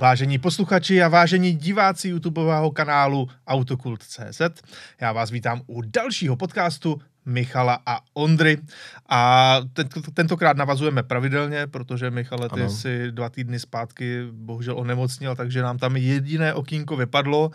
Vážení 0.00 0.38
posluchači 0.38 1.02
a 1.02 1.08
vážení 1.08 1.52
diváci 1.52 2.08
YouTubeového 2.08 2.70
kanálu 2.70 3.28
Autokult.cz, 3.46 4.40
já 5.00 5.12
vás 5.12 5.30
vítám 5.30 5.62
u 5.66 5.82
dalšího 5.82 6.36
podcastu 6.36 7.00
Michala 7.24 7.78
a 7.86 8.00
Ondry. 8.14 8.58
A 9.08 9.56
tento, 9.72 10.00
tentokrát 10.14 10.56
navazujeme 10.56 11.02
pravidelně, 11.02 11.66
protože 11.66 12.10
Michale, 12.10 12.48
ty 12.48 12.60
ano. 12.60 12.70
si 12.70 13.12
dva 13.12 13.28
týdny 13.28 13.60
zpátky 13.60 14.26
bohužel 14.32 14.78
onemocnil, 14.78 15.36
takže 15.36 15.62
nám 15.62 15.78
tam 15.78 15.96
jediné 15.96 16.54
okýnko 16.54 16.96
vypadlo 16.96 17.50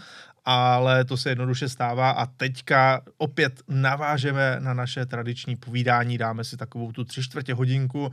ale 0.45 1.05
to 1.05 1.17
se 1.17 1.29
jednoduše 1.29 1.69
stává 1.69 2.09
a 2.09 2.25
teďka 2.25 3.01
opět 3.17 3.61
navážeme 3.67 4.57
na 4.59 4.73
naše 4.73 5.05
tradiční 5.05 5.55
povídání, 5.55 6.17
dáme 6.17 6.43
si 6.43 6.57
takovou 6.57 6.91
tu 6.91 7.03
tři 7.03 7.23
čtvrtě 7.23 7.53
hodinku 7.53 8.11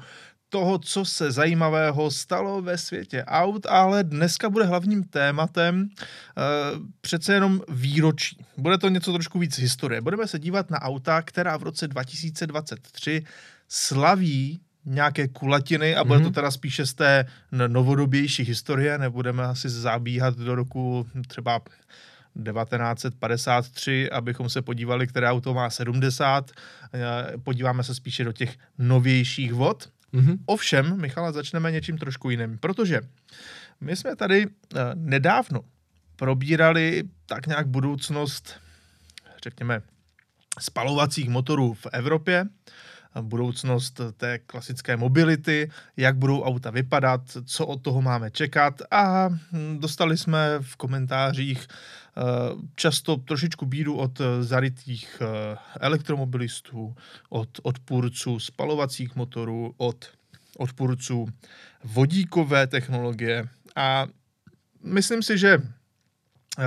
toho, 0.53 0.79
co 0.79 1.05
se 1.05 1.33
zajímavého 1.33 2.11
stalo 2.11 2.63
ve 2.63 2.79
světě 2.79 3.25
aut, 3.25 3.67
ale 3.67 4.05
dneska 4.05 4.51
bude 4.51 4.65
hlavním 4.65 5.05
tématem 5.05 5.89
uh, 5.89 6.87
přece 7.01 7.35
jenom 7.35 7.61
výročí. 7.69 8.37
Bude 8.57 8.79
to 8.79 8.89
něco 8.89 9.13
trošku 9.13 9.39
víc 9.39 9.59
historie. 9.59 10.01
Budeme 10.01 10.27
se 10.27 10.39
dívat 10.39 10.71
na 10.71 10.83
auta, 10.83 11.23
která 11.23 11.57
v 11.57 11.63
roce 11.63 11.89
2023 11.89 13.25
slaví 13.69 14.61
nějaké 14.85 15.29
kulatiny 15.29 15.97
a 15.97 16.05
bude 16.05 16.19
mm-hmm. 16.19 16.23
to 16.23 16.31
teda 16.31 16.51
spíše 16.51 16.87
z 16.87 16.95
té 16.95 17.27
novodobější 17.67 18.43
historie, 18.43 18.99
nebudeme 18.99 19.45
asi 19.45 19.69
zabíhat 19.69 20.37
do 20.37 20.55
roku 20.55 21.07
třeba 21.29 21.61
1953, 22.45 24.11
abychom 24.11 24.49
se 24.49 24.63
podívali, 24.63 25.07
které 25.07 25.31
auto 25.31 25.55
má 25.55 25.71
70. 25.71 26.51
Eh, 26.95 27.39
podíváme 27.39 27.85
se 27.85 27.95
spíše 27.95 28.25
do 28.25 28.33
těch 28.33 28.57
novějších 28.79 29.53
vod. 29.53 29.89
Mm-hmm. 30.15 30.39
Ovšem, 30.47 31.01
Michala, 31.01 31.33
začneme 31.33 31.73
něčím 31.73 31.99
trošku 31.99 32.31
jiným, 32.31 32.59
protože 32.59 33.01
my 33.81 33.97
jsme 33.97 34.17
tady 34.17 34.47
uh, 34.47 34.53
nedávno 34.95 35.61
probírali 36.17 37.03
tak 37.27 37.47
nějak 37.47 37.67
budoucnost, 37.67 38.55
řekněme, 39.43 39.83
spalovacích 40.61 41.29
motorů 41.29 41.75
v 41.75 41.87
Evropě, 41.93 42.47
budoucnost 43.21 44.01
té 44.17 44.39
klasické 44.39 44.97
mobility, 44.97 45.71
jak 45.97 46.17
budou 46.17 46.43
auta 46.43 46.71
vypadat, 46.71 47.21
co 47.45 47.67
od 47.67 47.83
toho 47.83 48.03
máme 48.03 48.31
čekat 48.31 48.83
a 48.91 49.29
dostali 49.79 50.17
jsme 50.17 50.59
v 50.61 50.77
komentářích 50.77 51.67
eh, 51.69 51.75
často 52.75 53.17
trošičku 53.17 53.67
bídu 53.67 53.97
od 53.97 54.21
zarytých 54.41 55.23
eh, 55.23 55.57
elektromobilistů, 55.81 56.97
od 57.29 57.49
odpůrců 57.63 58.39
spalovacích 58.39 59.17
motorů, 59.17 59.75
od 59.77 60.07
odpůrců 60.57 61.29
vodíkové 61.85 62.67
technologie 62.67 63.49
a 63.77 64.07
myslím 64.85 65.23
si, 65.23 65.39
že 65.39 65.59
eh, 66.59 66.63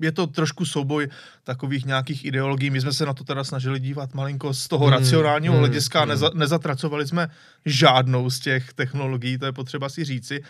je 0.00 0.12
to 0.12 0.26
trošku 0.26 0.64
souboj 0.64 1.08
takových 1.44 1.84
nějakých 1.84 2.24
ideologií. 2.24 2.70
My 2.70 2.80
jsme 2.80 2.92
se 2.92 3.06
na 3.06 3.14
to 3.14 3.24
teda 3.24 3.44
snažili 3.44 3.80
dívat 3.80 4.14
malinko 4.14 4.54
z 4.54 4.68
toho 4.68 4.86
hmm, 4.86 4.94
racionálního 4.94 5.54
hmm, 5.54 5.62
hlediska. 5.62 6.00
Hmm. 6.00 6.08
Neza, 6.08 6.30
nezatracovali 6.34 7.06
jsme 7.06 7.28
žádnou 7.66 8.30
z 8.30 8.40
těch 8.40 8.72
technologií, 8.72 9.38
to 9.38 9.46
je 9.46 9.52
potřeba 9.52 9.88
si 9.88 10.04
říci. 10.04 10.42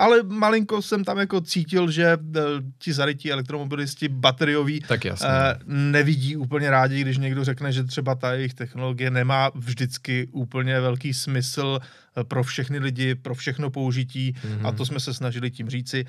Ale 0.00 0.22
malinko 0.22 0.82
jsem 0.82 1.04
tam 1.04 1.18
jako 1.18 1.40
cítil, 1.40 1.90
že 1.90 2.16
uh, 2.16 2.42
ti 2.78 2.92
zarytí 2.92 3.32
elektromobilisti 3.32 4.08
baterioví 4.08 4.80
tak 4.88 5.04
jasně. 5.04 5.28
Uh, 5.28 5.74
nevidí 5.74 6.36
úplně 6.36 6.70
rádi, 6.70 7.00
když 7.00 7.18
někdo 7.18 7.44
řekne, 7.44 7.72
že 7.72 7.84
třeba 7.84 8.14
ta 8.14 8.32
jejich 8.32 8.54
technologie 8.54 9.10
nemá 9.10 9.50
vždycky 9.54 10.28
úplně 10.32 10.80
velký 10.80 11.14
smysl 11.14 11.78
eh, 11.80 12.24
pro 12.24 12.42
všechny 12.42 12.78
lidi, 12.78 13.14
pro 13.14 13.34
všechno 13.34 13.70
použití 13.70 14.32
mm-hmm. 14.32 14.66
a 14.66 14.72
to 14.72 14.86
jsme 14.86 15.00
se 15.00 15.14
snažili 15.14 15.50
tím 15.50 15.68
říci, 15.68 16.04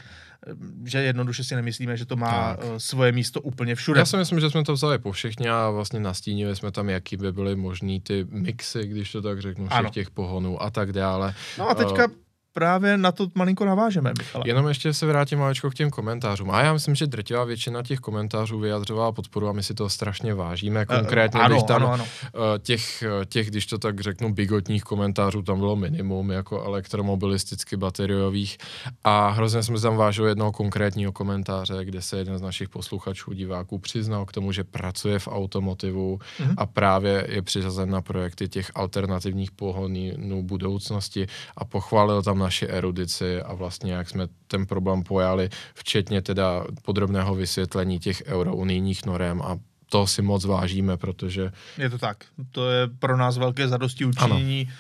že 0.85 0.97
jednoduše 0.97 1.43
si 1.43 1.55
nemyslíme, 1.55 1.97
že 1.97 2.05
to 2.05 2.15
má 2.15 2.55
tak. 2.55 2.65
svoje 2.77 3.11
místo 3.11 3.41
úplně 3.41 3.75
všude. 3.75 3.99
Já 3.99 4.05
si 4.05 4.17
myslím, 4.17 4.39
že 4.39 4.49
jsme 4.49 4.63
to 4.63 4.73
vzali 4.73 4.99
po 4.99 5.11
všechny 5.11 5.49
a 5.49 5.69
vlastně 5.69 5.99
nastínili 5.99 6.55
jsme 6.55 6.71
tam, 6.71 6.89
jaký 6.89 7.17
by 7.17 7.31
byly 7.31 7.55
možný 7.55 7.99
ty 7.99 8.27
mixy, 8.29 8.87
když 8.87 9.11
to 9.11 9.21
tak 9.21 9.41
řeknu, 9.41 9.67
všech 9.67 9.79
ano. 9.79 9.89
těch 9.89 10.09
pohonů 10.09 10.63
a 10.63 10.69
tak 10.69 10.93
dále. 10.93 11.33
No 11.57 11.69
a 11.69 11.75
teďka 11.75 12.07
právě 12.53 12.97
na 12.97 13.11
to 13.11 13.27
malinko 13.35 13.65
navážeme, 13.65 14.13
Michale. 14.17 14.43
Jenom 14.47 14.67
ještě 14.67 14.93
se 14.93 15.05
vrátím 15.05 15.39
maličko 15.39 15.69
k 15.69 15.75
těm 15.75 15.89
komentářům. 15.89 16.51
A 16.51 16.61
já 16.61 16.73
myslím, 16.73 16.95
že 16.95 17.07
drtivá 17.07 17.43
většina 17.43 17.83
těch 17.83 17.99
komentářů 17.99 18.59
vyjadřovala 18.59 19.11
podporu 19.11 19.47
a 19.47 19.53
my 19.53 19.63
si 19.63 19.73
to 19.73 19.89
strašně 19.89 20.33
vážíme. 20.33 20.81
Eh, 20.81 20.85
Konkrétně, 20.85 21.39
uh, 21.39 21.45
ano, 21.45 21.55
když 21.55 21.63
tam 21.63 21.83
ano, 21.83 21.93
ano. 21.93 22.05
Eh, 22.25 22.59
těch, 22.59 23.03
těch, 23.29 23.49
když 23.49 23.65
to 23.65 23.77
tak 23.77 23.99
řeknu, 24.01 24.33
bigotních 24.33 24.83
komentářů 24.83 25.41
tam 25.41 25.59
bylo 25.59 25.75
minimum, 25.75 26.31
jako 26.31 26.63
elektromobilisticky 26.63 27.77
bateriových. 27.77 28.57
A 29.03 29.29
hrozně 29.29 29.63
jsme 29.63 29.79
tam 29.79 29.97
vážili 29.97 30.29
jednoho 30.29 30.51
konkrétního 30.51 31.11
komentáře, 31.11 31.85
kde 31.85 32.01
se 32.01 32.17
jeden 32.17 32.37
z 32.37 32.41
našich 32.41 32.69
posluchačů, 32.69 33.33
diváků 33.33 33.79
přiznal 33.79 34.25
k 34.25 34.31
tomu, 34.31 34.51
že 34.51 34.63
pracuje 34.63 35.19
v 35.19 35.27
automotivu 35.27 36.19
uh-huh. 36.39 36.53
a 36.57 36.65
právě 36.65 37.27
je 37.29 37.41
přiřazen 37.41 37.89
na 37.89 38.01
projekty 38.01 38.49
těch 38.49 38.71
alternativních 38.75 39.51
pohonů 39.51 40.43
budoucnosti 40.43 41.27
a 41.57 41.65
pochválil 41.65 42.23
tam 42.23 42.40
naši 42.41 42.67
erudici 42.67 43.41
a 43.41 43.53
vlastně 43.53 43.93
jak 43.93 44.09
jsme 44.09 44.27
ten 44.47 44.65
problém 44.65 45.03
pojali, 45.03 45.49
včetně 45.73 46.21
teda 46.21 46.63
podrobného 46.81 47.35
vysvětlení 47.35 47.99
těch 47.99 48.23
eurounijních 48.25 49.05
norem 49.05 49.41
a 49.41 49.57
to 49.89 50.07
si 50.07 50.21
moc 50.21 50.45
vážíme, 50.45 50.97
protože... 50.97 51.51
Je 51.77 51.89
to 51.89 51.97
tak. 51.97 52.17
To 52.51 52.71
je 52.71 52.87
pro 52.87 53.17
nás 53.17 53.37
velké 53.37 53.67
zadosti 53.67 54.05
učinění. 54.05 54.71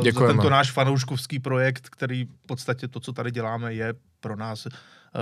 Uh, 0.00 0.12
za 0.12 0.26
tento 0.26 0.50
náš 0.50 0.70
fanouškovský 0.70 1.38
projekt, 1.38 1.88
který 1.88 2.24
v 2.24 2.46
podstatě 2.46 2.88
to, 2.88 3.00
co 3.00 3.12
tady 3.12 3.30
děláme, 3.30 3.74
je 3.74 3.94
pro 4.20 4.36
nás 4.36 4.66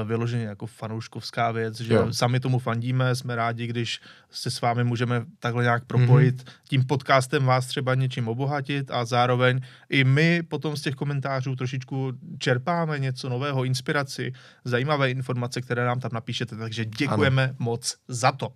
vyloženě 0.05 0.45
jako 0.45 0.67
fanouškovská 0.67 1.51
věc, 1.51 1.81
že 1.81 1.95
jo. 1.95 2.13
sami 2.13 2.41
tomu 2.41 2.59
fandíme, 2.59 3.15
jsme 3.15 3.37
rádi, 3.37 3.67
když 3.67 4.01
se 4.31 4.51
s 4.51 4.61
vámi 4.61 4.85
můžeme 4.85 5.25
takhle 5.39 5.63
nějak 5.63 5.85
propojit, 5.85 6.37
mm-hmm. 6.37 6.53
tím 6.69 6.85
podcastem 6.85 7.45
vás 7.45 7.67
třeba 7.67 7.95
něčím 7.95 8.29
obohatit 8.29 8.91
a 8.91 9.05
zároveň 9.05 9.61
i 9.89 10.05
my 10.05 10.43
potom 10.43 10.77
z 10.77 10.83
těch 10.83 10.95
komentářů 10.95 11.57
trošičku 11.57 12.13
čerpáme 12.39 12.99
něco 12.99 13.29
nového, 13.29 13.65
inspiraci, 13.65 14.33
zajímavé 14.65 15.11
informace, 15.11 15.61
které 15.61 15.85
nám 15.85 16.01
tam 16.01 16.11
napíšete, 16.15 16.57
takže 16.57 16.85
děkujeme 16.85 17.45
ano. 17.45 17.55
moc 17.59 17.97
za 18.09 18.33
to. 18.33 18.53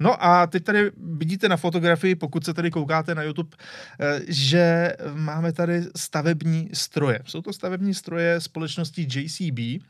No 0.00 0.24
a 0.24 0.46
teď 0.46 0.64
tady 0.64 0.90
vidíte 0.96 1.48
na 1.48 1.56
fotografii, 1.56 2.14
pokud 2.14 2.44
se 2.44 2.54
tady 2.54 2.70
koukáte 2.70 3.14
na 3.14 3.22
YouTube, 3.22 3.56
eh, 4.00 4.20
že 4.28 4.92
máme 5.14 5.52
tady 5.52 5.82
stavební 5.96 6.70
stroje. 6.72 7.20
Jsou 7.24 7.42
to 7.42 7.52
stavební 7.52 7.94
stroje 7.94 8.40
společnosti 8.40 9.06
JCB 9.14 9.84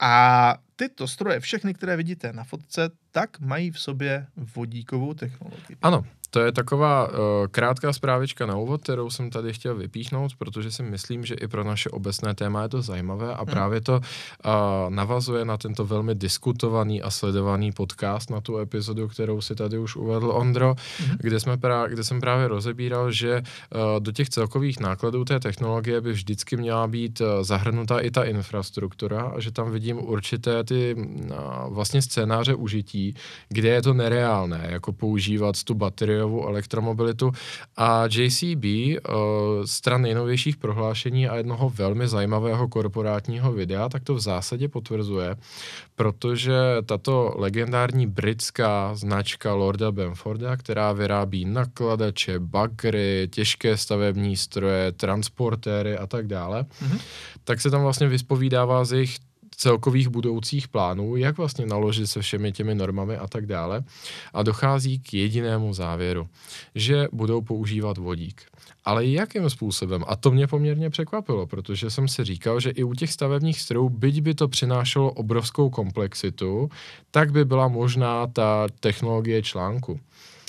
a 0.00 0.54
tyto 0.76 1.08
stroje, 1.08 1.40
všechny, 1.40 1.74
které 1.74 1.96
vidíte 1.96 2.32
na 2.32 2.44
fotce, 2.44 2.90
tak 3.10 3.40
mají 3.40 3.70
v 3.70 3.80
sobě 3.80 4.26
vodíkovou 4.36 5.14
technologii. 5.14 5.76
Ano, 5.82 6.04
to 6.30 6.40
je 6.40 6.52
taková 6.52 7.08
uh, 7.08 7.16
krátká 7.50 7.92
zprávička 7.92 8.46
na 8.46 8.56
úvod, 8.56 8.82
kterou 8.82 9.10
jsem 9.10 9.30
tady 9.30 9.52
chtěl 9.52 9.74
vypíchnout, 9.74 10.32
protože 10.38 10.70
si 10.70 10.82
myslím, 10.82 11.24
že 11.24 11.34
i 11.34 11.48
pro 11.48 11.64
naše 11.64 11.90
obecné 11.90 12.34
téma 12.34 12.62
je 12.62 12.68
to 12.68 12.82
zajímavé 12.82 13.34
a 13.34 13.36
hmm. 13.36 13.46
právě 13.46 13.80
to 13.80 13.92
uh, 13.92 14.00
navazuje 14.88 15.44
na 15.44 15.56
tento 15.56 15.84
velmi 15.84 16.14
diskutovaný 16.14 17.02
a 17.02 17.10
sledovaný 17.10 17.72
podcast, 17.72 18.30
na 18.30 18.40
tu 18.40 18.58
epizodu, 18.58 19.08
kterou 19.08 19.40
si 19.40 19.54
tady 19.54 19.78
už 19.78 19.96
uvedl 19.96 20.30
Ondro, 20.30 20.74
hmm. 20.98 21.16
kde, 21.20 21.40
jsme 21.40 21.56
pra, 21.56 21.86
kde 21.86 22.04
jsem 22.04 22.20
právě 22.20 22.48
rozebíral, 22.48 23.12
že 23.12 23.42
uh, 23.42 23.80
do 24.00 24.12
těch 24.12 24.28
celkových 24.28 24.80
nákladů 24.80 25.24
té 25.24 25.40
technologie 25.40 26.00
by 26.00 26.12
vždycky 26.12 26.56
měla 26.56 26.86
být 26.86 27.20
uh, 27.20 27.26
zahrnutá 27.42 28.00
i 28.00 28.10
ta 28.10 28.24
infrastruktura 28.24 29.22
a 29.22 29.40
že 29.40 29.50
tam 29.52 29.70
vidím 29.70 29.98
určité 29.98 30.64
ty 30.64 30.94
uh, 30.94 31.34
vlastně 31.68 32.02
scénáře 32.02 32.54
užití, 32.54 33.14
kde 33.48 33.68
je 33.68 33.82
to 33.82 33.94
nereálné, 33.94 34.68
jako 34.70 34.92
používat 34.92 35.62
tu 35.64 35.74
baterii 35.74 36.17
bateriovou 36.18 36.48
elektromobilitu 36.48 37.32
a 37.76 38.04
JCB 38.06 38.64
uh, 38.64 38.96
eh, 38.96 39.66
stran 39.66 40.02
nejnovějších 40.02 40.56
prohlášení 40.56 41.28
a 41.28 41.36
jednoho 41.36 41.70
velmi 41.70 42.08
zajímavého 42.08 42.68
korporátního 42.68 43.52
videa, 43.52 43.88
tak 43.88 44.04
to 44.04 44.14
v 44.14 44.20
zásadě 44.20 44.68
potvrzuje, 44.68 45.36
protože 45.96 46.54
tato 46.86 47.34
legendární 47.36 48.06
britská 48.06 48.94
značka 48.94 49.54
Lorda 49.54 49.92
Benforda, 49.92 50.56
která 50.56 50.92
vyrábí 50.92 51.44
nakladače, 51.44 52.38
bagry, 52.38 53.28
těžké 53.30 53.76
stavební 53.76 54.36
stroje, 54.36 54.92
transportéry 54.92 55.96
a 55.96 56.06
tak 56.06 56.26
dále, 56.26 56.62
mm-hmm. 56.62 57.00
tak 57.44 57.60
se 57.60 57.70
tam 57.70 57.82
vlastně 57.82 58.08
vyspovídává 58.08 58.84
z 58.84 58.92
jejich 58.92 59.18
celkových 59.58 60.08
budoucích 60.08 60.68
plánů, 60.68 61.16
jak 61.16 61.38
vlastně 61.38 61.66
naložit 61.66 62.06
se 62.06 62.22
všemi 62.22 62.52
těmi 62.52 62.74
normami 62.74 63.16
a 63.16 63.26
tak 63.26 63.46
dále. 63.46 63.84
A 64.34 64.42
dochází 64.42 64.98
k 64.98 65.14
jedinému 65.14 65.74
závěru, 65.74 66.28
že 66.74 67.08
budou 67.12 67.40
používat 67.40 67.98
vodík. 67.98 68.42
Ale 68.84 69.06
jakým 69.06 69.50
způsobem? 69.50 70.04
A 70.06 70.16
to 70.16 70.30
mě 70.30 70.46
poměrně 70.46 70.90
překvapilo, 70.90 71.46
protože 71.46 71.90
jsem 71.90 72.08
si 72.08 72.24
říkal, 72.24 72.60
že 72.60 72.70
i 72.70 72.84
u 72.84 72.94
těch 72.94 73.12
stavebních 73.12 73.60
strojů, 73.60 73.88
byť 73.88 74.20
by 74.20 74.34
to 74.34 74.48
přinášelo 74.48 75.12
obrovskou 75.12 75.70
komplexitu, 75.70 76.70
tak 77.10 77.32
by 77.32 77.44
byla 77.44 77.68
možná 77.68 78.26
ta 78.26 78.66
technologie 78.80 79.42
článku. 79.42 80.00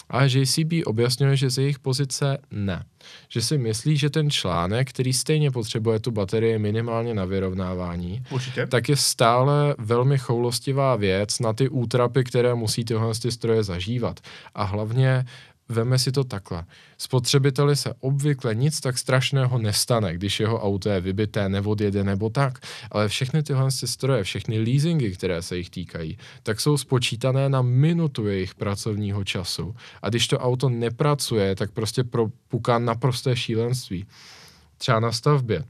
A 0.10 0.24
JCB 0.24 0.74
objasňuje, 0.86 1.36
že 1.36 1.50
z 1.50 1.58
jejich 1.58 1.80
pozice 1.80 2.38
ne. 2.52 2.84
Že 3.30 3.42
si 3.42 3.58
myslí, 3.58 3.98
že 3.98 4.10
ten 4.10 4.30
článek, 4.30 4.90
který 4.90 5.14
stejně 5.14 5.52
potřebuje 5.52 6.00
tu 6.00 6.12
baterii 6.12 6.60
minimálně 6.60 7.14
na 7.14 7.26
vyrovnávání, 7.26 8.24
Určitě. 8.30 8.68
tak 8.68 8.90
je 8.90 8.96
stále 8.96 9.76
velmi 9.78 10.18
choulostivá 10.18 10.96
věc 10.96 11.40
na 11.40 11.54
ty 11.54 11.70
útrapy, 11.70 12.24
které 12.24 12.56
musí 12.56 12.86
tyhle 12.86 13.14
ty 13.22 13.32
stroje 13.32 13.64
zažívat. 13.64 14.20
A 14.56 14.64
hlavně 14.64 15.26
Veme 15.70 16.00
si 16.00 16.12
to 16.12 16.24
takhle. 16.24 16.66
Spotřebiteli 16.98 17.76
se 17.76 17.94
obvykle 18.00 18.56
nic 18.56 18.80
tak 18.80 18.98
strašného 18.98 19.58
nestane, 19.58 20.14
když 20.14 20.40
jeho 20.40 20.62
auto 20.62 20.90
je 20.90 21.02
vybité, 21.02 21.50
neodjede 21.50 22.04
nebo 22.04 22.30
tak, 22.30 22.60
ale 22.92 23.08
všechny 23.08 23.44
tyhle 23.44 23.72
stroje, 23.72 24.24
všechny 24.24 24.60
leasingy, 24.60 25.12
které 25.12 25.42
se 25.42 25.58
jich 25.58 25.70
týkají, 25.70 26.18
tak 26.44 26.60
jsou 26.60 26.78
spočítané 26.78 27.50
na 27.50 27.62
minutu 27.62 28.28
jejich 28.28 28.56
pracovního 28.56 29.24
času. 29.24 29.76
A 30.02 30.10
když 30.10 30.28
to 30.28 30.40
auto 30.40 30.70
nepracuje, 30.70 31.56
tak 31.56 31.72
prostě 31.72 32.04
propuká 32.04 32.80
naprosté 32.80 33.36
šílenství. 33.36 34.06
Třeba 34.78 35.00
na 35.00 35.12
stavbě, 35.12 35.64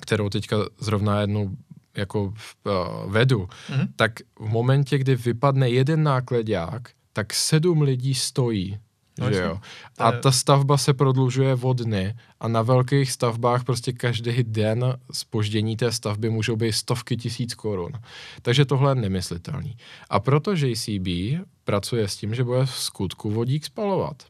kterou 0.00 0.28
teďka 0.28 0.56
zrovna 0.78 1.20
jednou 1.20 1.50
jako 1.96 2.22
uh, 2.24 2.32
vedu, 3.12 3.38
mm-hmm. 3.38 3.88
tak 3.96 4.12
v 4.38 4.48
momentě, 4.48 4.98
kdy 4.98 5.16
vypadne 5.16 5.70
jeden 5.70 6.02
nákladák, 6.02 6.88
tak 7.12 7.34
sedm 7.34 7.82
lidí 7.82 8.14
stojí 8.14 8.78
No, 9.18 9.32
že 9.32 9.40
jo. 9.40 9.58
A 9.98 10.12
ta 10.12 10.32
stavba 10.32 10.78
se 10.78 10.94
prodlužuje 10.94 11.54
o 11.54 11.72
dny 11.72 12.14
a 12.40 12.48
na 12.48 12.62
velkých 12.62 13.12
stavbách 13.12 13.64
prostě 13.64 13.92
každý 13.92 14.42
den 14.42 14.96
spoždění 15.12 15.76
té 15.76 15.92
stavby 15.92 16.30
můžou 16.30 16.56
být 16.56 16.72
stovky 16.72 17.16
tisíc 17.16 17.54
korun. 17.54 17.92
Takže 18.42 18.64
tohle 18.64 18.90
je 18.90 18.94
nemyslitelný. 18.94 19.76
A 20.10 20.20
proto 20.20 20.52
JCB 20.52 21.08
pracuje 21.64 22.08
s 22.08 22.16
tím, 22.16 22.34
že 22.34 22.44
bude 22.44 22.66
v 22.66 22.70
skutku 22.70 23.30
vodík 23.30 23.64
spalovat. 23.64 24.22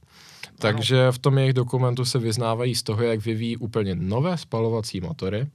Takže 0.58 1.12
v 1.12 1.18
tom 1.18 1.38
jejich 1.38 1.52
dokumentu 1.52 2.04
se 2.04 2.18
vyznávají 2.18 2.74
z 2.74 2.82
toho, 2.82 3.02
jak 3.02 3.24
vyvíjí 3.24 3.56
úplně 3.56 3.94
nové 3.94 4.38
spalovací 4.38 5.00
motory, 5.00 5.46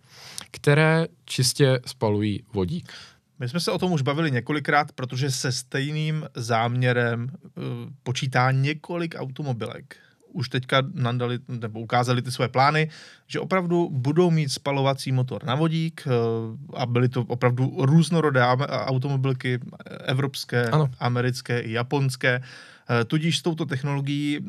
které 0.51 1.07
čistě 1.25 1.79
spalují 1.85 2.43
vodík. 2.53 2.91
My 3.39 3.49
jsme 3.49 3.59
se 3.59 3.71
o 3.71 3.77
tom 3.77 3.91
už 3.91 4.01
bavili 4.01 4.31
několikrát, 4.31 4.91
protože 4.91 5.31
se 5.31 5.51
stejným 5.51 6.25
záměrem 6.35 7.29
uh, 7.43 7.63
počítá 8.03 8.51
několik 8.51 9.15
automobilek. 9.17 9.95
Už 10.33 10.49
teďka 10.49 10.83
nandali, 10.93 11.39
nebo 11.47 11.79
ukázali 11.79 12.21
ty 12.21 12.31
své 12.31 12.47
plány, 12.47 12.89
že 13.27 13.39
opravdu 13.39 13.89
budou 13.89 14.31
mít 14.31 14.49
spalovací 14.49 15.11
motor 15.11 15.43
na 15.43 15.55
vodík 15.55 16.07
uh, 16.07 16.79
a 16.79 16.85
byly 16.85 17.09
to 17.09 17.21
opravdu 17.21 17.75
různorodé 17.77 18.43
automobilky, 18.69 19.59
evropské, 20.05 20.69
ano. 20.69 20.89
americké 20.99 21.59
i 21.59 21.71
japonské. 21.71 22.39
Uh, 22.39 23.03
tudíž 23.07 23.37
s 23.37 23.41
touto 23.41 23.65
technologií 23.65 24.39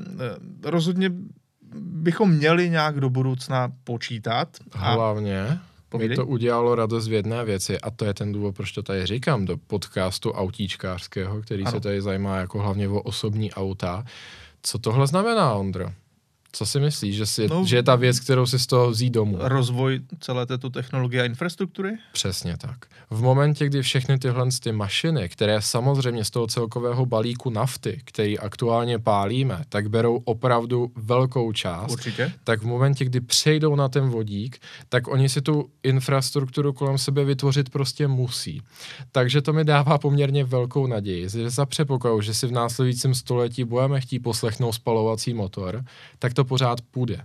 rozhodně 0.65 1.11
bychom 1.81 2.31
měli 2.31 2.71
nějak 2.71 3.01
do 3.01 3.11
budoucna 3.11 3.73
počítat. 3.85 4.57
Hlavně 4.75 5.59
Povídej. 5.89 6.09
Mi 6.09 6.17
to 6.17 6.27
udělalo 6.27 6.75
radost 6.75 7.09
v 7.09 7.13
jedné 7.13 7.45
věci 7.45 7.81
a 7.81 7.91
to 7.91 8.05
je 8.05 8.15
ten 8.15 8.33
důvod, 8.33 8.57
proč 8.57 8.73
to 8.73 8.83
tady 8.83 9.07
říkám, 9.07 9.45
do 9.45 9.57
podcastu 9.57 10.33
autíčkářského, 10.33 11.43
který 11.43 11.63
ano. 11.63 11.73
se 11.73 11.81
tady 11.81 12.03
zajímá 12.03 12.37
jako 12.37 12.59
hlavně 12.59 12.89
o 12.89 13.01
osobní 13.01 13.53
auta. 13.53 14.05
Co 14.63 14.79
tohle 14.79 15.07
znamená, 15.07 15.55
Ondro? 15.55 15.93
Co 16.53 16.67
si 16.67 16.81
myslíš, 16.81 17.17
že, 17.17 17.27
si, 17.27 17.49
no, 17.49 17.65
že 17.67 17.77
je 17.77 17.83
ta 17.83 17.97
věc, 17.97 18.21
kterou 18.21 18.47
si 18.47 18.59
z 18.59 18.67
toho 18.67 18.91
vzít 18.91 19.11
domů? 19.11 19.37
Rozvoj 19.41 20.01
celé 20.21 20.47
této 20.47 20.71
technologie 20.71 21.23
a 21.23 21.27
infrastruktury? 21.27 21.91
Přesně 22.13 22.57
tak. 22.57 22.77
V 23.11 23.23
momentě, 23.23 23.67
kdy 23.67 23.83
všechny 23.83 24.19
tyhle 24.19 24.47
ty 24.63 24.73
mašiny, 24.73 25.29
které 25.29 25.63
samozřejmě 25.63 26.25
z 26.25 26.31
toho 26.31 26.47
celkového 26.47 27.07
balíku 27.07 27.51
nafty, 27.51 28.01
který 28.05 28.39
aktuálně 28.39 28.99
pálíme, 28.99 29.63
tak 29.69 29.89
berou 29.91 30.23
opravdu 30.25 30.93
velkou 30.97 31.53
část, 31.53 31.93
Určitě. 31.93 32.33
tak 32.45 32.63
v 32.63 32.67
momentě, 32.67 33.05
kdy 33.05 33.21
přejdou 33.21 33.77
na 33.77 33.89
ten 33.89 34.09
vodík, 34.09 34.59
tak 34.89 35.09
oni 35.09 35.29
si 35.29 35.43
tu 35.43 35.71
infrastrukturu 35.83 36.73
kolem 36.73 36.99
sebe 36.99 37.25
vytvořit 37.25 37.71
prostě 37.71 38.09
musí. 38.09 38.63
Takže 39.13 39.43
to 39.43 39.53
mi 39.53 39.65
dává 39.65 39.99
poměrně 39.99 40.45
velkou 40.45 40.87
naději, 40.87 41.29
že 41.29 41.51
za 41.51 41.67
předpokladu, 41.67 42.21
že 42.21 42.35
si 42.35 42.47
v 42.47 42.53
následujícím 42.53 43.15
století 43.15 43.65
budeme 43.65 44.01
chtít 44.01 44.19
poslechnout 44.21 44.73
spalovací 44.73 45.35
motor, 45.35 45.85
tak 46.19 46.35
to 46.39 46.45
pořád 46.45 46.81
půjde. 46.81 47.25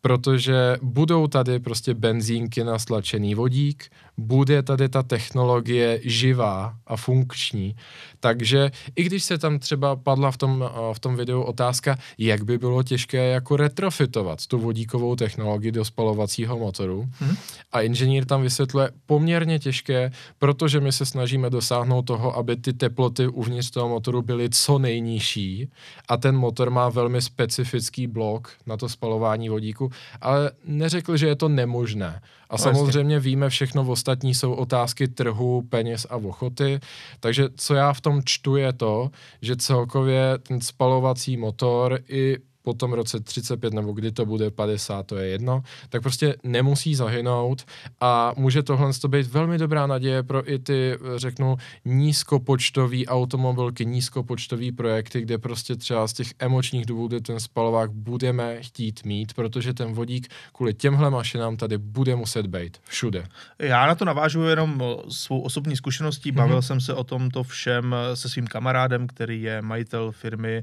Protože 0.00 0.76
budou 0.82 1.26
tady 1.26 1.58
prostě 1.58 1.94
benzínky 1.94 2.64
na 2.64 2.78
stlačený 2.78 3.34
vodík, 3.34 3.84
bude 4.20 4.62
tady 4.62 4.88
ta 4.88 5.02
technologie 5.02 6.00
živá 6.04 6.74
a 6.86 6.96
funkční. 6.96 7.76
Takže 8.20 8.70
i 8.96 9.02
když 9.02 9.24
se 9.24 9.38
tam 9.38 9.58
třeba 9.58 9.96
padla 9.96 10.30
v 10.30 10.36
tom, 10.36 10.70
v 10.92 11.00
tom 11.00 11.16
videu 11.16 11.42
otázka, 11.42 11.98
jak 12.18 12.44
by 12.44 12.58
bylo 12.58 12.82
těžké 12.82 13.28
jako 13.28 13.56
retrofitovat 13.56 14.46
tu 14.46 14.58
vodíkovou 14.58 15.16
technologii 15.16 15.72
do 15.72 15.84
spalovacího 15.84 16.58
motoru, 16.58 17.08
hmm. 17.18 17.36
a 17.72 17.80
inženýr 17.80 18.24
tam 18.24 18.42
vysvětluje 18.42 18.90
poměrně 19.06 19.58
těžké, 19.58 20.10
protože 20.38 20.80
my 20.80 20.92
se 20.92 21.06
snažíme 21.06 21.50
dosáhnout 21.50 22.02
toho, 22.02 22.36
aby 22.36 22.56
ty 22.56 22.72
teploty 22.72 23.28
uvnitř 23.28 23.70
toho 23.70 23.88
motoru 23.88 24.22
byly 24.22 24.50
co 24.50 24.78
nejnižší 24.78 25.70
a 26.08 26.16
ten 26.16 26.36
motor 26.36 26.70
má 26.70 26.88
velmi 26.88 27.22
specifický 27.22 28.06
blok 28.06 28.52
na 28.66 28.76
to 28.76 28.88
spalování 28.88 29.48
vodíku, 29.48 29.90
ale 30.20 30.50
neřekl, 30.64 31.16
že 31.16 31.26
je 31.26 31.36
to 31.36 31.48
nemožné. 31.48 32.20
A 32.50 32.54
no, 32.54 32.58
samozřejmě 32.58 33.20
víme 33.20 33.48
všechno, 33.48 33.84
v 33.84 33.90
ostatní 33.90 34.09
jsou 34.34 34.52
otázky 34.52 35.08
trhu, 35.08 35.62
peněz 35.62 36.06
a 36.10 36.16
ochoty. 36.16 36.80
Takže 37.20 37.48
co 37.56 37.74
já 37.74 37.92
v 37.92 38.00
tom 38.00 38.22
čtu 38.24 38.56
je 38.56 38.72
to, 38.72 39.10
že 39.42 39.56
celkově 39.56 40.38
ten 40.38 40.60
spalovací 40.60 41.36
motor 41.36 41.98
i 42.08 42.36
po 42.62 42.74
tom 42.74 42.92
roce 42.92 43.20
35 43.20 43.74
nebo 43.74 43.92
kdy 43.92 44.12
to 44.12 44.26
bude 44.26 44.50
50, 44.50 45.06
to 45.06 45.16
je 45.16 45.28
jedno, 45.28 45.62
tak 45.88 46.02
prostě 46.02 46.36
nemusí 46.44 46.94
zahynout 46.94 47.64
a 48.00 48.32
může 48.36 48.62
tohle 48.62 48.90
být 49.08 49.26
velmi 49.26 49.58
dobrá 49.58 49.86
naděje 49.86 50.22
pro 50.22 50.52
i 50.52 50.58
ty, 50.58 50.98
řeknu, 51.16 51.56
nízkopočtový 51.84 53.06
automobilky, 53.06 53.86
nízkopočtový 53.86 54.72
projekty, 54.72 55.20
kde 55.20 55.38
prostě 55.38 55.76
třeba 55.76 56.08
z 56.08 56.12
těch 56.12 56.28
emočních 56.38 56.86
důvodů 56.86 57.20
ten 57.20 57.40
spalovák 57.40 57.92
budeme 57.92 58.62
chtít 58.62 59.04
mít, 59.04 59.34
protože 59.34 59.74
ten 59.74 59.92
vodík 59.92 60.28
kvůli 60.52 60.74
těmhle 60.74 61.10
mašinám 61.10 61.56
tady 61.56 61.78
bude 61.78 62.16
muset 62.16 62.46
být 62.46 62.78
všude. 62.84 63.26
Já 63.58 63.86
na 63.86 63.94
to 63.94 64.04
navážu 64.04 64.42
jenom 64.42 64.82
svou 65.08 65.40
osobní 65.40 65.76
zkušeností, 65.76 66.32
bavil 66.32 66.58
mm-hmm. 66.58 66.66
jsem 66.66 66.80
se 66.80 66.94
o 66.94 67.04
tomto 67.04 67.42
všem 67.42 67.94
se 68.14 68.28
svým 68.28 68.46
kamarádem, 68.46 69.06
který 69.06 69.42
je 69.42 69.62
majitel 69.62 70.12
firmy, 70.12 70.56
eh, 70.56 70.62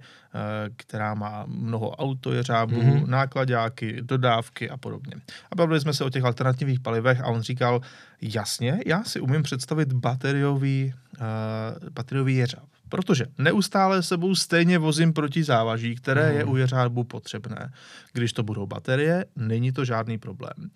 která 0.75 1.13
má 1.13 1.43
mnoho 1.47 1.96
autojeřábů, 1.97 2.81
mm-hmm. 2.81 3.07
nákladáky, 3.07 3.98
dodávky 4.01 4.69
a 4.69 4.77
podobně. 4.77 5.13
A 5.51 5.55
bavili 5.55 5.79
jsme 5.79 5.93
se 5.93 6.03
o 6.03 6.10
těch 6.10 6.24
alternativních 6.24 6.79
palivech 6.79 7.22
a 7.22 7.27
on 7.27 7.41
říkal, 7.41 7.81
jasně, 8.22 8.79
já 8.86 9.03
si 9.03 9.19
umím 9.19 9.43
představit 9.43 9.93
bateriový, 9.93 10.93
uh, 11.19 11.89
bateriový 11.89 12.36
jeřáb. 12.36 12.65
Protože 12.89 13.25
neustále 13.38 14.03
sebou 14.03 14.36
stejně 14.36 14.77
vozím 14.77 15.13
proti 15.13 15.43
závaží, 15.43 15.95
které 15.95 16.33
je 16.33 16.43
mhm. 16.43 16.53
u 16.53 16.57
jeřábu 16.57 17.03
potřebné. 17.03 17.72
Když 18.13 18.33
to 18.33 18.43
budou 18.43 18.65
baterie, 18.65 19.25
není 19.36 19.72
to 19.72 19.86
žádný 19.86 20.17
problém. 20.17 20.72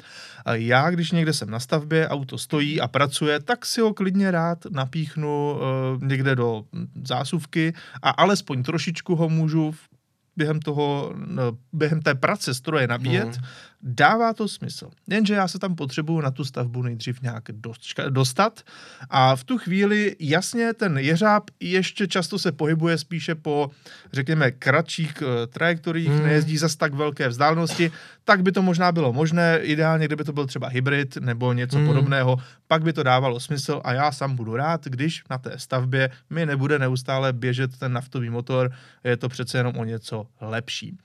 A 0.46 0.56
já, 0.56 0.90
když 0.90 1.12
někde 1.12 1.34
jsem 1.34 1.50
na 1.50 1.60
stavbě, 1.60 2.10
auto 2.10 2.38
stojí 2.38 2.82
a 2.82 2.88
pracuje, 2.88 3.40
tak 3.40 3.66
si 3.66 3.82
ho 3.82 3.94
klidně 3.94 4.32
rád 4.32 4.66
napíchnu 4.72 5.54
uh, 5.54 6.04
někde 6.04 6.36
do 6.36 6.64
zásuvky 7.04 7.74
a 8.02 8.10
alespoň 8.10 8.64
trošičku 8.64 9.16
ho 9.16 9.30
můžu 9.30 9.72
v 9.72 9.92
během 10.42 10.60
toho, 10.60 11.14
během 11.74 12.02
té 12.02 12.16
prace 12.16 12.54
stroje 12.54 12.88
nabíjet, 12.88 13.36
hmm. 13.38 13.46
Dává 13.84 14.34
to 14.34 14.48
smysl. 14.48 14.90
Jenže 15.10 15.34
já 15.34 15.48
se 15.48 15.60
tam 15.60 15.76
potřebuju 15.76 16.22
na 16.22 16.32
tu 16.32 16.46
stavbu 16.46 16.82
nejdřív 16.82 17.22
nějak 17.22 17.44
dostat 18.10 18.62
a 19.10 19.36
v 19.36 19.44
tu 19.44 19.58
chvíli 19.58 20.16
jasně 20.20 20.74
ten 20.74 20.98
jeřáb 20.98 21.44
ještě 21.60 22.08
často 22.08 22.40
se 22.40 22.52
pohybuje 22.52 22.98
spíše 22.98 23.36
po, 23.36 23.72
řekněme, 24.14 24.52
kratších 24.52 25.22
uh, 25.22 25.28
trajektoriích, 25.54 26.10
hmm. 26.10 26.24
nejezdí 26.24 26.58
zas 26.58 26.76
tak 26.76 26.94
velké 26.94 27.28
vzdálenosti, 27.28 27.92
tak 28.26 28.42
by 28.42 28.52
to 28.52 28.62
možná 28.62 28.92
bylo 28.92 29.14
možné, 29.14 29.60
ideálně, 29.62 30.06
kdyby 30.06 30.24
to 30.24 30.34
byl 30.34 30.48
třeba 30.48 30.68
hybrid 30.68 31.18
nebo 31.18 31.54
něco 31.54 31.78
hmm. 31.78 31.88
podobného, 31.88 32.38
pak 32.68 32.84
by 32.84 32.94
to 32.94 33.04
dávalo 33.04 33.40
smysl 33.40 33.82
a 33.84 33.94
já 33.94 34.12
sám 34.12 34.36
budu 34.36 34.56
rád, 34.56 34.86
když 34.86 35.24
na 35.30 35.38
té 35.38 35.60
stavbě 35.60 36.10
mi 36.30 36.46
nebude 36.46 36.80
neustále 36.80 37.34
běžet 37.34 37.78
ten 37.78 37.94
naftový 37.94 38.30
motor, 38.30 38.72
je 39.04 39.18
to 39.18 39.30
přece 39.30 39.58
jenom 39.58 39.78
o 39.78 39.84
něco 39.84 40.28
lepší. 40.42 40.98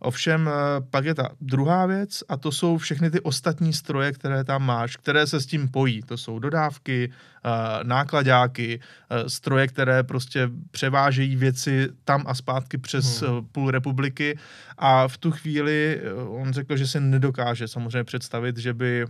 Ovšem 0.00 0.48
eh, 0.48 0.52
pak 0.90 1.04
je 1.04 1.14
ta 1.14 1.28
druhá 1.40 1.86
věc 1.86 2.22
a 2.28 2.36
to 2.36 2.52
jsou 2.52 2.78
všechny 2.78 3.10
ty 3.10 3.20
ostatní 3.20 3.72
stroje, 3.72 4.12
které 4.12 4.44
tam 4.44 4.66
máš, 4.66 4.96
které 4.96 5.26
se 5.26 5.40
s 5.40 5.46
tím 5.46 5.68
pojí. 5.68 6.02
To 6.02 6.16
jsou 6.16 6.38
dodávky, 6.38 7.12
eh, 7.44 7.48
nákladáky, 7.84 8.80
eh, 8.80 9.30
stroje, 9.30 9.68
které 9.68 10.02
prostě 10.02 10.50
převážejí 10.70 11.36
věci 11.36 11.88
tam 12.04 12.24
a 12.26 12.34
zpátky 12.34 12.78
přes 12.78 13.22
hmm. 13.22 13.46
půl 13.52 13.70
republiky 13.70 14.38
a 14.78 15.08
v 15.08 15.18
tu 15.18 15.30
chvíli 15.30 16.00
on 16.28 16.52
řekl, 16.52 16.76
že 16.76 16.86
se 16.86 17.00
nedokáže 17.00 17.68
samozřejmě 17.68 18.04
představit, 18.04 18.56
že 18.56 18.74
by 18.74 19.06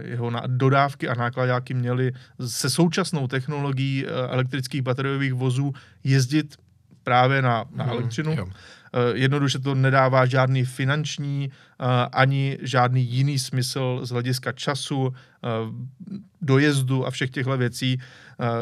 jeho 0.00 0.32
dodávky 0.46 1.08
a 1.08 1.14
nákladáky 1.14 1.74
měly 1.74 2.12
se 2.46 2.70
současnou 2.70 3.26
technologií 3.26 4.06
elektrických 4.06 4.82
bateriových 4.82 5.34
vozů 5.34 5.72
jezdit 6.04 6.56
právě 7.06 7.42
na, 7.42 7.64
na 7.74 7.84
mm, 7.84 7.90
elektřinu. 7.90 8.32
Jo. 8.32 8.46
Eh, 8.96 9.18
jednoduše 9.18 9.58
to 9.58 9.74
nedává 9.74 10.26
žádný 10.26 10.64
finanční 10.64 11.50
ani 12.12 12.58
žádný 12.62 13.02
jiný 13.02 13.38
smysl 13.38 14.00
z 14.02 14.10
hlediska 14.10 14.52
času, 14.52 15.14
eh, 15.44 15.48
dojezdu 16.42 17.06
a 17.06 17.10
všech 17.10 17.30
těchto 17.30 17.56
věcí. 17.56 17.98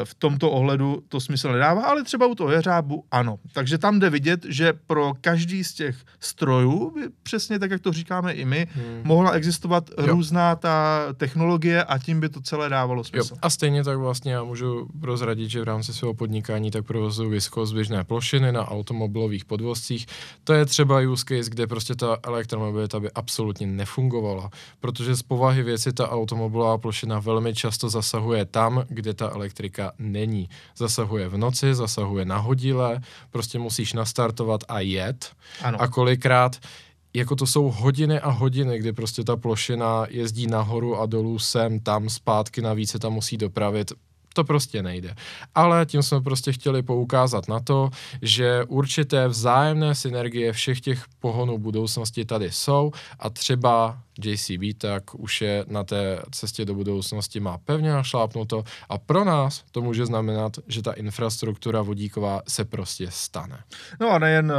V 0.03 0.13
tomto 0.13 0.51
ohledu 0.51 1.03
to 1.09 1.19
smysl 1.19 1.51
nedává, 1.51 1.83
ale 1.83 2.03
třeba 2.03 2.27
u 2.27 2.35
toho 2.35 2.51
jeřábu 2.51 3.05
ano. 3.11 3.39
Takže 3.53 3.77
tam 3.77 3.99
jde 3.99 4.09
vidět, 4.09 4.45
že 4.49 4.73
pro 4.73 5.13
každý 5.21 5.63
z 5.63 5.73
těch 5.73 5.95
strojů, 6.19 6.91
by 6.95 7.01
přesně 7.23 7.59
tak, 7.59 7.71
jak 7.71 7.81
to 7.81 7.93
říkáme 7.93 8.33
i 8.33 8.45
my, 8.45 8.67
hmm. 8.71 9.01
mohla 9.03 9.31
existovat 9.31 9.89
jo. 9.97 10.05
různá 10.05 10.55
ta 10.55 11.05
technologie 11.17 11.83
a 11.83 11.97
tím 11.97 12.19
by 12.19 12.29
to 12.29 12.41
celé 12.41 12.69
dávalo 12.69 13.03
smysl. 13.03 13.33
Jo. 13.33 13.39
A 13.41 13.49
stejně 13.49 13.83
tak 13.83 13.97
vlastně 13.97 14.33
já 14.33 14.43
můžu 14.43 14.87
prozradit, 15.01 15.49
že 15.49 15.61
v 15.61 15.63
rámci 15.63 15.93
svého 15.93 16.13
podnikání 16.13 16.71
tak 16.71 16.85
provozuji 16.85 17.29
vysokozběžné 17.29 18.03
plošiny 18.03 18.51
na 18.51 18.67
automobilových 18.67 19.45
podvozcích. 19.45 20.05
To 20.43 20.53
je 20.53 20.65
třeba 20.65 20.99
use 20.99 21.25
case, 21.27 21.49
kde 21.49 21.67
prostě 21.67 21.95
ta 21.95 22.17
elektromobilita 22.23 22.99
by 23.05 23.11
absolutně 23.11 23.67
nefungovala, 23.67 24.49
protože 24.79 25.15
z 25.15 25.21
povahy 25.21 25.63
věci 25.63 25.93
ta 25.93 26.09
automobilová 26.09 26.77
plošina 26.77 27.19
velmi 27.19 27.53
často 27.53 27.89
zasahuje 27.89 28.45
tam, 28.45 28.83
kde 28.89 29.13
ta 29.13 29.29
elektrika 29.29 29.91
není. 29.99 30.49
Zasahuje 30.77 31.29
v 31.29 31.37
noci, 31.37 31.75
zasahuje 31.75 32.25
na 32.25 32.37
hodile, 32.37 33.01
prostě 33.29 33.59
musíš 33.59 33.93
nastartovat 33.93 34.61
a 34.67 34.79
jet. 34.79 35.31
Ano. 35.61 35.81
A 35.81 35.87
kolikrát 35.87 36.57
jako 37.13 37.35
to 37.35 37.47
jsou 37.47 37.71
hodiny 37.71 38.19
a 38.19 38.29
hodiny, 38.29 38.79
kdy 38.79 38.93
prostě 38.93 39.23
ta 39.23 39.35
plošina 39.35 40.05
jezdí 40.09 40.47
nahoru 40.47 40.97
a 40.97 41.05
dolů 41.05 41.39
sem, 41.39 41.79
tam, 41.79 42.09
zpátky, 42.09 42.61
navíc 42.61 42.91
se 42.91 42.99
tam 42.99 43.13
musí 43.13 43.37
dopravit. 43.37 43.91
To 44.35 44.43
prostě 44.43 44.83
nejde. 44.83 45.15
Ale 45.55 45.85
tím 45.85 46.03
jsme 46.03 46.21
prostě 46.21 46.51
chtěli 46.51 46.83
poukázat 46.83 47.47
na 47.47 47.59
to, 47.59 47.89
že 48.21 48.63
určité 48.67 49.27
vzájemné 49.27 49.95
synergie 49.95 50.53
všech 50.53 50.81
těch 50.81 51.03
pohonů 51.19 51.57
budoucnosti 51.57 52.25
tady 52.25 52.51
jsou 52.51 52.91
a 53.19 53.29
třeba 53.29 53.97
JCB 54.23 54.77
tak 54.77 55.15
už 55.15 55.41
je 55.41 55.65
na 55.67 55.83
té 55.83 56.21
cestě 56.31 56.65
do 56.65 56.73
budoucnosti 56.75 57.39
má 57.39 57.57
pevně 57.57 57.91
našlápnuto 57.91 58.63
a 58.89 58.97
pro 58.97 59.23
nás 59.23 59.63
to 59.71 59.81
může 59.81 60.05
znamenat, 60.05 60.51
že 60.67 60.81
ta 60.81 60.91
infrastruktura 60.91 61.81
vodíková 61.81 62.41
se 62.47 62.65
prostě 62.65 63.07
stane. 63.11 63.63
No 63.99 64.11
a 64.11 64.19
nejen 64.19 64.51
uh, 64.51 64.57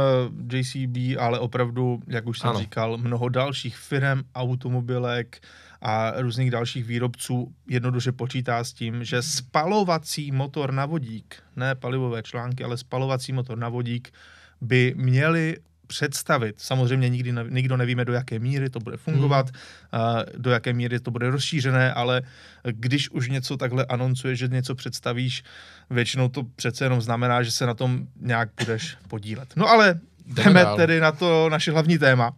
eh, 0.53 0.57
JCB, 0.57 1.19
ale 1.19 1.39
opravdu, 1.39 1.99
jak 2.07 2.27
už 2.27 2.39
jsem 2.39 2.49
ano. 2.49 2.59
říkal, 2.59 2.97
mnoho 2.97 3.29
dalších 3.29 3.77
firm, 3.77 4.21
automobilek, 4.35 5.41
a 5.81 6.13
různých 6.21 6.51
dalších 6.51 6.85
výrobců 6.85 7.53
jednoduše 7.69 8.11
počítá 8.11 8.63
s 8.63 8.73
tím, 8.73 9.03
že 9.03 9.21
spalovací 9.21 10.31
motor 10.31 10.73
na 10.73 10.85
vodík, 10.85 11.35
ne 11.55 11.75
palivové 11.75 12.23
články, 12.23 12.63
ale 12.63 12.77
spalovací 12.77 13.33
motor 13.33 13.57
na 13.57 13.69
vodík 13.69 14.13
by 14.61 14.93
měli 14.97 15.57
představit. 15.87 16.55
Samozřejmě 16.57 17.09
nikdy 17.09 17.31
ne, 17.31 17.45
nikdo 17.49 17.77
nevíme, 17.77 18.05
do 18.05 18.13
jaké 18.13 18.39
míry 18.39 18.69
to 18.69 18.79
bude 18.79 18.97
fungovat, 18.97 19.49
hmm. 19.49 20.01
uh, 20.01 20.21
do 20.37 20.51
jaké 20.51 20.73
míry 20.73 20.99
to 20.99 21.11
bude 21.11 21.29
rozšířené, 21.29 21.93
ale 21.93 22.21
když 22.63 23.09
už 23.09 23.29
něco 23.29 23.57
takhle 23.57 23.85
anoncuje, 23.85 24.35
že 24.35 24.47
něco 24.47 24.75
představíš, 24.75 25.43
většinou 25.89 26.29
to 26.29 26.43
přece 26.43 26.85
jenom 26.85 27.01
znamená, 27.01 27.43
že 27.43 27.51
se 27.51 27.65
na 27.65 27.73
tom 27.73 28.07
nějak 28.19 28.49
budeš 28.59 28.97
podílet. 29.07 29.53
No 29.55 29.69
ale 29.69 29.99
jdeme 30.27 30.65
tedy 30.75 30.99
na 30.99 31.11
to 31.11 31.49
naše 31.49 31.71
hlavní 31.71 31.97
téma. 31.97 32.31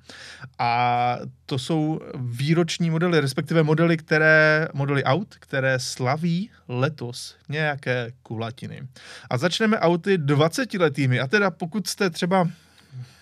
A 0.60 1.17
to 1.46 1.60
jsou 1.60 2.00
výroční 2.15 2.89
modely, 2.89 3.19
respektive 3.19 3.63
modely, 3.63 3.98
které, 3.98 4.67
modely 4.74 5.03
aut, 5.03 5.36
které 5.39 5.79
slaví 5.79 6.50
letos 6.67 7.36
nějaké 7.50 8.12
kulatiny. 8.24 8.88
A 9.29 9.38
začneme 9.38 9.79
auty 9.79 10.17
20 10.17 10.74
letými. 10.74 11.19
A 11.19 11.27
teda 11.27 11.51
pokud 11.51 11.88
jste 11.88 12.10
třeba 12.10 12.48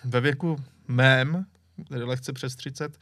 ve 0.04 0.20
věku 0.20 0.56
mém, 0.88 1.44
tedy 1.88 2.04
lehce 2.04 2.32
přes 2.32 2.56
30, 2.56 2.98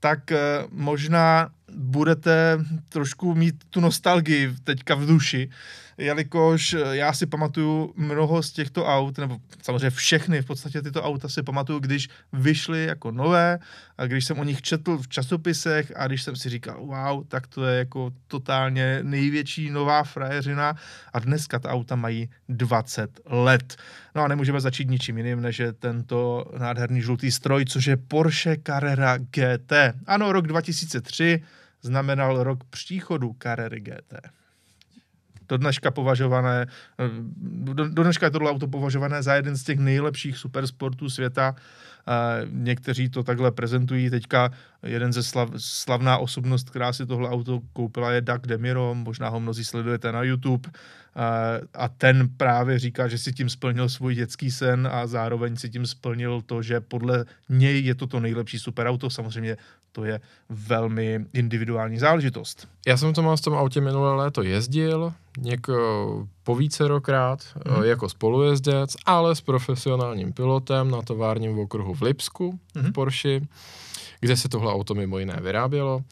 tak 0.00 0.32
eh, 0.32 0.38
možná 0.70 1.50
budete 1.70 2.58
trošku 2.88 3.34
mít 3.34 3.64
tu 3.70 3.80
nostalgii 3.80 4.54
teďka 4.64 4.94
v 4.94 5.06
duši, 5.06 5.50
jelikož 5.98 6.74
eh, 6.74 6.96
já 6.96 7.12
si 7.12 7.26
pamatuju 7.26 7.94
mnoho 7.96 8.42
z 8.42 8.52
těchto 8.52 8.86
aut, 8.86 9.18
nebo 9.18 9.38
samozřejmě 9.62 9.90
všechny 9.90 10.42
v 10.42 10.46
podstatě 10.46 10.82
tyto 10.82 11.02
auta 11.02 11.28
si 11.28 11.42
pamatuju, 11.42 11.78
když 11.78 12.08
vyšly 12.32 12.84
jako 12.84 13.10
nové, 13.10 13.58
a 13.98 14.06
když 14.06 14.24
jsem 14.24 14.38
o 14.38 14.44
nich 14.44 14.62
četl 14.62 14.98
v 14.98 15.08
časopisech 15.08 15.92
a 15.96 16.06
když 16.06 16.22
jsem 16.22 16.36
si 16.36 16.48
říkal, 16.48 16.86
wow, 16.86 17.24
tak 17.28 17.46
to 17.46 17.66
je 17.66 17.78
jako 17.78 18.12
totálně 18.26 18.98
největší 19.02 19.70
nová 19.70 20.02
frajeřina 20.02 20.76
a 21.12 21.18
dneska 21.18 21.58
ta 21.58 21.70
auta 21.70 21.96
mají 21.96 22.30
20 22.48 23.20
let. 23.26 23.76
No 24.14 24.22
a 24.22 24.28
nemůžeme 24.28 24.60
začít 24.60 24.90
ničím 24.90 25.16
jiným, 25.16 25.40
než 25.40 25.58
je 25.58 25.72
tento 25.72 26.44
nádherný 26.58 27.00
žlutý 27.00 27.30
stroj, 27.30 27.64
což 27.64 27.86
je 27.86 27.96
Porsche 27.96 28.56
Carrera 28.66 29.18
GT. 29.18 29.72
Ano, 30.06 30.32
rok 30.32 30.46
2003 30.46 31.42
znamenal 31.82 32.42
rok 32.42 32.64
příchodu 32.64 33.36
Carrera 33.38 33.78
GT 33.78 34.14
do 35.52 35.56
dneška 35.56 35.90
považované, 35.90 36.66
eh, 36.98 37.10
do, 37.76 37.88
do 37.88 38.02
dneška 38.02 38.26
je 38.26 38.30
tohle 38.30 38.50
auto 38.50 38.68
považované 38.68 39.22
za 39.22 39.34
jeden 39.34 39.56
z 39.56 39.64
těch 39.64 39.78
nejlepších 39.78 40.36
supersportů 40.36 41.10
světa. 41.10 41.54
Někteří 42.50 43.08
to 43.08 43.22
takhle 43.22 43.50
prezentují. 43.50 44.10
Teďka 44.10 44.50
jeden 44.82 45.12
ze 45.12 45.22
slav, 45.22 45.50
slavná 45.56 46.18
osobnost, 46.18 46.70
která 46.70 46.92
si 46.92 47.06
tohle 47.06 47.30
auto 47.30 47.60
koupila, 47.72 48.12
je 48.12 48.20
Doug 48.20 48.40
Demiro, 48.46 48.94
možná 48.94 49.28
ho 49.28 49.40
mnozí 49.40 49.64
sledujete 49.64 50.12
na 50.12 50.22
YouTube. 50.22 50.70
A 51.74 51.88
ten 51.88 52.28
právě 52.36 52.78
říká, 52.78 53.08
že 53.08 53.18
si 53.18 53.32
tím 53.32 53.48
splnil 53.48 53.88
svůj 53.88 54.14
dětský 54.14 54.50
sen 54.50 54.88
a 54.92 55.06
zároveň 55.06 55.56
si 55.56 55.70
tím 55.70 55.86
splnil 55.86 56.42
to, 56.46 56.62
že 56.62 56.80
podle 56.80 57.24
něj 57.48 57.84
je 57.84 57.94
to 57.94 58.06
to 58.06 58.20
nejlepší 58.20 58.58
superauto. 58.58 59.10
Samozřejmě 59.10 59.56
to 59.92 60.04
je 60.04 60.20
velmi 60.48 61.26
individuální 61.32 61.98
záležitost. 61.98 62.68
Já 62.86 62.96
jsem 62.96 63.14
to 63.14 63.22
mal 63.22 63.36
v 63.36 63.40
tom 63.40 63.54
autě 63.54 63.80
minulé 63.80 64.14
léto 64.14 64.42
jezdil, 64.42 65.12
něko 65.38 66.28
po 66.42 66.54
vícerokrát 66.56 67.38
mm. 67.66 67.84
jako 67.84 68.08
spolujezdec, 68.08 68.96
ale 69.06 69.36
s 69.36 69.40
profesionálním 69.40 70.32
pilotem 70.32 70.90
na 70.90 71.02
továrním 71.02 71.54
v 71.54 71.58
okruhu 71.92 71.94
v 71.94 72.02
Lipsku 72.02 72.58
mm. 72.74 72.82
v 72.82 72.92
Porsche, 72.92 73.40
kde 74.20 74.36
se 74.36 74.48
tohle 74.48 74.72
auto 74.72 74.94
mimo 74.94 75.18
jiné 75.18 75.38
vyrábělo 75.42 76.02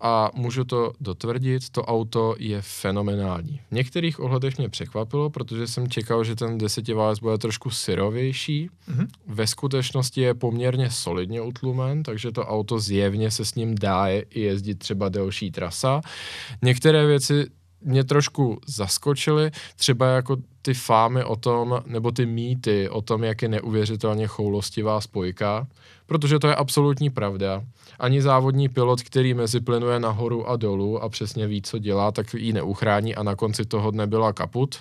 a 0.00 0.30
můžu 0.34 0.64
to 0.64 0.92
dotvrdit, 1.00 1.70
to 1.70 1.82
auto 1.82 2.34
je 2.38 2.62
fenomenální. 2.62 3.60
V 3.70 3.74
některých 3.74 4.20
ohledech 4.20 4.58
mě 4.58 4.68
překvapilo, 4.68 5.30
protože 5.30 5.66
jsem 5.66 5.88
čekal, 5.88 6.24
že 6.24 6.36
ten 6.36 6.58
desetiválec 6.58 7.18
bude 7.18 7.38
trošku 7.38 7.70
syrovější. 7.70 8.68
Mm-hmm. 8.68 9.06
Ve 9.26 9.46
skutečnosti 9.46 10.20
je 10.20 10.34
poměrně 10.34 10.90
solidně 10.90 11.40
utlumen, 11.40 12.02
takže 12.02 12.32
to 12.32 12.44
auto 12.44 12.78
zjevně 12.78 13.30
se 13.30 13.44
s 13.44 13.54
ním 13.54 13.74
dá 13.74 14.08
i 14.08 14.40
jezdit 14.40 14.78
třeba 14.78 15.08
delší 15.08 15.50
trasa. 15.50 16.00
Některé 16.62 17.06
věci 17.06 17.46
mě 17.86 18.04
trošku 18.04 18.58
zaskočily, 18.66 19.50
třeba 19.76 20.06
jako 20.06 20.36
ty 20.62 20.74
fámy 20.74 21.24
o 21.24 21.36
tom, 21.36 21.82
nebo 21.86 22.10
ty 22.12 22.26
mýty 22.26 22.88
o 22.88 23.02
tom, 23.02 23.24
jak 23.24 23.42
je 23.42 23.48
neuvěřitelně 23.48 24.26
choulostivá 24.26 25.00
spojka, 25.00 25.66
protože 26.06 26.38
to 26.38 26.46
je 26.46 26.54
absolutní 26.54 27.10
pravda. 27.10 27.62
Ani 27.98 28.22
závodní 28.22 28.68
pilot, 28.68 29.02
který 29.02 29.34
mezi 29.34 29.60
plynuje 29.60 30.00
nahoru 30.00 30.48
a 30.48 30.56
dolů 30.56 31.02
a 31.02 31.08
přesně 31.08 31.46
ví, 31.46 31.62
co 31.62 31.78
dělá, 31.78 32.12
tak 32.12 32.34
ji 32.34 32.52
neuchrání 32.52 33.14
a 33.14 33.22
na 33.22 33.36
konci 33.36 33.64
toho 33.64 33.90
dne 33.90 34.06
byla 34.06 34.32
kaput. 34.32 34.78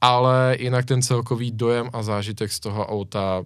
Ale 0.00 0.56
jinak 0.60 0.84
ten 0.84 1.02
celkový 1.02 1.52
dojem 1.52 1.90
a 1.92 2.02
zážitek 2.02 2.52
z 2.52 2.60
toho 2.60 2.86
auta 2.86 3.44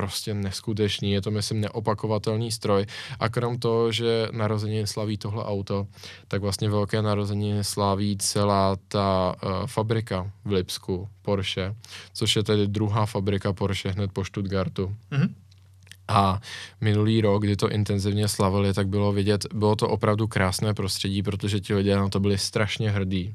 prostě 0.00 0.34
neskutečný, 0.34 1.12
je 1.12 1.20
to 1.20 1.30
myslím 1.30 1.60
neopakovatelný 1.60 2.52
stroj 2.52 2.86
a 3.20 3.28
krom 3.28 3.58
toho, 3.58 3.92
že 3.92 4.28
narozeniny 4.32 4.86
slaví 4.86 5.18
tohle 5.20 5.44
auto, 5.44 5.86
tak 6.28 6.40
vlastně 6.40 6.68
velké 6.68 7.02
narozeniny 7.02 7.64
slaví 7.64 8.16
celá 8.16 8.76
ta 8.88 9.36
uh, 9.36 9.66
fabrika 9.66 10.30
v 10.44 10.52
Lipsku, 10.52 11.08
Porsche, 11.22 11.74
což 12.12 12.36
je 12.36 12.42
tedy 12.42 12.66
druhá 12.66 13.06
fabrika 13.06 13.52
Porsche 13.52 13.92
hned 13.92 14.12
po 14.12 14.24
Stuttgartu. 14.24 14.96
Mm-hmm. 15.12 15.28
A 16.08 16.40
minulý 16.80 17.20
rok, 17.20 17.42
kdy 17.42 17.56
to 17.56 17.70
intenzivně 17.70 18.28
slavili, 18.28 18.74
tak 18.74 18.88
bylo 18.88 19.12
vidět, 19.12 19.46
bylo 19.54 19.76
to 19.76 19.88
opravdu 19.88 20.26
krásné 20.26 20.74
prostředí, 20.74 21.22
protože 21.22 21.60
ti 21.60 21.74
lidé 21.74 21.96
na 21.96 22.08
to 22.08 22.20
byli 22.20 22.38
strašně 22.38 22.90
hrdí. 22.90 23.34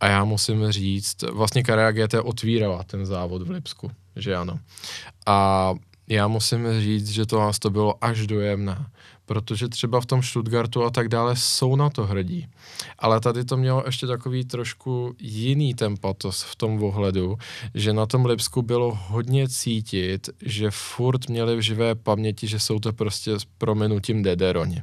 A 0.00 0.08
já 0.08 0.24
musím 0.24 0.70
říct, 0.70 1.22
vlastně 1.22 1.62
Carrera 1.66 1.92
GT 1.92 2.14
otvírala 2.22 2.82
ten 2.82 3.06
závod 3.06 3.42
v 3.42 3.50
Lipsku, 3.50 3.90
že 4.16 4.36
ano. 4.36 4.58
A 5.26 5.74
já 6.08 6.28
musím 6.28 6.80
říct, 6.80 7.10
že 7.10 7.26
to 7.26 7.40
nás 7.40 7.58
to 7.58 7.70
bylo 7.70 8.04
až 8.04 8.26
dojemné, 8.26 8.86
protože 9.26 9.68
třeba 9.68 10.00
v 10.00 10.06
tom 10.06 10.22
Stuttgartu 10.22 10.84
a 10.84 10.90
tak 10.90 11.08
dále 11.08 11.36
jsou 11.36 11.76
na 11.76 11.90
to 11.90 12.06
hrdí. 12.06 12.48
Ale 12.98 13.20
tady 13.20 13.44
to 13.44 13.56
mělo 13.56 13.82
ještě 13.86 14.06
takový 14.06 14.44
trošku 14.44 15.14
jiný 15.20 15.74
tempatos 15.74 16.42
v 16.42 16.56
tom 16.56 16.82
ohledu, 16.82 17.36
že 17.74 17.92
na 17.92 18.06
tom 18.06 18.26
Lipsku 18.26 18.62
bylo 18.62 18.98
hodně 19.08 19.48
cítit, 19.48 20.30
že 20.42 20.70
furt 20.70 21.28
měli 21.28 21.56
v 21.56 21.60
živé 21.60 21.94
paměti, 21.94 22.46
že 22.46 22.58
jsou 22.58 22.78
to 22.78 22.92
prostě 22.92 23.40
s 23.40 23.44
prominutím 23.44 24.22
dederoni. 24.22 24.82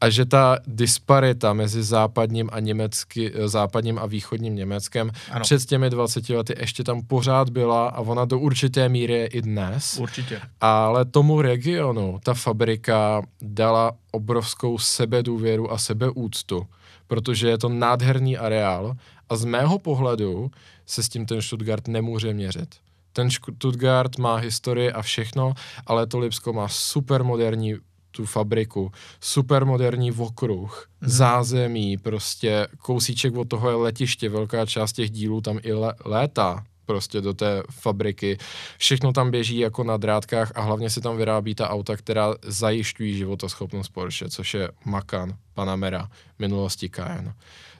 A 0.00 0.10
že 0.10 0.24
ta 0.24 0.58
disparita 0.66 1.52
mezi 1.52 1.82
západním 1.82 2.50
a, 2.52 2.60
německy, 2.60 3.32
západním 3.44 3.98
a 3.98 4.06
východním 4.06 4.56
Německem 4.56 5.10
ano. 5.30 5.40
před 5.40 5.64
těmi 5.64 5.90
20 5.90 6.28
lety 6.28 6.54
ještě 6.58 6.84
tam 6.84 7.02
pořád 7.02 7.50
byla 7.50 7.88
a 7.88 8.00
ona 8.00 8.24
do 8.24 8.38
určité 8.38 8.88
míry 8.88 9.12
je 9.12 9.26
i 9.26 9.42
dnes. 9.42 9.98
Určitě. 10.00 10.40
Ale 10.60 11.04
tomu 11.04 11.42
regionu 11.42 12.20
ta 12.22 12.34
fabrika 12.34 13.22
dala 13.42 13.92
obrovskou 14.10 14.78
sebedůvěru 14.78 15.72
a 15.72 15.78
sebeúctu, 15.78 16.66
protože 17.06 17.48
je 17.48 17.58
to 17.58 17.68
nádherný 17.68 18.36
areál 18.38 18.96
a 19.28 19.36
z 19.36 19.44
mého 19.44 19.78
pohledu 19.78 20.50
se 20.86 21.02
s 21.02 21.08
tím 21.08 21.26
ten 21.26 21.42
Stuttgart 21.42 21.88
nemůže 21.88 22.34
měřit. 22.34 22.74
Ten 23.12 23.30
Stuttgart 23.30 24.18
má 24.18 24.36
historii 24.36 24.92
a 24.92 25.02
všechno, 25.02 25.54
ale 25.86 26.06
to 26.06 26.18
Lipsko 26.18 26.52
má 26.52 26.68
super 26.68 27.24
moderní 27.24 27.74
tu 28.16 28.26
fabriku, 28.26 28.92
super 29.20 29.64
moderní 29.64 30.12
okruh, 30.12 30.88
mm. 31.00 31.08
zázemí, 31.08 31.96
prostě 31.96 32.66
kousíček 32.78 33.36
od 33.36 33.48
toho 33.48 33.70
je 33.70 33.76
letiště, 33.76 34.28
velká 34.28 34.66
část 34.66 34.92
těch 34.92 35.10
dílů 35.10 35.40
tam 35.40 35.58
i 35.62 35.72
le- 35.72 35.94
létá 36.04 36.64
prostě 36.86 37.20
do 37.20 37.34
té 37.34 37.62
fabriky. 37.70 38.38
Všechno 38.78 39.12
tam 39.12 39.30
běží 39.30 39.58
jako 39.58 39.84
na 39.84 39.96
drátkách 39.96 40.52
a 40.54 40.60
hlavně 40.60 40.90
se 40.90 41.00
tam 41.00 41.16
vyrábí 41.16 41.54
ta 41.54 41.70
auta, 41.70 41.96
která 41.96 42.34
zajišťují 42.42 43.16
životoschopnost 43.16 43.92
Porsche, 43.92 44.28
což 44.28 44.54
je 44.54 44.68
Macan, 44.84 45.34
Panamera, 45.54 46.08
minulosti 46.38 46.90
Cayenne. 46.90 47.34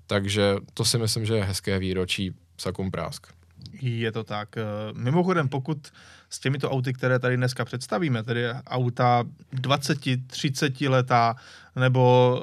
Takže 0.06 0.56
to 0.74 0.84
si 0.84 0.98
myslím, 0.98 1.26
že 1.26 1.34
je 1.34 1.44
hezké 1.44 1.78
výročí 1.78 2.34
Sakum 2.58 2.90
Prásk. 2.90 3.26
Je 3.82 4.12
to 4.12 4.24
tak. 4.24 4.56
Eh, 4.56 4.62
mimochodem, 4.92 5.48
pokud 5.48 5.88
s 6.34 6.38
těmito 6.38 6.70
auty, 6.70 6.92
které 6.92 7.18
tady 7.18 7.36
dneska 7.36 7.64
představíme, 7.64 8.22
tedy 8.22 8.48
auta 8.66 9.24
20-30 9.54 10.90
letá, 10.90 11.34
nebo 11.76 12.34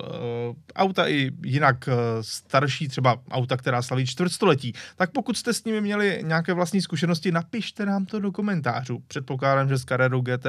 uh, 0.49 0.55
auta 0.75 1.07
i 1.07 1.31
jinak 1.43 1.87
uh, 1.87 1.93
starší, 2.21 2.87
třeba 2.87 3.17
auta, 3.31 3.57
která 3.57 3.81
slaví 3.81 4.05
čtvrtstoletí, 4.05 4.73
tak 4.95 5.11
pokud 5.11 5.37
jste 5.37 5.53
s 5.53 5.63
nimi 5.63 5.81
měli 5.81 6.21
nějaké 6.25 6.53
vlastní 6.53 6.81
zkušenosti, 6.81 7.31
napište 7.31 7.85
nám 7.85 8.05
to 8.05 8.19
do 8.19 8.31
komentářů. 8.31 8.99
Předpokládám, 9.07 9.69
že 9.69 9.77
s 9.77 9.85
Carrero 9.85 10.21
GT 10.21 10.45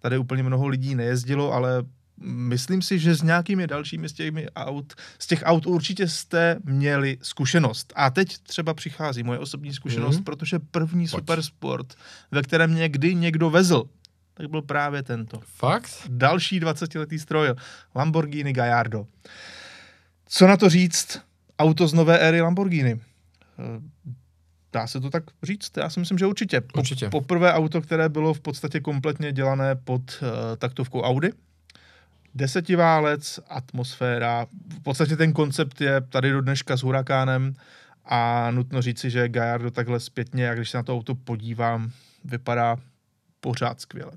tady 0.00 0.18
úplně 0.18 0.42
mnoho 0.42 0.66
lidí 0.66 0.94
nejezdilo, 0.94 1.52
ale 1.52 1.84
myslím 2.20 2.82
si, 2.82 2.98
že 2.98 3.14
s 3.14 3.22
nějakými 3.22 3.66
dalšími 3.66 4.08
z, 4.08 4.12
těmi 4.12 4.50
aut, 4.50 4.94
z 5.18 5.26
těch 5.26 5.42
aut 5.44 5.66
určitě 5.66 6.08
jste 6.08 6.56
měli 6.64 7.18
zkušenost. 7.22 7.92
A 7.96 8.10
teď 8.10 8.38
třeba 8.38 8.74
přichází 8.74 9.22
moje 9.22 9.38
osobní 9.38 9.72
zkušenost, 9.72 10.18
mm. 10.18 10.24
protože 10.24 10.58
první 10.58 11.08
Pojď. 11.08 11.10
supersport, 11.10 11.94
ve 12.30 12.42
kterém 12.42 12.74
někdy 12.74 13.14
někdo 13.14 13.50
vezl, 13.50 13.84
tak 14.34 14.50
byl 14.50 14.62
právě 14.62 15.02
tento. 15.02 15.40
Fakt? 15.44 15.90
Další 16.08 16.60
20-letý 16.60 17.18
stroj, 17.18 17.48
Lamborghini 17.94 18.52
Gallardo. 18.52 19.06
Co 20.26 20.46
na 20.46 20.56
to 20.56 20.68
říct? 20.68 21.20
Auto 21.58 21.88
z 21.88 21.94
nové 21.94 22.18
éry 22.18 22.40
Lamborghini. 22.40 23.00
Eh, 23.58 23.80
dá 24.72 24.86
se 24.86 25.00
to 25.00 25.10
tak 25.10 25.24
říct? 25.42 25.76
Já 25.76 25.90
si 25.90 26.00
myslím, 26.00 26.18
že 26.18 26.26
určitě. 26.26 26.62
určitě. 26.76 27.08
Poprvé 27.08 27.52
auto, 27.52 27.80
které 27.80 28.08
bylo 28.08 28.34
v 28.34 28.40
podstatě 28.40 28.80
kompletně 28.80 29.32
dělané 29.32 29.76
pod 29.76 30.02
uh, 30.02 30.28
taktovkou 30.58 31.02
Audi 31.02 31.32
desetiválec, 32.36 33.40
atmosféra, 33.48 34.46
v 34.78 34.82
podstatě 34.82 35.16
ten 35.16 35.32
koncept 35.32 35.80
je 35.80 36.00
tady 36.00 36.30
do 36.30 36.40
dneška 36.40 36.76
s 36.76 36.82
Hurakánem 36.82 37.54
a 38.04 38.50
nutno 38.50 38.82
říci, 38.82 39.10
že 39.10 39.28
Gallardo 39.28 39.70
takhle 39.70 40.00
zpětně, 40.00 40.44
jak 40.44 40.56
když 40.56 40.70
se 40.70 40.76
na 40.76 40.82
to 40.82 40.94
auto 40.94 41.14
podívám, 41.14 41.90
vypadá 42.24 42.76
pořád 43.40 43.80
skvěle 43.80 44.12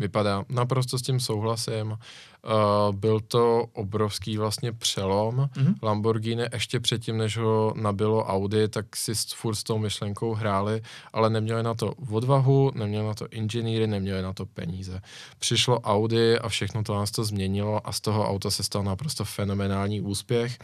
vypadá. 0.00 0.44
Naprosto 0.48 0.98
s 0.98 1.02
tím 1.02 1.20
souhlasím. 1.20 1.90
Uh, 1.90 2.96
byl 2.96 3.20
to 3.20 3.66
obrovský 3.72 4.36
vlastně 4.36 4.72
přelom. 4.72 5.36
Mm-hmm. 5.36 5.74
Lamborghini 5.82 6.42
ještě 6.52 6.80
předtím, 6.80 7.18
než 7.18 7.36
ho 7.36 7.72
nabilo 7.76 8.24
Audi, 8.24 8.68
tak 8.68 8.96
si 8.96 9.12
furt 9.34 9.54
s 9.54 9.62
tou 9.62 9.78
myšlenkou 9.78 10.34
hráli, 10.34 10.82
ale 11.12 11.30
neměli 11.30 11.62
na 11.62 11.74
to 11.74 11.94
odvahu, 12.10 12.72
neměli 12.74 13.06
na 13.06 13.14
to 13.14 13.28
inženýry, 13.30 13.86
neměli 13.86 14.22
na 14.22 14.32
to 14.32 14.46
peníze. 14.46 15.00
Přišlo 15.38 15.80
Audi 15.80 16.38
a 16.38 16.48
všechno 16.48 16.82
to 16.82 16.94
nás 16.94 17.10
to 17.10 17.24
změnilo 17.24 17.88
a 17.88 17.92
z 17.92 18.00
toho 18.00 18.28
auta 18.28 18.50
se 18.50 18.62
stal 18.62 18.82
naprosto 18.82 19.24
fenomenální 19.24 20.00
úspěch. 20.00 20.58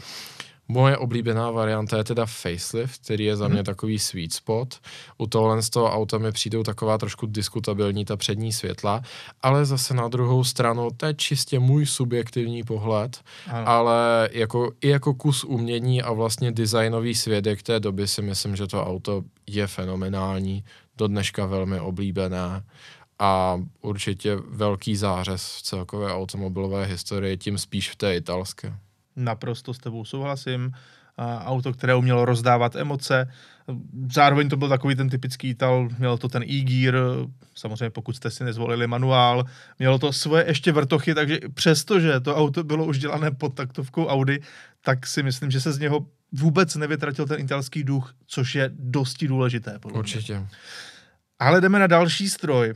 Moje 0.68 0.96
oblíbená 0.96 1.50
varianta 1.50 1.96
je 1.96 2.04
teda 2.04 2.26
facelift, 2.26 3.02
který 3.04 3.24
je 3.24 3.36
za 3.36 3.48
mě 3.48 3.56
hmm. 3.56 3.64
takový 3.64 3.98
sweet 3.98 4.32
spot. 4.32 4.74
U 5.18 5.26
tohle 5.26 5.62
z 5.62 5.70
toho 5.70 5.92
auta 5.92 6.18
mi 6.18 6.32
přijdou 6.32 6.62
taková 6.62 6.98
trošku 6.98 7.26
diskutabilní 7.26 8.04
ta 8.04 8.16
přední 8.16 8.52
světla, 8.52 9.02
ale 9.42 9.64
zase 9.64 9.94
na 9.94 10.08
druhou 10.08 10.44
stranu, 10.44 10.88
to 10.96 11.06
je 11.06 11.14
čistě 11.14 11.58
můj 11.58 11.86
subjektivní 11.86 12.62
pohled, 12.62 13.20
ano. 13.46 13.68
ale 13.68 14.28
jako, 14.32 14.72
i 14.80 14.88
jako 14.88 15.14
kus 15.14 15.44
umění 15.44 16.02
a 16.02 16.12
vlastně 16.12 16.52
designový 16.52 17.14
svědek 17.14 17.62
té 17.62 17.80
doby 17.80 18.08
si 18.08 18.22
myslím, 18.22 18.56
že 18.56 18.66
to 18.66 18.86
auto 18.86 19.22
je 19.46 19.66
fenomenální, 19.66 20.64
do 20.96 21.06
dneška 21.08 21.46
velmi 21.46 21.80
oblíbené 21.80 22.62
a 23.18 23.62
určitě 23.80 24.36
velký 24.48 24.96
zářez 24.96 25.56
v 25.56 25.62
celkové 25.62 26.14
automobilové 26.14 26.84
historii, 26.84 27.36
tím 27.36 27.58
spíš 27.58 27.90
v 27.90 27.96
té 27.96 28.16
italské. 28.16 28.74
Naprosto 29.16 29.74
s 29.74 29.78
tebou 29.78 30.04
souhlasím. 30.04 30.72
Auto, 31.44 31.72
které 31.72 31.94
umělo 31.94 32.24
rozdávat 32.24 32.76
emoce. 32.76 33.32
Zároveň 34.12 34.48
to 34.48 34.56
byl 34.56 34.68
takový 34.68 34.94
ten 34.94 35.08
typický 35.08 35.48
Ital, 35.48 35.88
mělo 35.98 36.18
to 36.18 36.28
ten 36.28 36.42
e-gear, 36.42 36.94
samozřejmě 37.54 37.90
pokud 37.90 38.16
jste 38.16 38.30
si 38.30 38.44
nezvolili 38.44 38.86
manuál, 38.86 39.44
mělo 39.78 39.98
to 39.98 40.12
svoje 40.12 40.44
ještě 40.46 40.72
vrtochy, 40.72 41.14
takže 41.14 41.38
přestože 41.54 42.20
to 42.20 42.36
auto 42.36 42.64
bylo 42.64 42.84
už 42.84 42.98
dělané 42.98 43.30
pod 43.30 43.54
taktovkou 43.54 44.06
Audi, 44.06 44.42
tak 44.80 45.06
si 45.06 45.22
myslím, 45.22 45.50
že 45.50 45.60
se 45.60 45.72
z 45.72 45.78
něho 45.78 46.06
vůbec 46.32 46.76
nevytratil 46.76 47.26
ten 47.26 47.40
italský 47.40 47.84
duch, 47.84 48.14
což 48.26 48.54
je 48.54 48.70
dosti 48.72 49.28
důležité. 49.28 49.78
Určitě. 49.92 50.38
Mě. 50.38 50.48
Ale 51.38 51.60
jdeme 51.60 51.78
na 51.78 51.86
další 51.86 52.28
stroj. 52.28 52.74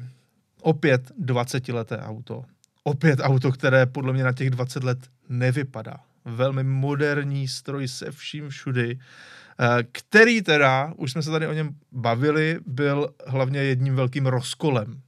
Opět 0.62 1.10
20-leté 1.24 1.98
auto. 2.02 2.44
Opět 2.84 3.20
auto, 3.22 3.52
které 3.52 3.86
podle 3.86 4.12
mě 4.12 4.24
na 4.24 4.32
těch 4.32 4.50
20 4.50 4.84
let 4.84 4.98
nevypadá 5.28 5.96
velmi 6.24 6.64
moderní 6.64 7.48
stroj 7.48 7.88
se 7.88 8.10
vším 8.10 8.48
všudy, 8.48 8.98
eh, 8.98 9.82
který 9.92 10.42
teda, 10.42 10.92
už 10.96 11.12
jsme 11.12 11.22
se 11.22 11.30
tady 11.30 11.46
o 11.46 11.52
něm 11.52 11.74
bavili, 11.92 12.58
byl 12.66 13.14
hlavně 13.26 13.60
jedním 13.60 13.94
velkým 13.94 14.26
rozkolem. 14.26 15.00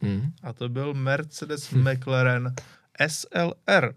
Hmm. 0.00 0.32
A 0.42 0.52
to 0.52 0.68
byl 0.68 0.94
Mercedes 0.94 1.72
hmm. 1.72 1.92
McLaren 1.92 2.54
SLR. 3.06 3.94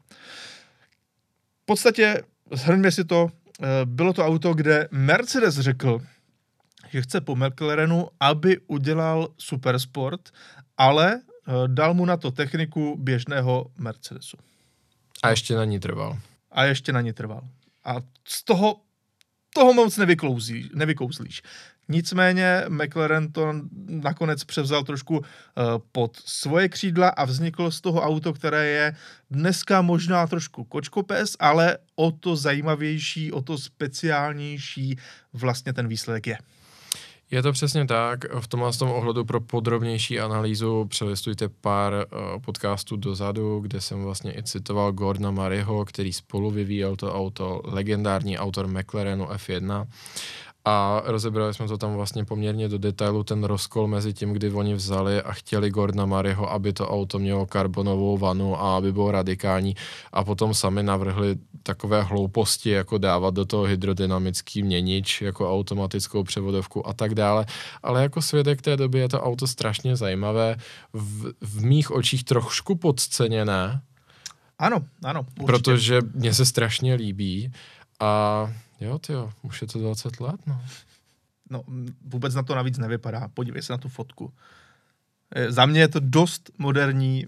V 1.61 1.65
podstatě, 1.65 2.23
shrňme 2.55 2.91
si 2.91 3.05
to, 3.05 3.27
eh, 3.61 3.65
bylo 3.85 4.13
to 4.13 4.25
auto, 4.25 4.53
kde 4.53 4.87
Mercedes 4.91 5.55
řekl, 5.55 6.01
že 6.89 7.01
chce 7.01 7.21
po 7.21 7.35
McLarenu, 7.35 8.07
aby 8.19 8.59
udělal 8.67 9.27
supersport, 9.37 10.29
ale 10.77 11.21
eh, 11.21 11.51
dal 11.67 11.93
mu 11.93 12.05
na 12.05 12.17
to 12.17 12.31
techniku 12.31 12.97
běžného 12.99 13.71
Mercedesu. 13.77 14.37
A 15.23 15.29
ještě 15.29 15.55
na 15.55 15.65
ní 15.65 15.79
trval 15.79 16.17
a 16.51 16.63
ještě 16.63 16.93
na 16.93 17.01
ně 17.01 17.13
trval. 17.13 17.41
A 17.85 17.95
z 18.25 18.43
toho, 18.43 18.81
toho 19.53 19.73
moc 19.73 19.97
nevyklouzí, 19.97 20.69
nevykouzlíš. 20.73 21.41
Nicméně 21.91 22.65
McLaren 22.69 23.31
to 23.31 23.53
nakonec 23.87 24.43
převzal 24.43 24.83
trošku 24.83 25.17
uh, 25.17 25.23
pod 25.91 26.17
svoje 26.25 26.69
křídla 26.69 27.09
a 27.09 27.25
vzniklo 27.25 27.71
z 27.71 27.81
toho 27.81 28.01
auto, 28.01 28.33
které 28.33 28.67
je 28.67 28.95
dneska 29.31 29.81
možná 29.81 30.27
trošku 30.27 30.63
kočkopes, 30.63 31.35
ale 31.39 31.77
o 31.95 32.11
to 32.11 32.35
zajímavější, 32.35 33.31
o 33.31 33.41
to 33.41 33.57
speciálnější 33.57 34.95
vlastně 35.33 35.73
ten 35.73 35.87
výsledek 35.87 36.27
je. 36.27 36.37
Je 37.31 37.43
to 37.43 37.51
přesně 37.51 37.85
tak. 37.85 38.25
V 38.39 38.47
tomhle 38.47 38.73
tom 38.73 38.91
ohledu 38.91 39.25
pro 39.25 39.41
podrobnější 39.41 40.19
analýzu 40.19 40.85
přelistujte 40.85 41.49
pár 41.49 41.93
uh, 41.93 42.41
podcastů 42.41 42.95
dozadu, 42.97 43.59
kde 43.59 43.81
jsem 43.81 44.03
vlastně 44.03 44.37
i 44.37 44.43
citoval 44.43 44.91
Gordona 44.91 45.31
Mariho, 45.31 45.85
který 45.85 46.13
spolu 46.13 46.51
vyvíjel 46.51 46.95
to 46.95 47.13
auto, 47.13 47.61
legendární 47.63 48.37
autor 48.37 48.67
McLarenu 48.67 49.25
F1 49.25 49.87
a 50.65 51.01
rozebrali 51.05 51.53
jsme 51.53 51.67
to 51.67 51.77
tam 51.77 51.93
vlastně 51.93 52.25
poměrně 52.25 52.69
do 52.69 52.77
detailu, 52.77 53.23
ten 53.23 53.43
rozkol 53.43 53.87
mezi 53.87 54.13
tím, 54.13 54.33
kdy 54.33 54.51
oni 54.51 54.73
vzali 54.73 55.21
a 55.21 55.33
chtěli 55.33 55.69
Gordona 55.69 56.05
Mariho, 56.05 56.51
aby 56.51 56.73
to 56.73 56.89
auto 56.89 57.19
mělo 57.19 57.45
karbonovou 57.45 58.17
vanu 58.17 58.61
a 58.61 58.77
aby 58.77 58.93
bylo 58.93 59.11
radikální 59.11 59.75
a 60.13 60.23
potom 60.23 60.53
sami 60.53 60.83
navrhli 60.83 61.35
takové 61.63 62.03
hlouposti, 62.03 62.69
jako 62.69 62.97
dávat 62.97 63.33
do 63.33 63.45
toho 63.45 63.63
hydrodynamický 63.63 64.63
měnič, 64.63 65.21
jako 65.21 65.53
automatickou 65.53 66.23
převodovku 66.23 66.87
a 66.87 66.93
tak 66.93 67.15
dále. 67.15 67.45
Ale 67.83 68.01
jako 68.01 68.21
svědek 68.21 68.61
té 68.61 68.77
doby 68.77 68.99
je 68.99 69.09
to 69.09 69.21
auto 69.21 69.47
strašně 69.47 69.95
zajímavé, 69.95 70.55
v, 70.93 71.33
v 71.41 71.63
mých 71.63 71.91
očích 71.91 72.23
trošku 72.23 72.75
podceněné. 72.75 73.81
Ano, 74.59 74.85
ano. 75.03 75.25
Určitě. 75.39 75.45
Protože 75.45 76.01
mně 76.13 76.33
se 76.33 76.45
strašně 76.45 76.95
líbí 76.95 77.51
a 77.99 78.53
Jo, 78.79 78.99
ty 78.99 79.13
jo, 79.13 79.31
už 79.41 79.61
je 79.61 79.67
to 79.67 79.79
20 79.79 80.19
let, 80.19 80.41
no. 80.47 80.61
No, 81.49 81.63
vůbec 82.05 82.35
na 82.35 82.43
to 82.43 82.55
navíc 82.55 82.77
nevypadá. 82.77 83.27
Podívej 83.33 83.61
se 83.61 83.73
na 83.73 83.77
tu 83.77 83.89
fotku. 83.89 84.33
Za 85.47 85.65
mě 85.65 85.79
je 85.79 85.87
to 85.87 85.99
dost 85.99 86.51
moderní 86.57 87.25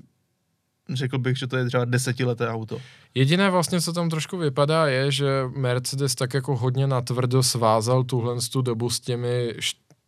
řekl 0.96 1.18
bych, 1.18 1.38
že 1.38 1.48
to 1.48 1.58
je 1.58 1.66
třeba 1.66 1.86
desetileté 1.86 2.50
auto. 2.50 2.78
Jediné 3.16 3.50
vlastně, 3.50 3.82
co 3.82 3.94
tam 3.94 4.10
trošku 4.10 4.38
vypadá, 4.38 4.88
je, 4.88 5.12
že 5.12 5.28
Mercedes 5.56 6.16
tak 6.16 6.34
jako 6.34 6.56
hodně 6.56 6.88
natvrdo 6.88 7.44
svázal 7.44 8.04
tuhle 8.04 8.36
tu 8.52 8.62
dobu 8.62 8.90
s 8.90 9.00
těmi, 9.00 9.54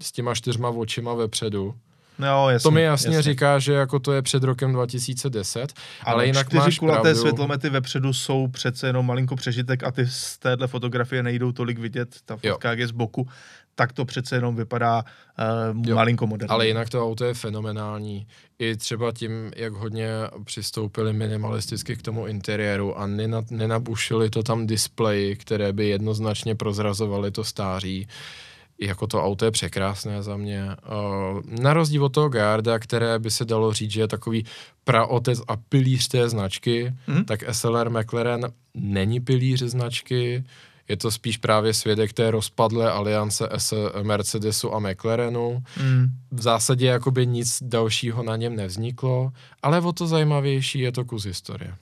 s 0.02 0.12
těma 0.12 0.36
čtyřma 0.36 0.70
očima 0.70 1.14
vepředu. 1.14 1.76
No, 2.20 2.50
jasně, 2.50 2.64
to 2.64 2.72
mi 2.72 2.82
jasně, 2.82 3.16
jasně 3.16 3.32
říká, 3.32 3.60
že 3.60 3.74
jako 3.74 4.00
to 4.00 4.14
je 4.14 4.22
před 4.22 4.44
rokem 4.44 4.74
2010, 4.74 5.60
ale, 6.04 6.14
ale 6.14 6.26
jinak 6.26 6.48
čtyři 6.48 6.58
máš 6.58 6.80
kulaté 6.80 7.02
pravdu. 7.02 7.20
světlomety 7.20 7.70
vepředu 7.70 8.14
jsou 8.14 8.48
přece 8.48 8.88
jenom 8.88 9.06
malinko 9.06 9.36
přežitek 9.36 9.84
a 9.84 9.92
ty 9.92 10.08
z 10.08 10.38
téhle 10.38 10.68
fotografie 10.68 11.24
nejdou 11.24 11.52
tolik 11.52 11.80
vidět, 11.80 12.16
ta 12.26 12.38
fotka 12.38 12.70
jak 12.70 12.80
je 12.80 12.88
z 12.88 12.92
boku, 12.92 13.28
tak 13.76 13.94
to 13.94 14.06
přece 14.06 14.36
jenom 14.36 14.56
vypadá 14.56 15.04
uh, 15.74 15.88
jo, 15.88 15.96
malinko 15.96 16.28
moderně. 16.28 16.54
Ale 16.54 16.68
jinak 16.68 16.90
to 16.90 17.06
auto 17.06 17.26
je 17.26 17.34
fenomenální. 17.34 18.28
I 18.60 18.78
třeba 18.78 19.12
tím, 19.12 19.52
jak 19.56 19.74
hodně 19.74 20.10
přistoupili 20.44 21.14
minimalisticky 21.14 21.96
k 21.96 22.02
tomu 22.02 22.28
interiéru 22.28 23.00
a 23.00 23.08
nenabušili 23.52 24.30
to 24.30 24.44
tam 24.44 24.68
displeji, 24.68 25.36
které 25.36 25.74
by 25.74 25.88
jednoznačně 25.88 26.56
prozrazovaly 26.56 27.32
to 27.32 27.44
stáří 27.44 28.08
jako 28.82 29.08
to 29.08 29.24
auto 29.24 29.46
je 29.46 29.52
překrásné 29.52 30.24
za 30.24 30.38
mě. 30.38 30.66
Na 31.46 31.74
rozdíl 31.74 32.06
od 32.06 32.10
toho 32.10 32.30
Garda, 32.30 32.80
které 32.80 33.20
by 33.20 33.32
se 33.32 33.46
dalo 33.46 33.74
říct, 33.74 33.92
že 33.92 34.02
je 34.02 34.08
takový 34.08 34.46
praotec 34.84 35.42
a 35.48 35.58
pilíř 35.58 36.08
té 36.08 36.30
značky, 36.30 36.94
hmm. 37.08 37.26
tak 37.26 37.44
SLR 37.52 37.90
McLaren 37.90 38.52
není 38.74 39.20
pilíř 39.20 39.62
značky, 39.62 40.44
je 40.88 40.98
to 40.98 41.12
spíš 41.12 41.38
právě 41.38 41.74
svědek 41.74 42.14
té 42.14 42.32
rozpadlé 42.32 42.92
aliance 42.92 43.50
S 43.52 43.92
Mercedesu 44.04 44.74
a 44.76 44.80
McLarenu. 44.80 45.64
Mm. 45.82 46.06
V 46.32 46.42
zásadě 46.42 46.86
jakoby 46.86 47.28
nic 47.28 47.64
dalšího 47.64 48.24
na 48.24 48.36
něm 48.36 48.56
nevzniklo, 48.56 49.32
ale 49.62 49.82
o 49.82 49.94
to 49.94 50.08
zajímavější 50.08 50.80
je 50.80 50.92
to 50.92 51.06
kus 51.06 51.26
historie. 51.26 51.76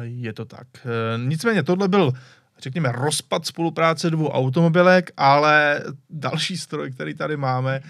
Je 0.00 0.32
to 0.32 0.44
tak. 0.44 0.66
E, 0.84 1.18
nicméně 1.18 1.62
tohle 1.62 1.88
byl 1.88 2.12
řekněme, 2.58 2.92
rozpad 2.92 3.46
spolupráce 3.46 4.10
dvou 4.10 4.28
automobilek, 4.28 5.10
ale 5.16 5.82
další 6.10 6.58
stroj, 6.58 6.90
který 6.90 7.14
tady 7.14 7.36
máme, 7.36 7.80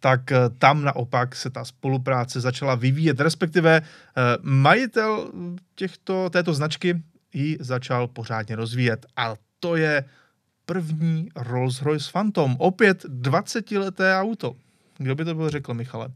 tak 0.00 0.32
e, 0.32 0.50
tam 0.58 0.84
naopak 0.84 1.36
se 1.36 1.50
ta 1.50 1.64
spolupráce 1.64 2.40
začala 2.40 2.74
vyvíjet, 2.74 3.20
respektive 3.20 3.76
e, 3.76 3.82
majitel 4.42 5.32
těchto, 5.74 6.30
této 6.30 6.54
značky 6.54 7.02
ji 7.32 7.56
začal 7.60 8.08
pořádně 8.08 8.56
rozvíjet. 8.56 9.06
A 9.16 9.34
to 9.64 9.76
je 9.76 10.04
první 10.66 11.28
Rolls-Royce 11.36 12.12
Phantom. 12.12 12.56
Opět 12.58 13.04
20-leté 13.04 14.20
auto. 14.20 14.56
Kdo 14.98 15.14
by 15.14 15.24
to 15.24 15.34
byl 15.34 15.50
řekl, 15.50 15.74
Michale? 15.74 16.08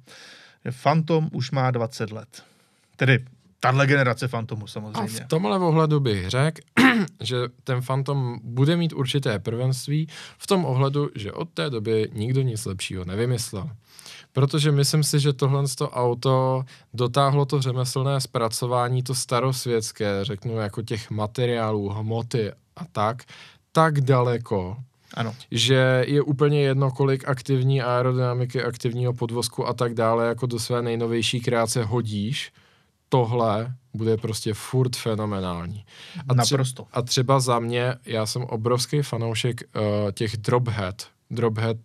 Phantom 0.82 1.28
už 1.32 1.50
má 1.50 1.70
20 1.70 2.11
let. 2.11 2.42
Tedy 2.96 3.24
tahle 3.61 3.87
generace 3.87 4.28
Phantomu 4.28 4.66
samozřejmě. 4.66 5.20
A 5.20 5.24
v 5.24 5.28
tomhle 5.28 5.58
ohledu 5.58 6.00
bych 6.00 6.28
řekl, 6.28 6.61
že 7.20 7.37
ten 7.64 7.82
Phantom 7.82 8.40
bude 8.42 8.76
mít 8.76 8.92
určité 8.92 9.38
prvenství 9.38 10.08
v 10.38 10.46
tom 10.46 10.64
ohledu, 10.64 11.11
že 11.14 11.32
od 11.32 11.48
té 11.48 11.70
doby 11.70 12.11
nikdo 12.12 12.42
nic 12.42 12.64
lepšího 12.64 13.04
nevymyslel. 13.04 13.70
Protože 14.32 14.72
myslím 14.72 15.04
si, 15.04 15.20
že 15.20 15.32
tohle 15.32 15.64
auto 15.80 16.64
dotáhlo 16.94 17.44
to 17.44 17.62
řemeslné 17.62 18.20
zpracování, 18.20 19.02
to 19.02 19.14
starosvětské, 19.14 20.24
řeknu 20.24 20.56
jako 20.56 20.82
těch 20.82 21.11
materiálů, 21.11 21.88
hmoty 21.88 22.52
a 22.78 22.84
tak, 22.92 23.22
tak 23.72 24.00
daleko, 24.00 24.76
ano. 25.14 25.34
že 25.50 26.04
je 26.06 26.22
úplně 26.22 26.62
jedno, 26.62 26.90
kolik 26.90 27.28
aktivní 27.28 27.82
aerodynamiky, 27.82 28.64
aktivního 28.64 29.12
podvozku 29.12 29.66
a 29.66 29.72
tak 29.72 29.94
dále, 29.94 30.26
jako 30.26 30.46
do 30.46 30.58
své 30.58 30.82
nejnovější 30.82 31.40
kreace 31.40 31.84
hodíš, 31.84 32.52
tohle 33.08 33.74
bude 33.94 34.16
prostě 34.16 34.54
furt 34.54 34.96
fenomenální. 34.96 35.84
A 36.28 36.34
Naprosto. 36.34 36.86
a 36.92 37.02
třeba 37.02 37.40
za 37.40 37.58
mě, 37.58 37.94
já 38.06 38.26
jsem 38.26 38.42
obrovský 38.42 39.02
fanoušek 39.02 39.62
uh, 39.62 40.12
těch 40.12 40.36
drophead, 40.36 41.06
drophead 41.30 41.76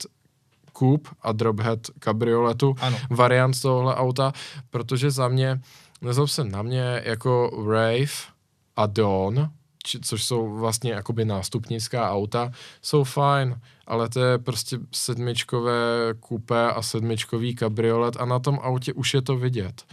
coupe 0.77 1.09
a 1.21 1.31
drophead 1.31 1.79
kabrioletu, 1.99 2.75
ano. 2.81 2.97
variant 3.09 3.61
tohle 3.61 3.95
auta, 3.95 4.33
protože 4.69 5.11
za 5.11 5.27
mě, 5.27 5.61
nezlob 6.01 6.29
se 6.29 6.43
na 6.43 6.61
mě, 6.61 7.01
jako 7.05 7.63
Rave 7.67 8.33
a 8.75 8.85
Dawn, 8.85 9.49
či, 9.83 9.99
což 9.99 10.23
jsou 10.23 10.57
vlastně 10.57 10.91
jakoby 10.91 11.25
nástupnická 11.25 12.11
auta, 12.11 12.51
jsou 12.81 13.03
fajn, 13.03 13.59
ale 13.87 14.09
to 14.09 14.19
je 14.19 14.37
prostě 14.37 14.77
sedmičkové 14.91 16.13
kupé 16.19 16.71
a 16.71 16.81
sedmičkový 16.81 17.55
kabriolet 17.55 18.17
a 18.19 18.25
na 18.25 18.39
tom 18.39 18.59
autě 18.61 18.93
už 18.93 19.13
je 19.13 19.21
to 19.21 19.37
vidět. 19.37 19.83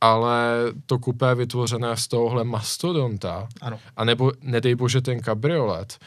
Ale 0.00 0.54
to 0.86 0.98
kupé 0.98 1.34
vytvořené 1.34 1.96
z 1.96 2.08
tohohle 2.08 2.44
mastodonta, 2.44 3.48
ano. 3.60 3.78
anebo 3.96 4.32
nedej 4.42 4.74
bože 4.74 5.00
ten 5.00 5.20
kabriolet, 5.20 5.98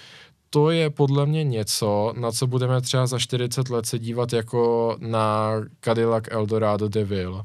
to 0.50 0.72
je 0.72 0.90
podle 0.90 1.26
mě 1.26 1.44
něco, 1.44 2.14
na 2.18 2.32
co 2.32 2.48
budeme 2.48 2.82
třeba 2.82 3.08
za 3.08 3.20
40 3.20 3.70
let 3.70 3.86
se 3.86 4.00
dívat 4.00 4.34
jako 4.34 4.96
na 5.00 5.52
Cadillac 5.82 6.24
Eldorado 6.32 6.88
DeVille 6.90 7.44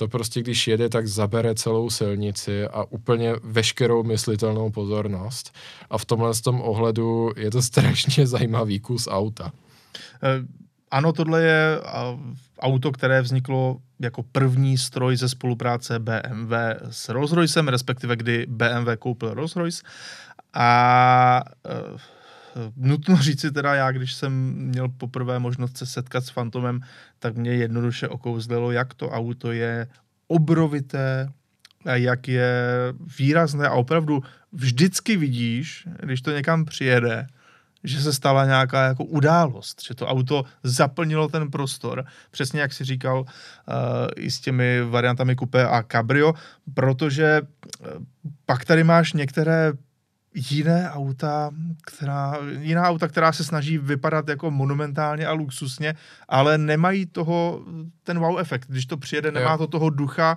to 0.00 0.08
prostě, 0.08 0.40
když 0.40 0.68
jede, 0.68 0.88
tak 0.88 1.06
zabere 1.06 1.54
celou 1.54 1.90
silnici 1.90 2.64
a 2.64 2.84
úplně 2.84 3.34
veškerou 3.42 4.02
myslitelnou 4.02 4.70
pozornost. 4.70 5.54
A 5.90 5.98
v 5.98 6.04
tomhle 6.04 6.32
tom 6.44 6.60
ohledu 6.60 7.30
je 7.36 7.50
to 7.50 7.62
strašně 7.70 8.26
zajímavý 8.26 8.80
kus 8.80 9.08
auta. 9.10 9.52
Eh, 10.22 10.42
ano, 10.90 11.12
tohle 11.12 11.42
je 11.42 11.80
auto, 12.60 12.92
které 12.92 13.22
vzniklo 13.22 13.76
jako 14.00 14.22
první 14.32 14.78
stroj 14.78 15.16
ze 15.16 15.28
spolupráce 15.28 15.98
BMW 15.98 16.52
s 16.90 17.08
Rolls-Roycem, 17.08 17.68
respektive 17.68 18.16
kdy 18.16 18.46
BMW 18.48 18.96
koupil 18.98 19.34
Rolls-Royce. 19.34 19.84
A 20.54 21.42
uh, 21.92 22.00
nutno 22.76 23.16
říci 23.16 23.50
teda, 23.50 23.74
já 23.74 23.92
když 23.92 24.14
jsem 24.14 24.52
měl 24.54 24.88
poprvé 24.88 25.38
možnost 25.38 25.76
se 25.76 25.86
setkat 25.86 26.24
s 26.24 26.30
Fantomem, 26.30 26.80
tak 27.18 27.36
mě 27.36 27.50
jednoduše 27.50 28.08
okouzlilo, 28.08 28.72
jak 28.72 28.94
to 28.94 29.10
auto 29.10 29.52
je 29.52 29.86
obrovité, 30.28 31.28
jak 31.84 32.28
je 32.28 32.52
výrazné 33.18 33.68
a 33.68 33.72
opravdu 33.72 34.22
vždycky 34.52 35.16
vidíš, 35.16 35.88
když 36.02 36.22
to 36.22 36.30
někam 36.30 36.64
přijede, 36.64 37.26
že 37.84 38.00
se 38.00 38.12
stala 38.12 38.44
nějaká 38.44 38.86
jako 38.86 39.04
událost, 39.04 39.82
že 39.82 39.94
to 39.94 40.06
auto 40.06 40.44
zaplnilo 40.62 41.28
ten 41.28 41.50
prostor, 41.50 42.04
přesně 42.30 42.60
jak 42.60 42.72
si 42.72 42.84
říkal 42.84 43.20
uh, 43.20 43.26
i 44.16 44.30
s 44.30 44.40
těmi 44.40 44.82
variantami 44.82 45.36
Coupé 45.36 45.68
a 45.68 45.82
Cabrio, 45.82 46.34
protože 46.74 47.40
uh, 47.40 47.88
pak 48.46 48.64
tady 48.64 48.84
máš 48.84 49.12
některé 49.12 49.72
jiné 50.34 50.90
auta, 50.90 51.50
která, 51.86 52.38
jiná 52.58 52.82
auta, 52.82 53.08
která 53.08 53.32
se 53.32 53.44
snaží 53.44 53.78
vypadat 53.78 54.28
jako 54.28 54.50
monumentálně 54.50 55.26
a 55.26 55.32
luxusně, 55.32 55.94
ale 56.28 56.58
nemají 56.58 57.06
toho, 57.06 57.64
ten 58.02 58.18
wow 58.18 58.38
efekt. 58.38 58.68
Když 58.68 58.86
to 58.86 58.96
přijede, 58.96 59.32
nemá 59.32 59.58
to 59.58 59.66
toho 59.66 59.90
ducha, 59.90 60.36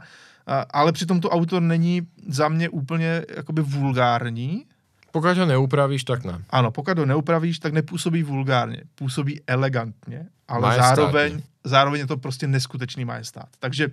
ale 0.69 0.91
přitom 0.91 1.21
to 1.21 1.29
auto 1.29 1.60
není 1.60 2.01
za 2.27 2.49
mě 2.49 2.69
úplně 2.69 3.25
jakoby 3.36 3.62
vulgární. 3.62 4.65
Pokud 5.12 5.38
ho 5.38 5.45
neupravíš, 5.45 6.03
tak 6.03 6.23
ne. 6.23 6.39
Ano, 6.49 6.71
pokud 6.71 6.97
ho 6.97 7.06
neupravíš, 7.06 7.60
tak 7.60 7.73
nepůsobí 7.73 8.23
vulgárně, 8.23 8.82
působí 8.95 9.41
elegantně, 9.47 10.25
ale 10.47 10.62
Majestátní. 10.62 10.95
zároveň 10.95 11.41
zároveň 11.63 11.99
je 11.99 12.08
to 12.08 12.17
prostě 12.17 12.47
neskutečný 12.47 13.06
majestát. 13.06 13.47
Takže 13.60 13.88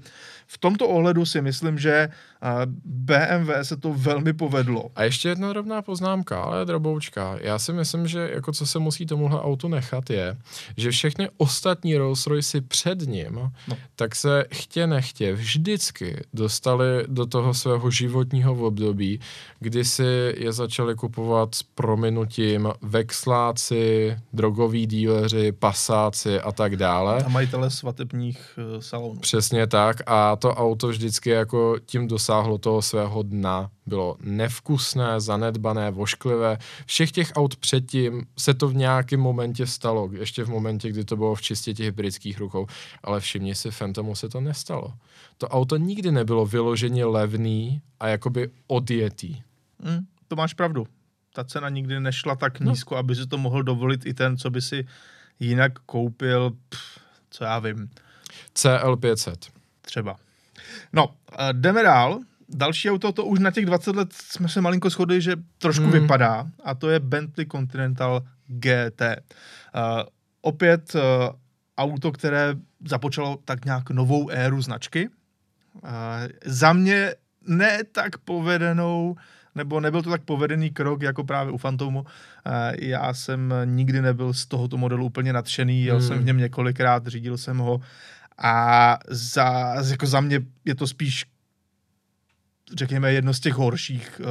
v 0.47 0.59
tomto 0.59 0.89
ohledu 0.89 1.27
si 1.27 1.43
myslím, 1.43 1.79
že 1.79 2.09
BMW 2.85 3.51
se 3.63 3.77
to 3.77 3.93
velmi 3.93 4.33
povedlo. 4.33 4.91
A 4.97 5.03
ještě 5.03 5.29
jedna 5.29 5.53
drobná 5.53 5.83
poznámka, 5.83 6.43
ale 6.43 6.65
droboučka. 6.65 7.37
Já 7.41 7.59
si 7.59 7.73
myslím, 7.73 8.07
že 8.07 8.31
jako 8.35 8.53
co 8.53 8.67
se 8.67 8.79
musí 8.79 9.07
tomuhle 9.07 9.41
autu 9.41 9.69
nechat 9.69 10.11
je, 10.11 10.37
že 10.77 10.91
všechny 10.91 11.29
ostatní 11.37 11.97
Rolls 11.97 12.27
Royce 12.27 12.61
před 12.61 13.01
ním, 13.01 13.35
no. 13.69 13.77
tak 13.97 14.17
se 14.17 14.45
chtě 14.53 14.87
nechtě 14.87 15.33
vždycky 15.33 16.25
dostali 16.35 17.05
do 17.07 17.27
toho 17.27 17.55
svého 17.55 17.91
životního 17.91 18.55
období, 18.55 19.21
kdy 19.61 19.85
si 19.85 20.35
je 20.37 20.53
začali 20.53 20.95
kupovat 20.95 21.55
s 21.55 21.63
prominutím 21.63 22.69
vexláci, 22.83 24.17
drogoví 24.33 24.87
díleři, 24.87 25.53
pasáci 25.53 26.40
a 26.41 26.53
tak 26.53 26.77
dále. 26.77 27.25
A 27.25 27.29
majitele 27.29 27.71
svatebních 27.71 28.59
uh, 28.75 28.81
salonů. 28.81 29.21
Přesně 29.21 29.67
tak 29.67 29.97
a 30.07 30.37
to 30.37 30.55
auto 30.55 30.89
vždycky 30.89 31.31
jako 31.31 31.77
tím 31.87 32.09
dosáhlo 32.09 32.59
toho 32.59 32.83
svého 32.83 33.23
dna. 33.23 33.71
Bylo 33.87 34.17
nevkusné, 34.23 35.21
zanedbané, 35.21 35.91
vošklivé. 35.91 36.59
Všech 36.87 37.13
těch 37.13 37.33
aut 37.35 37.57
předtím 37.57 38.27
se 38.39 38.55
to 38.55 38.69
v 38.69 38.75
nějakém 38.75 39.21
momentě 39.21 39.67
stalo, 39.67 40.11
ještě 40.13 40.45
v 40.45 40.49
momentě, 40.49 40.89
kdy 40.89 41.05
to 41.05 41.17
bylo 41.17 41.35
v 41.35 41.43
čistě 41.43 41.75
těch 41.75 41.93
britských 41.93 42.39
rukou, 42.39 42.67
ale 43.05 43.21
všimni 43.21 43.55
si, 43.55 43.71
Phantomu 43.71 44.15
se 44.15 44.29
to 44.29 44.41
nestalo. 44.41 44.93
To 45.39 45.49
auto 45.49 45.77
nikdy 45.77 46.13
nebylo 46.13 46.47
vyloženě 46.47 47.05
levný 47.05 47.81
a 48.01 48.09
jakoby 48.09 48.51
odjetý. 48.67 49.43
Mm, 49.85 50.07
to 50.29 50.37
máš 50.37 50.55
pravdu. 50.55 50.87
Ta 51.33 51.45
cena 51.45 51.69
nikdy 51.69 52.01
nešla 52.01 52.37
tak 52.37 52.61
no. 52.61 52.71
nízko, 52.71 52.97
aby 52.97 53.15
si 53.15 53.27
to 53.27 53.39
mohl 53.39 53.63
dovolit 53.63 54.07
i 54.07 54.15
ten, 54.15 54.37
co 54.37 54.51
by 54.51 54.63
si 54.63 54.87
jinak 55.41 55.79
koupil, 55.79 56.51
pff, 56.69 57.01
co 57.31 57.45
já 57.45 57.59
vím. 57.59 57.91
CL500. 58.55 59.51
Třeba. 59.81 60.17
No, 60.93 61.15
jdeme 61.53 61.83
dál. 61.83 62.21
další 62.49 62.91
auto, 62.91 63.13
to 63.13 63.25
už 63.25 63.39
na 63.39 63.51
těch 63.51 63.67
20 63.67 63.97
let 63.97 64.13
jsme 64.13 64.49
se 64.49 64.61
malinko 64.61 64.91
shodli, 64.91 65.21
že 65.21 65.37
trošku 65.59 65.85
hmm. 65.85 65.93
vypadá 65.93 66.47
a 66.65 66.75
to 66.75 66.91
je 66.91 67.01
Bentley 67.01 67.47
Continental 67.47 68.23
GT. 68.47 69.01
Uh, 69.03 70.03
opět 70.41 70.95
uh, 70.95 71.01
auto, 71.79 72.13
které 72.13 72.55
započalo 72.89 73.39
tak 73.45 73.65
nějak 73.65 73.91
novou 73.91 74.31
éru 74.31 74.63
značky. 74.63 75.09
Uh, 75.83 75.91
za 76.45 76.73
mě 76.73 77.15
ne 77.47 77.85
tak 77.93 78.19
povedenou, 78.19 79.17
nebo 79.61 79.81
nebyl 79.81 80.03
to 80.03 80.11
tak 80.11 80.23
povedený 80.23 80.71
krok 80.71 81.03
jako 81.03 81.25
právě 81.25 81.53
u 81.53 81.57
Fantomu. 81.57 82.01
Uh, 82.01 82.07
já 82.79 83.15
jsem 83.15 83.55
nikdy 83.65 84.03
nebyl 84.03 84.33
z 84.33 84.47
tohoto 84.47 84.77
modelu 84.77 85.07
úplně 85.07 85.33
nadšený, 85.33 85.85
jel 85.85 85.99
hmm. 85.99 86.07
jsem 86.09 86.19
v 86.19 86.25
něm 86.25 86.39
několikrát, 86.39 87.07
řídil 87.07 87.37
jsem 87.37 87.59
ho 87.59 87.81
a 88.39 88.99
za, 89.09 89.75
jako 89.91 90.07
za 90.07 90.21
mě 90.21 90.41
je 90.65 90.75
to 90.75 90.87
spíš 90.87 91.25
řekněme, 92.77 93.13
jedno 93.13 93.35
z 93.35 93.41
těch 93.41 93.55
horších 93.55 94.21
uh, 94.21 94.27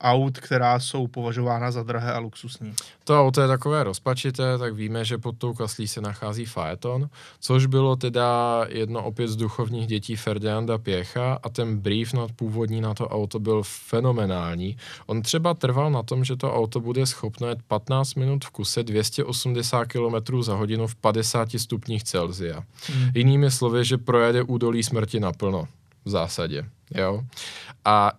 aut, 0.00 0.40
která 0.40 0.80
jsou 0.80 1.06
považována 1.06 1.70
za 1.70 1.82
drahé 1.82 2.12
a 2.12 2.18
luxusní. 2.18 2.74
To 3.04 3.20
auto 3.20 3.40
je 3.40 3.48
takové 3.48 3.84
rozpačité, 3.84 4.58
tak 4.58 4.74
víme, 4.74 5.04
že 5.04 5.18
pod 5.18 5.38
tou 5.38 5.54
kaslí 5.54 5.88
se 5.88 6.00
nachází 6.00 6.46
Phaeton, 6.54 7.08
což 7.40 7.66
bylo 7.66 7.96
teda 7.96 8.60
jedno 8.68 9.04
opět 9.04 9.28
z 9.28 9.36
duchovních 9.36 9.86
dětí 9.86 10.16
Ferdinanda 10.16 10.78
Pěcha 10.78 11.38
a 11.42 11.48
ten 11.48 11.78
brief 11.78 12.12
nad 12.12 12.32
původní 12.32 12.80
na 12.80 12.94
to 12.94 13.08
auto 13.08 13.38
byl 13.38 13.62
fenomenální. 13.64 14.76
On 15.06 15.22
třeba 15.22 15.54
trval 15.54 15.90
na 15.90 16.02
tom, 16.02 16.24
že 16.24 16.36
to 16.36 16.54
auto 16.54 16.80
bude 16.80 17.06
schopno 17.06 17.48
jet 17.48 17.58
15 17.68 18.14
minut 18.14 18.44
v 18.44 18.50
kuse 18.50 18.82
280 18.82 19.84
km 19.84 20.42
za 20.42 20.54
hodinu 20.54 20.86
v 20.86 20.94
50 20.94 21.48
stupních 21.56 22.04
Celsia. 22.04 22.64
Hmm. 22.86 23.10
Jinými 23.14 23.50
slovy, 23.50 23.84
že 23.84 23.98
projede 23.98 24.42
údolí 24.42 24.82
smrti 24.82 25.20
naplno 25.20 25.68
v 26.04 26.10
zásadě. 26.10 26.64
Jo? 26.94 27.22
A 27.84 28.12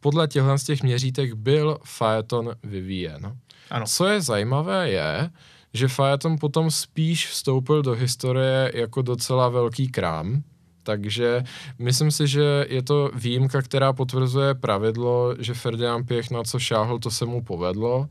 podle 0.00 0.28
těchto 0.28 0.58
z 0.58 0.64
těch 0.64 0.82
měřítek 0.82 1.32
byl 1.32 1.78
Phaeton 1.98 2.54
vyvíjen. 2.62 3.36
Ano. 3.70 3.86
Co 3.86 4.06
je 4.06 4.20
zajímavé 4.20 4.90
je, 4.90 5.30
že 5.74 5.88
Phaeton 5.88 6.38
potom 6.38 6.70
spíš 6.70 7.28
vstoupil 7.28 7.82
do 7.82 7.92
historie 7.92 8.72
jako 8.74 9.02
docela 9.02 9.48
velký 9.48 9.88
krám, 9.88 10.42
takže 10.82 11.44
myslím 11.78 12.10
si, 12.10 12.26
že 12.26 12.66
je 12.68 12.82
to 12.82 13.10
výjimka, 13.14 13.62
která 13.62 13.92
potvrzuje 13.92 14.54
pravidlo, 14.54 15.34
že 15.38 15.54
Ferdinand 15.54 16.06
Pěch 16.06 16.30
na 16.30 16.42
co 16.42 16.58
šáhl, 16.58 16.98
to 16.98 17.10
se 17.10 17.26
mu 17.26 17.42
povedlo 17.42 18.08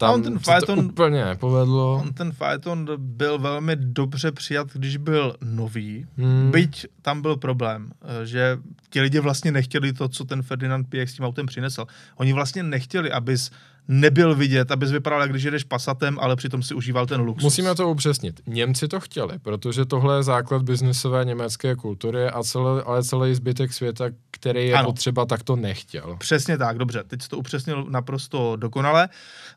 tam 0.00 0.14
on 0.14 0.22
ten 0.22 0.38
Phaeton, 0.38 0.78
to 0.78 0.84
úplně 0.84 1.24
nepovedlo. 1.24 2.00
On 2.02 2.12
ten 2.12 2.32
Phaeton 2.32 2.86
byl 2.96 3.38
velmi 3.38 3.76
dobře 3.76 4.32
přijat, 4.32 4.68
když 4.72 4.96
byl 4.96 5.36
nový, 5.44 6.06
hmm. 6.16 6.50
byť 6.50 6.86
tam 7.02 7.22
byl 7.22 7.36
problém, 7.36 7.90
eh, 8.02 8.26
že 8.26 8.58
ti 8.90 9.00
lidi 9.00 9.20
vlastně 9.20 9.52
nechtěli 9.52 9.92
to, 9.92 10.08
co 10.08 10.24
ten 10.24 10.42
Ferdinand 10.42 10.88
Piech 10.88 11.10
s 11.10 11.14
tím 11.14 11.24
autem 11.24 11.46
přinesl. 11.46 11.86
Oni 12.16 12.32
vlastně 12.32 12.62
nechtěli, 12.62 13.12
abys 13.12 13.50
nebyl 13.90 14.34
vidět, 14.34 14.70
abys 14.70 14.90
vypadal, 14.90 15.20
jak 15.20 15.30
když 15.30 15.42
jedeš 15.42 15.64
pasatem, 15.64 16.18
ale 16.20 16.36
přitom 16.36 16.62
si 16.62 16.74
užíval 16.74 17.06
ten 17.06 17.20
luxus. 17.20 17.42
Musíme 17.42 17.74
to 17.74 17.88
upřesnit. 17.88 18.40
Němci 18.46 18.88
to 18.88 19.00
chtěli, 19.00 19.38
protože 19.38 19.84
tohle 19.84 20.16
je 20.16 20.22
základ 20.22 20.62
biznesové 20.62 21.24
německé 21.24 21.76
kultury, 21.76 22.26
a 22.26 22.42
celé, 22.42 22.82
ale 22.82 23.04
celý 23.04 23.34
zbytek 23.34 23.72
světa, 23.72 24.04
který 24.30 24.66
je 24.68 24.74
ano. 24.74 24.88
potřeba, 24.88 25.26
tak 25.26 25.42
to 25.42 25.56
nechtěl. 25.56 26.16
Přesně 26.18 26.58
tak, 26.58 26.78
dobře. 26.78 27.04
Teď 27.06 27.22
jsi 27.22 27.28
to 27.28 27.38
upřesnil 27.38 27.86
naprosto 27.90 28.56
dokonale. 28.56 29.08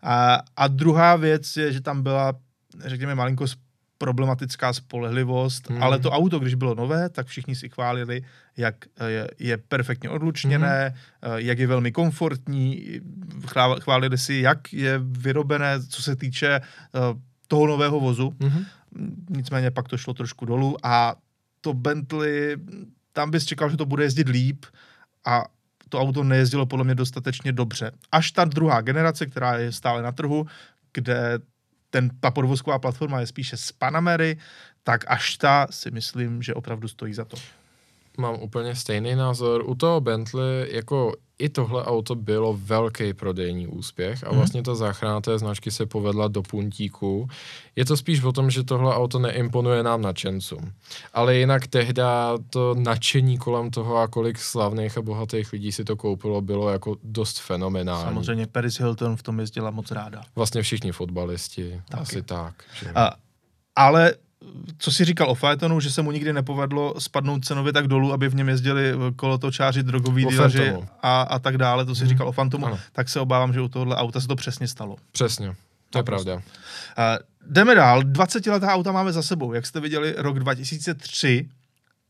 A, 0.04 0.40
a 0.58 0.68
druhá 0.68 1.16
věc 1.16 1.58
je, 1.58 1.74
že 1.74 1.82
tam 1.82 2.04
byla, 2.04 2.34
řekněme, 2.86 3.16
malinko 3.16 3.46
problematická 4.04 4.74
spolehlivost, 4.74 5.70
hmm. 5.70 5.84
ale 5.84 6.00
to 6.00 6.12
auto, 6.12 6.40
když 6.40 6.56
bylo 6.60 6.76
nové, 6.76 7.10
tak 7.10 7.28
všichni 7.28 7.56
si 7.56 7.70
chválili, 7.70 8.22
jak 8.58 8.76
je, 9.08 9.28
je 9.40 9.58
perfektně 9.58 10.10
odlučněné, 10.10 10.94
hmm. 11.22 11.40
jak 11.40 11.60
je 11.60 11.68
velmi 11.68 11.92
komfortní, 11.92 13.00
chválili 13.80 14.18
si, 14.18 14.34
jak 14.44 14.74
je 14.74 15.00
vyrobené, 15.00 15.80
co 15.88 16.02
se 16.02 16.16
týče 16.16 16.60
eh, 16.60 17.00
toho 17.48 17.68
nového 17.68 18.00
vozu. 18.00 18.36
Hmm. 18.42 18.66
Nicméně 19.30 19.72
pak 19.72 19.88
to 19.88 19.98
šlo 19.98 20.14
trošku 20.14 20.46
dolů 20.46 20.78
a 20.84 21.16
to 21.62 21.74
Bentley, 21.74 22.58
tam 23.14 23.32
bys 23.32 23.46
čekal, 23.46 23.70
že 23.70 23.78
to 23.78 23.86
bude 23.86 24.04
jezdit 24.04 24.28
líp 24.28 24.66
a 25.26 25.46
to 25.90 26.00
auto 26.00 26.24
nejezdilo 26.24 26.66
podle 26.66 26.86
mě 26.86 26.96
dostatečně 26.96 27.52
dobře. 27.52 27.92
Až 28.12 28.32
ta 28.32 28.46
druhá 28.46 28.82
generace, 28.82 29.26
která 29.26 29.58
je 29.58 29.72
stále 29.72 30.02
na 30.02 30.12
trhu, 30.12 30.46
kde 30.94 31.40
ten, 31.94 32.10
ta 32.20 32.32
podvozková 32.32 32.80
platforma 32.80 33.20
je 33.20 33.28
spíše 33.28 33.58
z 33.58 33.72
Panamery, 33.72 34.38
tak 34.84 35.06
až 35.08 35.38
ta 35.38 35.68
si 35.70 35.92
myslím, 35.92 36.42
že 36.42 36.54
opravdu 36.54 36.88
stojí 36.88 37.14
za 37.14 37.26
to. 37.26 37.38
Mám 38.18 38.36
úplně 38.42 38.76
stejný 38.76 39.16
názor. 39.16 39.64
U 39.66 39.76
toho 39.76 40.02
Bentley, 40.02 40.76
jako 40.76 41.14
i 41.40 41.50
tohle 41.50 41.86
auto 41.86 42.16
bylo 42.16 42.58
velký 42.62 43.14
prodejní 43.14 43.68
úspěch 43.68 44.24
a 44.24 44.30
mhm. 44.30 44.38
vlastně 44.38 44.64
ta 44.64 44.76
záchrana 44.76 45.22
té 45.22 45.40
značky 45.40 45.72
se 45.72 45.86
povedla 45.86 46.28
do 46.28 46.42
puntíku. 46.42 47.28
Je 47.76 47.86
to 47.86 47.98
spíš 47.98 48.24
o 48.24 48.32
tom, 48.32 48.50
že 48.50 48.64
tohle 48.64 48.96
auto 48.96 49.20
neimponuje 49.20 49.84
nám 49.84 50.02
nadšencům. 50.02 50.74
Ale 51.14 51.36
jinak 51.36 51.68
tehda 51.68 52.38
to 52.50 52.76
nadšení 52.76 53.38
kolem 53.38 53.72
toho 53.72 53.98
a 53.98 54.08
kolik 54.08 54.40
slavných 54.40 54.98
a 54.98 55.02
bohatých 55.02 55.54
lidí 55.54 55.72
si 55.72 55.84
to 55.84 55.96
koupilo, 55.96 56.42
bylo 56.42 56.70
jako 56.70 56.98
dost 57.04 57.40
fenomenální. 57.40 58.04
Samozřejmě 58.04 58.48
Paris 58.48 58.80
Hilton 58.80 59.16
v 59.16 59.24
tom 59.24 59.40
jezdila 59.40 59.72
moc 59.72 59.92
ráda. 59.92 60.24
Vlastně 60.36 60.62
všichni 60.62 60.92
fotbalisti, 60.92 61.82
Taky. 61.90 62.02
asi 62.02 62.22
tak. 62.22 62.64
Že... 62.80 62.92
A, 62.96 63.12
ale 63.76 64.14
co 64.78 64.92
si 64.92 65.06
říkal 65.06 65.30
o 65.30 65.36
Phaetonu, 65.36 65.80
že 65.80 65.92
se 65.92 66.02
mu 66.02 66.12
nikdy 66.12 66.34
nepovedlo 66.34 66.94
spadnout 67.00 67.46
cenově 67.46 67.74
tak 67.74 67.88
dolů, 67.88 68.14
aby 68.14 68.30
v 68.30 68.36
něm 68.36 68.50
jezdili 68.50 68.94
kolotočáři, 69.16 69.84
drogoví 69.84 70.26
díleři 70.26 70.74
a, 71.02 71.22
a 71.22 71.40
tak 71.40 71.58
dále, 71.58 71.86
to 71.86 71.96
si 71.96 72.02
hmm. 72.02 72.10
říkal 72.10 72.28
o 72.28 72.32
Fantomu, 72.32 72.66
ano. 72.66 72.80
tak 72.92 73.10
se 73.10 73.20
obávám, 73.20 73.54
že 73.54 73.62
u 73.62 73.68
tohohle 73.68 73.96
auta 73.96 74.22
se 74.22 74.28
to 74.28 74.36
přesně 74.36 74.68
stalo. 74.68 74.96
Přesně, 75.12 75.56
to 75.90 76.00
je 76.00 76.04
pravda. 76.04 76.36
Uh, 76.36 76.42
jdeme 77.50 77.76
dál, 77.76 78.02
20-letá 78.02 78.68
auta 78.68 78.92
máme 78.92 79.12
za 79.12 79.22
sebou. 79.22 79.54
Jak 79.54 79.66
jste 79.66 79.80
viděli, 79.80 80.16
rok 80.18 80.40
2003, 80.40 81.50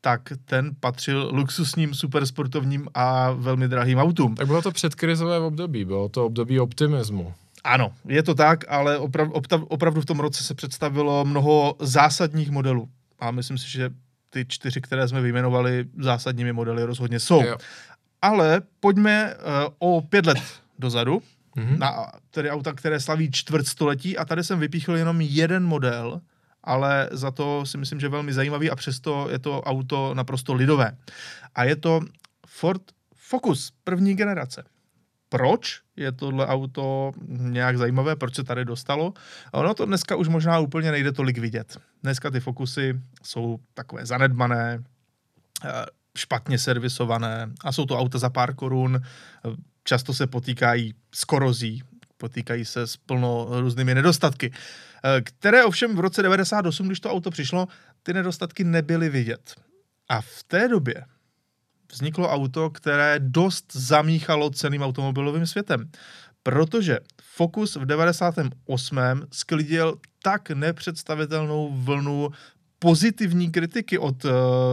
tak 0.01 0.21
ten 0.45 0.71
patřil 0.79 1.29
luxusním, 1.33 1.93
supersportovním 1.93 2.87
a 2.93 3.31
velmi 3.31 3.67
drahým 3.67 3.97
autům. 3.97 4.35
Tak 4.35 4.47
bylo 4.47 4.61
to 4.61 4.71
předkrizové 4.71 5.39
období, 5.39 5.85
bylo 5.85 6.09
to 6.09 6.25
období 6.25 6.59
optimismu. 6.59 7.33
Ano, 7.63 7.93
je 8.07 8.23
to 8.23 8.35
tak, 8.35 8.63
ale 8.67 8.97
oprav, 8.97 9.29
opravdu 9.67 10.01
v 10.01 10.05
tom 10.05 10.19
roce 10.19 10.43
se 10.43 10.53
představilo 10.53 11.25
mnoho 11.25 11.75
zásadních 11.79 12.51
modelů. 12.51 12.89
A 13.19 13.31
myslím 13.31 13.57
si, 13.57 13.71
že 13.71 13.89
ty 14.29 14.45
čtyři, 14.47 14.81
které 14.81 15.07
jsme 15.07 15.21
vyjmenovali, 15.21 15.85
zásadními 15.99 16.53
modely 16.53 16.83
rozhodně 16.83 17.19
jsou. 17.19 17.43
Jo. 17.43 17.57
Ale 18.21 18.61
pojďme 18.79 19.35
uh, 19.35 19.41
o 19.79 20.01
pět 20.01 20.25
let 20.25 20.37
dozadu, 20.79 21.21
mm-hmm. 21.57 21.77
na 21.77 22.11
tedy 22.31 22.49
auta, 22.49 22.73
které 22.73 22.99
slaví 22.99 23.31
čtvrtstoletí 23.31 24.17
a 24.17 24.25
tady 24.25 24.43
jsem 24.43 24.59
vypíchl 24.59 24.95
jenom 24.95 25.21
jeden 25.21 25.63
model, 25.65 26.21
ale 26.63 27.09
za 27.11 27.31
to 27.31 27.65
si 27.65 27.77
myslím, 27.77 27.99
že 27.99 28.09
velmi 28.09 28.33
zajímavý 28.33 28.69
a 28.69 28.75
přesto 28.75 29.27
je 29.31 29.39
to 29.39 29.61
auto 29.61 30.13
naprosto 30.13 30.53
lidové. 30.53 30.97
A 31.55 31.63
je 31.63 31.75
to 31.75 31.99
Ford 32.47 32.81
Focus 33.15 33.73
první 33.83 34.15
generace 34.15 34.63
proč 35.33 35.81
je 35.95 36.11
tohle 36.11 36.47
auto 36.47 37.11
nějak 37.27 37.77
zajímavé, 37.77 38.15
proč 38.15 38.35
se 38.35 38.43
tady 38.43 38.65
dostalo. 38.65 39.13
A 39.53 39.57
ono 39.57 39.73
to 39.73 39.85
dneska 39.85 40.15
už 40.15 40.27
možná 40.27 40.59
úplně 40.59 40.91
nejde 40.91 41.11
tolik 41.11 41.37
vidět. 41.37 41.77
Dneska 42.03 42.31
ty 42.31 42.39
Focusy 42.39 43.01
jsou 43.23 43.59
takové 43.73 44.05
zanedbané, 44.05 44.83
eh, 45.65 45.85
špatně 46.17 46.59
servisované 46.59 47.49
a 47.63 47.71
jsou 47.71 47.85
to 47.85 47.99
auta 47.99 48.17
za 48.19 48.29
pár 48.29 48.55
korun, 48.55 49.01
často 49.83 50.13
se 50.13 50.27
potýkají 50.27 50.93
s 51.15 51.23
korozí, 51.23 51.83
potýkají 52.17 52.65
se 52.65 52.87
s 52.87 52.97
plno 52.97 53.47
různými 53.49 53.95
nedostatky, 53.95 54.53
eh, 54.53 55.21
které 55.21 55.65
ovšem 55.65 55.95
v 55.95 55.99
roce 55.99 56.21
98, 56.21 56.87
když 56.87 56.99
to 56.99 57.11
auto 57.11 57.31
přišlo, 57.31 57.67
ty 58.03 58.13
nedostatky 58.13 58.63
nebyly 58.63 59.09
vidět. 59.09 59.55
A 60.09 60.21
v 60.21 60.43
té 60.47 60.67
době 60.67 61.05
vzniklo 61.93 62.29
auto, 62.29 62.69
které 62.69 63.19
dost 63.19 63.73
zamíchalo 63.73 64.49
celým 64.49 64.81
automobilovým 64.81 65.45
světem. 65.45 65.89
Protože 66.43 66.99
Focus 67.21 67.75
v 67.75 67.85
98. 67.85 68.99
sklidil 69.31 69.95
tak 70.23 70.49
nepředstavitelnou 70.49 71.71
vlnu 71.73 72.29
pozitivní 72.79 73.51
kritiky 73.51 73.97
od 73.97 74.25
uh, 74.25 74.31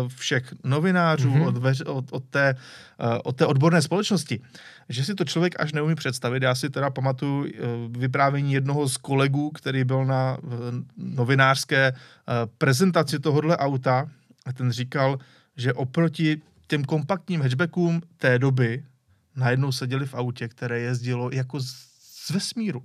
všech 0.08 0.54
novinářů, 0.64 1.30
mm-hmm. 1.30 1.48
od, 1.48 1.56
veř, 1.56 1.80
od, 1.80 2.04
od, 2.10 2.24
té, 2.30 2.54
uh, 2.54 3.18
od 3.24 3.36
té 3.36 3.46
odborné 3.46 3.82
společnosti, 3.82 4.40
že 4.88 5.04
si 5.04 5.14
to 5.14 5.24
člověk 5.24 5.54
až 5.60 5.72
neumí 5.72 5.94
představit. 5.94 6.42
Já 6.42 6.54
si 6.54 6.70
teda 6.70 6.90
pamatuju 6.90 7.40
uh, 7.40 7.48
vyprávění 7.98 8.52
jednoho 8.52 8.88
z 8.88 8.96
kolegů, 8.96 9.50
který 9.50 9.84
byl 9.84 10.04
na 10.04 10.38
uh, 10.42 10.50
novinářské 10.96 11.92
uh, 11.92 12.50
prezentaci 12.58 13.18
tohohle 13.18 13.56
auta 13.56 14.10
a 14.46 14.52
ten 14.52 14.72
říkal, 14.72 15.18
že 15.56 15.72
oproti 15.72 16.42
těm 16.70 16.84
kompaktním 16.84 17.42
hatchbackům 17.42 18.00
té 18.16 18.38
doby 18.38 18.84
najednou 19.36 19.72
seděli 19.72 20.06
v 20.06 20.14
autě, 20.14 20.48
které 20.48 20.80
jezdilo 20.80 21.30
jako 21.32 21.60
z 21.60 22.30
vesmíru. 22.30 22.82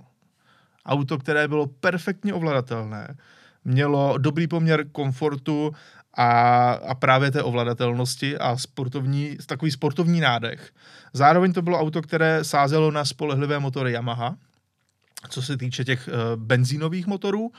Auto, 0.86 1.18
které 1.18 1.48
bylo 1.48 1.66
perfektně 1.66 2.34
ovladatelné, 2.34 3.16
mělo 3.64 4.18
dobrý 4.18 4.48
poměr 4.48 4.88
komfortu 4.92 5.72
a, 6.14 6.70
a 6.72 6.94
právě 6.94 7.30
té 7.30 7.42
ovladatelnosti 7.42 8.38
a 8.38 8.56
sportovní, 8.56 9.36
takový 9.46 9.70
sportovní 9.70 10.20
nádech. 10.20 10.70
Zároveň 11.12 11.52
to 11.52 11.62
bylo 11.62 11.80
auto, 11.80 12.02
které 12.02 12.44
sázelo 12.44 12.90
na 12.90 13.04
spolehlivé 13.04 13.58
motory 13.58 13.92
Yamaha, 13.92 14.36
co 15.28 15.42
se 15.42 15.56
týče 15.56 15.84
těch 15.84 16.08
uh, 16.08 16.42
benzínových 16.42 17.06
motorů. 17.06 17.52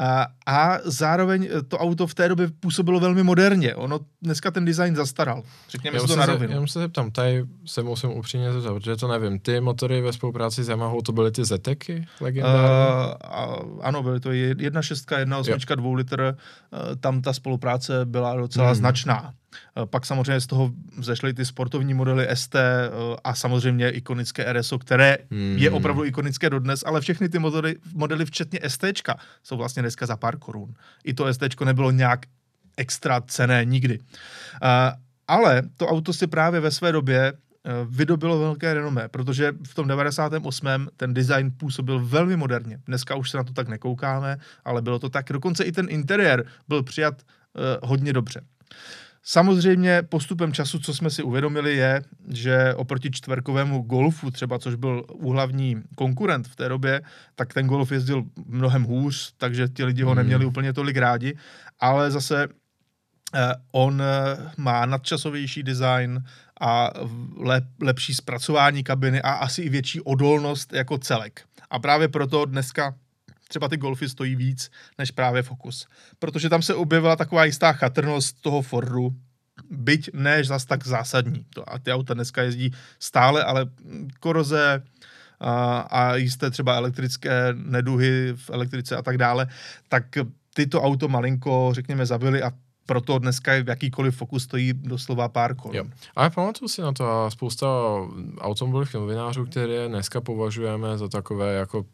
A, 0.00 0.26
a 0.46 0.78
zároveň 0.84 1.48
to 1.68 1.78
auto 1.78 2.06
v 2.06 2.14
té 2.14 2.28
době 2.28 2.48
působilo 2.60 3.00
velmi 3.00 3.22
moderně. 3.22 3.74
Ono 3.74 4.00
dneska 4.22 4.50
ten 4.50 4.64
design 4.64 4.96
zastaral. 4.96 5.42
Řekněme 5.68 6.00
si 6.00 6.06
to 6.06 6.16
na 6.16 6.26
rovinu. 6.26 6.60
Já 6.60 6.66
se 6.66 6.78
zeptám, 6.78 7.10
tady 7.10 7.44
se 7.66 7.82
musím 7.82 8.10
upřímně 8.10 8.52
zeptat, 8.52 8.74
protože 8.74 8.96
to 8.96 9.08
nevím. 9.08 9.38
Ty 9.38 9.60
motory 9.60 10.00
ve 10.00 10.12
spolupráci 10.12 10.64
s 10.64 10.68
Yamaha, 10.68 10.94
to 11.04 11.12
byly 11.12 11.30
ty 11.30 11.44
Zeteky 11.44 12.06
legendární? 12.20 12.68
Uh, 12.68 13.80
ano, 13.82 14.02
byly 14.02 14.20
to 14.20 14.30
1.6, 14.30 15.24
1.8, 15.24 15.76
2 15.76 15.96
litr. 15.96 16.36
Uh, 16.72 16.96
tam 17.00 17.22
ta 17.22 17.32
spolupráce 17.32 18.04
byla 18.04 18.36
docela 18.36 18.66
hmm. 18.66 18.74
značná. 18.74 19.34
Eh, 19.52 19.86
pak 19.86 20.06
samozřejmě 20.06 20.40
z 20.40 20.46
toho 20.46 20.70
zešly 20.98 21.34
ty 21.34 21.44
sportovní 21.44 21.94
modely 21.94 22.28
ST 22.34 22.54
eh, 22.54 22.90
a 23.24 23.34
samozřejmě 23.34 23.90
ikonické 23.90 24.52
RSO, 24.52 24.78
které 24.78 25.18
hmm. 25.30 25.56
je 25.58 25.70
opravdu 25.70 26.04
ikonické 26.04 26.50
dodnes, 26.50 26.84
ale 26.86 27.00
všechny 27.00 27.28
ty 27.28 27.38
modely, 27.38 27.76
modely 27.94 28.24
včetně 28.24 28.60
ST 28.68 28.84
jsou 29.42 29.56
vlastně 29.56 29.82
dneska 29.82 30.06
za 30.06 30.16
pár 30.16 30.38
korun. 30.38 30.74
I 31.04 31.14
to 31.14 31.34
ST 31.34 31.60
nebylo 31.64 31.90
nějak 31.90 32.26
extra 32.76 33.20
cené 33.20 33.64
nikdy. 33.64 33.98
Eh, 34.62 34.92
ale 35.28 35.62
to 35.76 35.86
auto 35.86 36.12
si 36.12 36.26
právě 36.26 36.60
ve 36.60 36.70
své 36.70 36.92
době 36.92 37.32
vydobilo 37.88 38.38
velké 38.38 38.74
renomé, 38.74 39.08
protože 39.08 39.52
v 39.66 39.74
tom 39.74 39.88
98. 39.88 40.88
ten 40.96 41.14
design 41.14 41.52
působil 41.56 42.06
velmi 42.06 42.36
moderně. 42.36 42.80
Dneska 42.86 43.14
už 43.14 43.30
se 43.30 43.36
na 43.36 43.44
to 43.44 43.52
tak 43.52 43.68
nekoukáme, 43.68 44.36
ale 44.64 44.82
bylo 44.82 44.98
to 44.98 45.08
tak. 45.08 45.26
Dokonce 45.32 45.64
i 45.64 45.72
ten 45.72 45.86
interiér 45.90 46.44
byl 46.68 46.82
přijat 46.82 47.22
hodně 47.82 48.12
dobře. 48.12 48.40
Samozřejmě 49.22 50.02
postupem 50.02 50.52
času, 50.52 50.78
co 50.78 50.94
jsme 50.94 51.10
si 51.10 51.22
uvědomili, 51.22 51.76
je, 51.76 52.02
že 52.28 52.74
oproti 52.74 53.10
čtverkovému 53.10 53.82
golfu, 53.82 54.30
třeba 54.30 54.58
což 54.58 54.74
byl 54.74 55.04
úhlavní 55.14 55.82
konkurent 55.96 56.48
v 56.48 56.56
té 56.56 56.68
době, 56.68 57.02
tak 57.34 57.54
ten 57.54 57.66
golf 57.66 57.92
jezdil 57.92 58.24
mnohem 58.46 58.82
hůř, 58.82 59.32
takže 59.36 59.68
ti 59.68 59.84
lidi 59.84 60.02
ho 60.02 60.10
hmm. 60.10 60.16
neměli 60.16 60.46
úplně 60.46 60.72
tolik 60.72 60.96
rádi, 60.96 61.36
ale 61.80 62.10
zase 62.10 62.48
eh, 63.34 63.54
on 63.72 64.02
eh, 64.02 64.50
má 64.56 64.86
nadčasovější 64.86 65.62
design 65.62 66.24
a 66.60 66.90
lep, 67.36 67.64
lepší 67.82 68.14
zpracování 68.14 68.84
kabiny 68.84 69.22
a 69.22 69.30
asi 69.32 69.62
i 69.62 69.68
větší 69.68 70.00
odolnost 70.00 70.72
jako 70.72 70.98
celek. 70.98 71.42
A 71.70 71.78
právě 71.78 72.08
proto 72.08 72.44
dneska 72.44 72.94
třeba 73.48 73.68
ty 73.68 73.76
golfy 73.76 74.08
stojí 74.08 74.36
víc 74.36 74.70
než 74.98 75.10
právě 75.10 75.42
Focus. 75.42 75.86
Protože 76.18 76.48
tam 76.48 76.62
se 76.62 76.74
objevila 76.74 77.16
taková 77.16 77.44
jistá 77.44 77.72
chatrnost 77.72 78.40
toho 78.40 78.62
Fordu, 78.62 79.14
byť 79.70 80.10
ne 80.12 80.44
zas 80.44 80.64
tak 80.64 80.86
zásadní. 80.86 81.46
To, 81.54 81.72
a 81.72 81.78
ty 81.78 81.92
auta 81.92 82.14
dneska 82.14 82.42
jezdí 82.42 82.72
stále, 82.98 83.44
ale 83.44 83.66
koroze 84.20 84.82
a, 85.40 85.80
a 85.80 86.14
jisté 86.14 86.50
třeba 86.50 86.76
elektrické 86.76 87.48
neduhy 87.52 88.32
v 88.36 88.50
elektrice 88.50 88.96
a 88.96 89.02
tak 89.02 89.18
dále, 89.18 89.46
tak 89.88 90.04
tyto 90.54 90.82
auto 90.82 91.08
malinko, 91.08 91.70
řekněme, 91.72 92.06
zabili 92.06 92.42
a 92.42 92.52
proto 92.86 93.18
dneska 93.18 93.52
jakýkoliv 93.52 94.16
fokus 94.16 94.42
stojí 94.42 94.72
doslova 94.72 95.28
pár 95.28 95.54
korun. 95.54 95.76
Jo. 95.76 95.84
Ale 96.16 96.30
pamatuju 96.30 96.68
si 96.68 96.82
na 96.82 96.92
to 96.92 97.10
a 97.10 97.30
spousta 97.30 97.66
automobilových 98.38 98.94
novinářů, 98.94 99.46
které 99.46 99.88
dneska 99.88 100.20
považujeme 100.20 100.98
za 100.98 101.08
takové 101.08 101.54
jako 101.54 101.86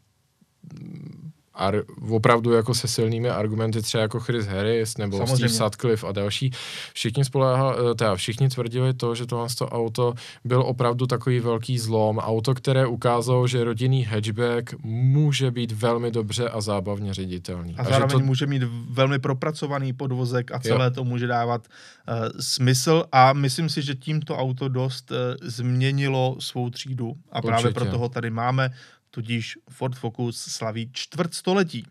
ar, 1.54 1.82
opravdu 2.10 2.52
jako 2.52 2.74
se 2.74 2.88
silnými 2.88 3.30
argumenty, 3.30 3.82
třeba 3.82 4.02
jako 4.02 4.20
Chris 4.20 4.46
Harris 4.46 4.96
nebo 4.96 5.16
Samozřejmě. 5.16 5.48
Steve 5.48 5.68
Sutcliffe 5.68 6.06
a 6.06 6.12
další, 6.12 6.50
všichni 6.94 7.24
spoléha, 7.24 7.74
eh, 7.90 7.94
teda 7.94 8.16
všichni 8.16 8.48
tvrdili 8.48 8.94
to, 8.94 9.14
že 9.14 9.26
tohle 9.26 9.48
to 9.58 9.68
auto 9.68 10.14
byl 10.44 10.60
opravdu 10.60 11.06
takový 11.06 11.40
velký 11.40 11.78
zlom. 11.78 12.18
Auto, 12.18 12.54
které 12.54 12.86
ukázalo, 12.86 13.46
že 13.46 13.64
rodinný 13.64 14.04
hatchback 14.04 14.74
může 14.82 15.50
být 15.50 15.72
velmi 15.72 16.10
dobře 16.10 16.48
a 16.48 16.60
zábavně 16.60 17.14
ředitelný. 17.14 17.74
A, 17.78 17.80
a 17.80 17.84
zároveň 17.84 18.18
to... 18.18 18.24
může 18.24 18.46
mít 18.46 18.62
velmi 18.90 19.18
propracovaný 19.18 19.92
podvozek 19.92 20.52
a 20.52 20.58
celé 20.58 20.84
jo. 20.84 20.90
to 20.90 21.04
může 21.04 21.26
dávat 21.26 21.66
uh, 22.08 22.14
smysl 22.40 23.04
a 23.12 23.32
myslím 23.32 23.68
si, 23.68 23.82
že 23.82 23.94
tímto 23.94 24.36
auto 24.36 24.68
dost 24.68 25.10
uh, 25.10 25.16
změnilo 25.42 26.36
svou 26.38 26.70
třídu 26.70 27.14
a 27.32 27.36
Určitě. 27.36 27.48
právě 27.48 27.72
proto 27.72 27.98
ho 27.98 28.08
tady 28.08 28.30
máme 28.30 28.70
tudíž 29.14 29.58
Ford 29.70 29.96
Focus 29.96 30.36
slaví 30.36 30.90
čtvrt 30.92 31.34
století. 31.34 31.86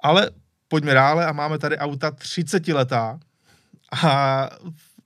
Ale 0.00 0.30
pojďme 0.68 0.94
dále 0.94 1.26
a 1.26 1.32
máme 1.32 1.58
tady 1.58 1.78
auta 1.78 2.10
30 2.10 2.68
letá 2.68 3.18
a 4.04 4.48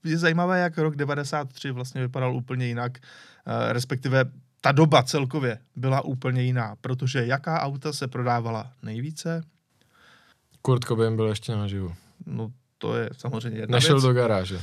je 0.03 0.17
zajímavé, 0.17 0.59
jak 0.59 0.77
rok 0.77 0.95
93 0.95 1.71
vlastně 1.71 2.01
vypadal 2.01 2.35
úplně 2.35 2.67
jinak, 2.67 2.97
eh, 2.97 3.73
respektive 3.73 4.25
ta 4.61 4.71
doba 4.71 5.03
celkově 5.03 5.59
byla 5.75 6.01
úplně 6.01 6.41
jiná, 6.41 6.75
protože 6.81 7.25
jaká 7.25 7.61
auta 7.61 7.93
se 7.93 8.07
prodávala 8.07 8.73
nejvíce? 8.83 9.43
Kurt 10.61 10.83
Cobain 10.85 11.15
byl 11.15 11.27
ještě 11.27 11.55
naživu. 11.55 11.95
No 12.25 12.51
to 12.81 12.95
je 12.95 13.09
samozřejmě 13.17 13.59
jedna 13.59 13.75
Nešel 13.75 13.95
věc. 13.95 14.03
do 14.03 14.13
garáže. 14.13 14.61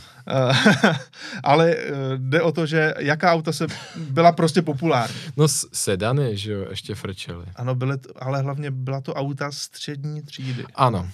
ale 1.42 1.70
eh, 1.70 1.92
jde 2.16 2.42
o 2.42 2.52
to, 2.52 2.66
že 2.66 2.94
jaká 2.98 3.33
auta 3.33 3.52
se 3.52 3.66
byla 3.96 4.33
prostě 4.33 4.62
populární. 4.62 5.16
No 5.37 5.48
sedany, 5.72 6.37
že 6.37 6.52
jo, 6.52 6.66
ještě 6.70 6.94
frčely. 6.94 7.46
Ano, 7.57 7.74
byly, 7.74 7.96
ale 8.16 8.42
hlavně 8.42 8.70
byla 8.70 9.00
to 9.00 9.14
auta 9.14 9.50
střední 9.50 10.22
třídy. 10.22 10.64
Ano. 10.74 11.11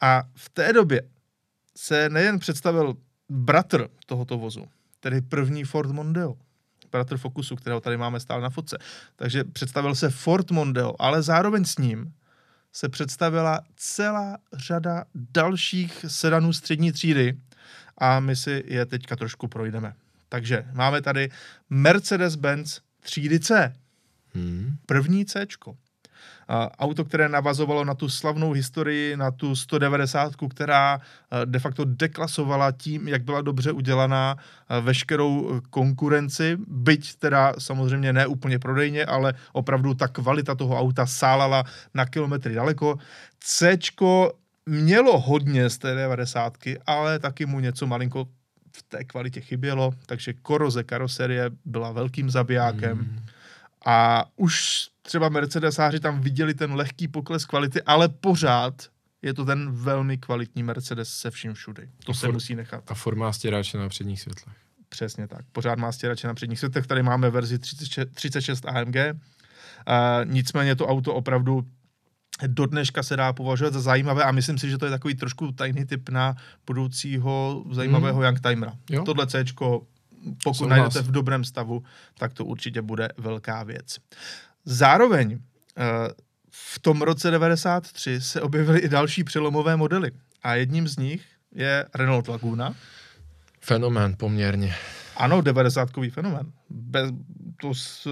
A 0.00 0.22
v 0.34 0.48
té 0.48 0.72
době 0.72 1.02
se 1.76 2.08
nejen 2.08 2.38
představil 2.38 2.94
bratr 3.28 3.88
tohoto 4.06 4.38
vozu, 4.38 4.64
tedy 5.00 5.20
první 5.20 5.64
Ford 5.64 5.90
Mondeo, 5.90 6.34
bratr 6.92 7.16
Focusu, 7.16 7.56
kterého 7.56 7.80
tady 7.80 7.96
máme 7.96 8.20
stále 8.20 8.42
na 8.42 8.50
fotce. 8.50 8.78
Takže 9.16 9.44
představil 9.44 9.94
se 9.94 10.10
Ford 10.10 10.50
Mondeo, 10.50 10.94
ale 10.98 11.22
zároveň 11.22 11.64
s 11.64 11.78
ním 11.78 12.12
se 12.72 12.88
představila 12.88 13.60
celá 13.76 14.38
řada 14.52 15.04
dalších 15.14 16.04
sedanů 16.08 16.52
střední 16.52 16.92
třídy 16.92 17.38
a 17.98 18.20
my 18.20 18.36
si 18.36 18.64
je 18.66 18.86
teďka 18.86 19.16
trošku 19.16 19.48
projdeme. 19.48 19.94
Takže 20.28 20.66
máme 20.72 21.02
tady 21.02 21.30
Mercedes-Benz 21.70 22.80
třídy 23.00 23.40
C. 23.40 23.72
Hmm. 24.34 24.76
První 24.86 25.26
C 25.26 25.46
auto, 26.78 27.04
které 27.04 27.28
navazovalo 27.28 27.84
na 27.84 27.94
tu 27.94 28.08
slavnou 28.08 28.52
historii, 28.52 29.16
na 29.16 29.30
tu 29.30 29.56
190, 29.56 30.32
která 30.50 31.00
eh, 31.00 31.46
de 31.46 31.58
facto 31.58 31.84
deklasovala 31.84 32.72
tím, 32.72 33.08
jak 33.08 33.22
byla 33.22 33.40
dobře 33.40 33.72
udělaná 33.72 34.36
eh, 34.36 34.80
veškerou 34.80 35.50
eh, 35.50 35.60
konkurenci, 35.70 36.58
byť 36.66 37.14
teda 37.14 37.52
samozřejmě 37.58 38.12
ne 38.12 38.26
úplně 38.26 38.58
prodejně, 38.58 39.04
ale 39.04 39.34
opravdu 39.52 39.94
ta 39.94 40.08
kvalita 40.08 40.54
toho 40.54 40.78
auta 40.78 41.06
sálala 41.06 41.64
na 41.94 42.06
kilometry 42.06 42.54
daleko. 42.54 42.98
C 43.40 43.78
mělo 44.66 45.20
hodně 45.20 45.70
z 45.70 45.78
té 45.78 45.94
90, 45.94 46.58
ale 46.86 47.18
taky 47.18 47.46
mu 47.46 47.60
něco 47.60 47.86
malinko 47.86 48.28
v 48.76 48.82
té 48.82 49.04
kvalitě 49.04 49.40
chybělo, 49.40 49.92
takže 50.06 50.32
koroze 50.32 50.84
karoserie 50.84 51.50
byla 51.64 51.92
velkým 51.92 52.30
zabijákem. 52.30 52.98
Hmm. 52.98 53.18
A 53.86 54.24
už 54.36 54.88
třeba 55.10 55.28
Mercedesáři 55.28 56.00
tam 56.00 56.20
viděli 56.20 56.54
ten 56.54 56.74
lehký 56.74 57.08
pokles 57.08 57.44
kvality, 57.44 57.82
ale 57.82 58.08
pořád 58.08 58.74
je 59.22 59.34
to 59.34 59.44
ten 59.44 59.72
velmi 59.72 60.18
kvalitní 60.18 60.62
Mercedes 60.62 61.08
se 61.08 61.30
vším 61.30 61.54
všudy. 61.54 61.88
To 62.04 62.12
a 62.12 62.14
se 62.14 62.26
for, 62.26 62.34
musí 62.34 62.54
nechat. 62.54 62.90
A 62.90 62.94
forma 62.94 63.32
stěrače 63.32 63.78
na 63.78 63.88
předních 63.88 64.20
světlech. 64.20 64.56
Přesně 64.88 65.28
tak. 65.28 65.40
Pořád 65.52 65.78
má 65.78 65.92
stěrače 65.92 66.26
na 66.26 66.34
předních 66.34 66.58
světlech. 66.58 66.86
Tady 66.86 67.02
máme 67.02 67.30
verzi 67.30 67.58
36, 67.58 68.08
36 68.14 68.66
AMG. 68.66 68.96
Uh, 68.96 69.12
nicméně 70.24 70.76
to 70.76 70.86
auto 70.86 71.14
opravdu 71.14 71.64
do 72.46 72.66
dneška 72.66 73.02
se 73.02 73.16
dá 73.16 73.32
považovat 73.32 73.72
za 73.72 73.80
zajímavé 73.80 74.24
a 74.24 74.32
myslím 74.32 74.58
si, 74.58 74.70
že 74.70 74.78
to 74.78 74.84
je 74.84 74.90
takový 74.90 75.14
trošku 75.14 75.52
tajný 75.52 75.84
typ 75.84 76.08
na 76.08 76.36
budoucího 76.66 77.64
zajímavého 77.70 78.18
hmm. 78.18 78.24
Youngtimera. 78.24 78.72
Tohle 79.04 79.26
C 79.26 79.44
pokud 80.44 80.54
Souhlas. 80.54 80.78
najdete 80.78 81.02
v 81.02 81.10
dobrém 81.10 81.44
stavu, 81.44 81.82
tak 82.18 82.32
to 82.32 82.44
určitě 82.44 82.82
bude 82.82 83.08
velká 83.18 83.62
věc. 83.62 83.98
Zároveň 84.70 85.38
eh, 85.76 85.82
v 86.50 86.78
tom 86.78 87.02
roce 87.02 87.30
93 87.30 88.20
se 88.20 88.40
objevily 88.40 88.80
i 88.80 88.88
další 88.88 89.24
přelomové 89.24 89.76
modely 89.76 90.10
a 90.42 90.54
jedním 90.54 90.88
z 90.88 90.96
nich 90.96 91.22
je 91.54 91.86
Renault 91.94 92.28
Laguna. 92.28 92.74
Fenomén 93.60 94.14
poměrně. 94.18 94.74
Ano, 95.16 95.40
90-kový 95.40 96.10
fenomén. 96.10 96.52
Bez, 96.70 97.10
to 97.60 97.74
s, 97.74 98.08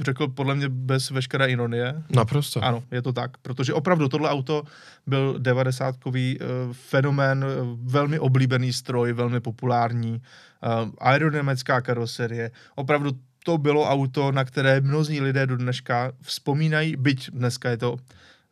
řekl 0.00 0.28
podle 0.28 0.54
mě 0.54 0.68
bez 0.68 1.10
veškeré 1.10 1.50
ironie. 1.50 2.02
Naprosto. 2.10 2.64
Ano, 2.64 2.82
je 2.90 3.02
to 3.02 3.12
tak, 3.12 3.38
protože 3.38 3.74
opravdu 3.74 4.08
tohle 4.08 4.30
auto 4.30 4.62
byl 5.06 5.38
90-kový 5.38 6.38
uh, 6.40 6.72
fenomén, 6.72 7.44
uh, 7.44 7.78
velmi 7.82 8.18
oblíbený 8.18 8.72
stroj, 8.72 9.12
velmi 9.12 9.40
populární, 9.40 10.12
uh, 10.12 10.90
aerodynamická 10.98 11.80
karoserie, 11.80 12.50
opravdu 12.74 13.10
to 13.46 13.58
bylo 13.58 13.86
auto, 13.86 14.32
na 14.32 14.44
které 14.44 14.80
mnozí 14.80 15.20
lidé 15.20 15.46
do 15.46 15.56
dneška 15.56 16.12
vzpomínají, 16.22 16.96
byť 16.96 17.30
dneska 17.30 17.70
je 17.70 17.76
to 17.76 17.96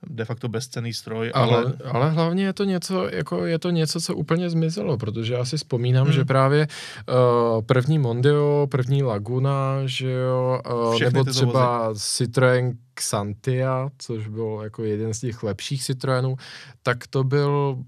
de 0.06 0.24
facto 0.24 0.48
bezcený 0.48 0.94
stroj. 0.94 1.32
Ale, 1.34 1.56
ale... 1.56 1.74
ale 1.90 2.10
hlavně 2.10 2.44
je 2.44 2.52
to, 2.52 2.64
něco, 2.64 3.08
jako 3.12 3.46
je 3.46 3.58
to 3.58 3.70
něco, 3.70 4.00
co 4.00 4.14
úplně 4.14 4.50
zmizelo, 4.50 4.96
protože 4.96 5.34
já 5.34 5.44
si 5.44 5.56
vzpomínám, 5.56 6.04
hmm. 6.04 6.12
že 6.12 6.24
právě 6.24 6.68
uh, 6.68 7.62
první 7.62 7.98
Mondio, 7.98 8.66
první 8.70 9.02
Laguna, 9.02 9.82
že 9.84 10.10
jo, 10.10 10.60
uh, 10.92 11.00
nebo 11.00 11.24
třeba 11.24 11.88
vozy. 11.88 12.00
Citroën 12.00 12.76
Xantia, 12.94 13.88
což 13.98 14.28
byl 14.28 14.60
jako 14.62 14.84
jeden 14.84 15.14
z 15.14 15.20
těch 15.20 15.42
lepších 15.42 15.84
Citroenů, 15.84 16.36
tak 16.82 17.06
to 17.06 17.24
byl 17.24 17.78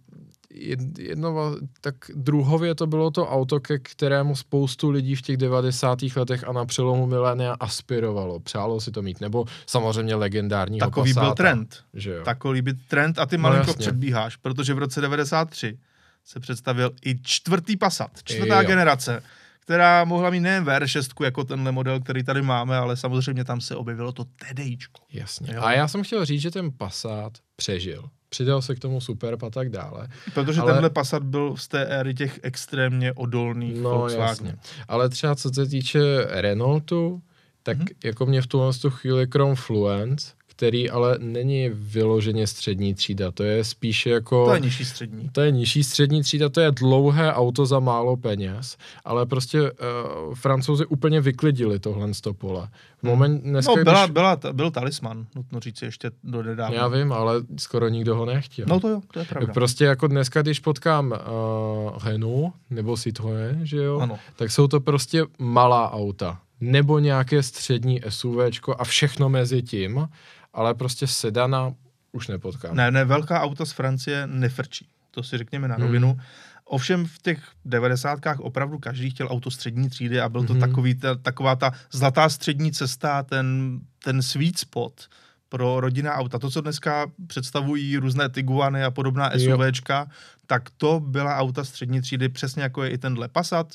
jedno, 0.98 1.56
tak 1.80 1.94
druhově 2.14 2.74
to 2.74 2.86
bylo 2.86 3.10
to 3.10 3.28
auto, 3.28 3.60
ke 3.60 3.78
kterému 3.78 4.36
spoustu 4.36 4.90
lidí 4.90 5.14
v 5.14 5.22
těch 5.22 5.36
90. 5.36 5.98
letech 6.16 6.48
a 6.48 6.52
na 6.52 6.66
přelomu 6.66 7.06
milénia 7.06 7.56
aspirovalo. 7.60 8.40
Přálo 8.40 8.80
si 8.80 8.90
to 8.90 9.02
mít, 9.02 9.20
nebo 9.20 9.44
samozřejmě 9.66 10.14
legendární 10.14 10.78
Takový 10.78 11.14
Passáta, 11.14 11.26
byl 11.26 11.34
trend. 11.34 11.84
Že 11.94 12.10
jo? 12.10 12.24
Takový 12.24 12.62
byl 12.62 12.74
trend 12.88 13.18
a 13.18 13.26
ty 13.26 13.36
no 13.36 13.42
malinko 13.42 13.66
no, 13.66 13.74
předbíháš, 13.74 14.36
protože 14.36 14.74
v 14.74 14.78
roce 14.78 15.00
93 15.00 15.78
se 16.24 16.40
představil 16.40 16.90
i 17.04 17.18
čtvrtý 17.22 17.76
Passat, 17.76 18.10
čtvrtá 18.24 18.62
jo. 18.62 18.68
generace, 18.68 19.22
která 19.60 20.04
mohla 20.04 20.30
mít 20.30 20.40
nejen 20.40 20.64
VR6 20.64 21.24
jako 21.24 21.44
tenhle 21.44 21.72
model, 21.72 22.00
který 22.00 22.22
tady 22.22 22.42
máme, 22.42 22.76
ale 22.76 22.96
samozřejmě 22.96 23.44
tam 23.44 23.60
se 23.60 23.76
objevilo 23.76 24.12
to 24.12 24.24
TDIčko. 24.24 25.02
Jasně. 25.12 25.54
Jo? 25.54 25.62
A 25.62 25.72
já 25.72 25.88
jsem 25.88 26.02
chtěl 26.02 26.24
říct, 26.24 26.40
že 26.40 26.50
ten 26.50 26.70
Passat 26.72 27.32
přežil 27.56 28.08
přidal 28.28 28.62
se 28.62 28.74
k 28.74 28.78
tomu 28.78 29.00
Superb 29.00 29.42
a 29.42 29.50
tak 29.50 29.68
dále. 29.68 30.08
Protože 30.34 30.60
ale... 30.60 30.72
tenhle 30.72 30.90
Passat 30.90 31.22
byl 31.22 31.56
z 31.56 31.68
té 31.68 31.86
éry 31.86 32.14
těch 32.14 32.40
extrémně 32.42 33.12
odolných 33.12 33.80
no, 33.80 33.90
Volkswagen. 33.90 34.46
Jasně. 34.46 34.56
Ale 34.88 35.08
třeba 35.08 35.34
co 35.34 35.50
se 35.54 35.66
týče 35.66 36.00
Renaultu, 36.30 37.22
tak 37.62 37.78
mm-hmm. 37.78 37.94
jako 38.04 38.26
mě 38.26 38.42
v 38.42 38.46
tuhle 38.46 38.72
chvíli 38.88 39.26
krom 39.26 39.54
Fluence, 39.54 40.32
který 40.56 40.90
ale 40.90 41.18
není 41.18 41.70
vyloženě 41.72 42.46
střední 42.46 42.94
třída, 42.94 43.30
to 43.30 43.42
je 43.42 43.64
spíše 43.64 44.10
jako... 44.10 44.44
To 44.44 44.54
je 44.54 44.60
nižší 44.60 44.84
střední. 44.84 45.28
To 45.32 45.40
je 45.40 45.50
nižší 45.50 45.84
střední 45.84 46.22
třída, 46.22 46.48
to 46.48 46.60
je 46.60 46.70
dlouhé 46.70 47.34
auto 47.34 47.66
za 47.66 47.80
málo 47.80 48.16
peněz, 48.16 48.76
ale 49.04 49.26
prostě 49.26 49.62
uh, 49.62 50.34
francouzi 50.34 50.86
úplně 50.86 51.20
vyklidili 51.20 51.78
tohle 51.78 52.14
z 52.14 52.20
pole. 52.38 52.68
V 52.98 53.02
hmm. 53.02 53.10
moment 53.10 53.42
dneska, 53.42 53.72
no, 53.76 53.84
byla, 53.84 54.06
když... 54.06 54.12
byla, 54.12 54.38
byl 54.52 54.70
talisman, 54.70 55.26
nutno 55.34 55.60
říct 55.60 55.82
ještě 55.82 56.10
do 56.24 56.42
nedávna. 56.42 56.76
Já 56.76 56.88
vím, 56.88 57.12
ale 57.12 57.34
skoro 57.58 57.88
nikdo 57.88 58.16
ho 58.16 58.26
nechtěl. 58.26 58.66
No 58.68 58.80
to 58.80 58.88
jo, 58.88 59.00
to 59.12 59.18
je 59.18 59.24
pravda. 59.24 59.52
Prostě 59.52 59.84
jako 59.84 60.06
dneska, 60.06 60.42
když 60.42 60.60
potkám 60.60 61.12
uh, 61.12 62.04
Renault 62.04 62.54
nebo 62.70 62.94
Citroën, 62.94 63.60
že 63.62 63.76
jo, 63.76 63.98
ano. 63.98 64.18
tak 64.36 64.50
jsou 64.50 64.68
to 64.68 64.80
prostě 64.80 65.24
malá 65.38 65.92
auta 65.92 66.40
nebo 66.60 66.98
nějaké 66.98 67.42
střední 67.42 68.00
SUVčko 68.08 68.74
a 68.78 68.84
všechno 68.84 69.28
mezi 69.28 69.62
tím 69.62 70.08
ale 70.56 70.74
prostě 70.74 71.06
sedana 71.06 71.74
už 72.12 72.28
nepotkám. 72.28 72.76
Ne, 72.76 72.90
ne, 72.90 73.04
velká 73.04 73.40
auta 73.40 73.64
z 73.64 73.72
Francie 73.72 74.26
nefrčí. 74.26 74.88
To 75.10 75.22
si 75.22 75.38
řekněme 75.38 75.68
na 75.68 75.76
rovinu. 75.76 76.12
Hmm. 76.12 76.20
Ovšem 76.64 77.06
v 77.06 77.18
těch 77.22 77.38
devadesátkách 77.64 78.40
opravdu 78.40 78.78
každý 78.78 79.10
chtěl 79.10 79.28
auto 79.30 79.50
střední 79.50 79.88
třídy 79.88 80.20
a 80.20 80.28
byl 80.28 80.44
to 80.44 80.52
hmm. 80.52 80.60
takový, 80.60 80.94
ta, 80.94 81.14
taková 81.14 81.56
ta 81.56 81.72
zlatá 81.92 82.28
střední 82.28 82.72
cesta, 82.72 83.22
ten, 83.22 83.78
ten 84.04 84.22
sweet 84.22 84.58
spot 84.58 85.08
pro 85.48 85.80
rodinná 85.80 86.14
auta. 86.14 86.38
To, 86.38 86.50
co 86.50 86.60
dneska 86.60 87.06
představují 87.26 87.96
různé 87.96 88.28
Tiguany 88.28 88.84
a 88.84 88.90
podobná 88.90 89.30
SUVčka, 89.38 89.98
jo. 89.98 90.06
tak 90.46 90.70
to 90.70 91.00
byla 91.00 91.36
auta 91.36 91.64
střední 91.64 92.00
třídy, 92.00 92.28
přesně 92.28 92.62
jako 92.62 92.84
je 92.84 92.90
i 92.90 92.98
tenhle 92.98 93.28
Passat, 93.28 93.74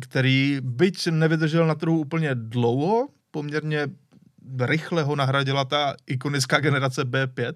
který 0.00 0.58
byť 0.62 1.08
nevydržel 1.08 1.66
na 1.66 1.74
trhu 1.74 1.98
úplně 1.98 2.30
dlouho, 2.34 3.08
poměrně 3.30 3.88
rychle 4.60 5.02
ho 5.02 5.16
nahradila 5.16 5.64
ta 5.64 5.94
ikonická 6.06 6.60
generace 6.60 7.04
B5, 7.04 7.52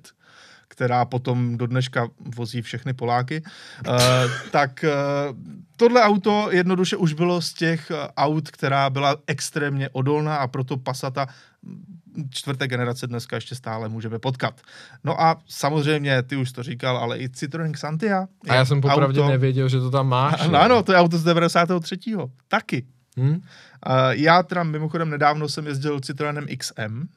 která 0.68 1.04
potom 1.04 1.58
do 1.58 1.66
dneška 1.66 2.08
vozí 2.36 2.62
všechny 2.62 2.92
Poláky, 2.92 3.42
uh, 3.42 3.94
tak 4.50 4.84
uh, 4.84 5.38
tohle 5.76 6.02
auto 6.02 6.48
jednoduše 6.50 6.96
už 6.96 7.12
bylo 7.12 7.42
z 7.42 7.52
těch 7.52 7.90
eh, 7.90 8.08
aut, 8.16 8.50
která 8.50 8.90
byla 8.90 9.16
extrémně 9.26 9.88
odolná 9.92 10.36
a 10.36 10.46
proto 10.46 10.76
Passata 10.76 11.26
čtvrté 12.30 12.68
generace 12.68 13.06
dneska 13.06 13.36
ještě 13.36 13.54
stále 13.54 13.88
můžeme 13.88 14.18
potkat. 14.18 14.60
No 15.04 15.20
a 15.20 15.36
samozřejmě, 15.48 16.22
ty 16.22 16.36
už 16.36 16.52
to 16.52 16.62
říkal, 16.62 16.96
ale 16.96 17.18
i 17.18 17.28
Citroën 17.28 17.72
Xantia. 17.72 18.26
A 18.48 18.54
já 18.54 18.64
jsem 18.64 18.80
popravdě 18.80 19.20
auto... 19.20 19.30
nevěděl, 19.30 19.68
že 19.68 19.80
to 19.80 19.90
tam 19.90 20.08
máš. 20.08 20.40
Ano, 20.40 20.60
ano, 20.60 20.82
to 20.82 20.92
je 20.92 20.98
auto 20.98 21.18
z 21.18 21.24
93. 21.24 21.98
Taky. 22.48 22.86
Hmm? 23.16 23.42
Uh, 23.86 24.10
já 24.10 24.42
teda 24.42 24.62
mimochodem 24.62 25.10
nedávno 25.10 25.48
jsem 25.48 25.66
jezdil 25.66 26.00
Citroenem 26.00 26.46
XM, 26.58 27.08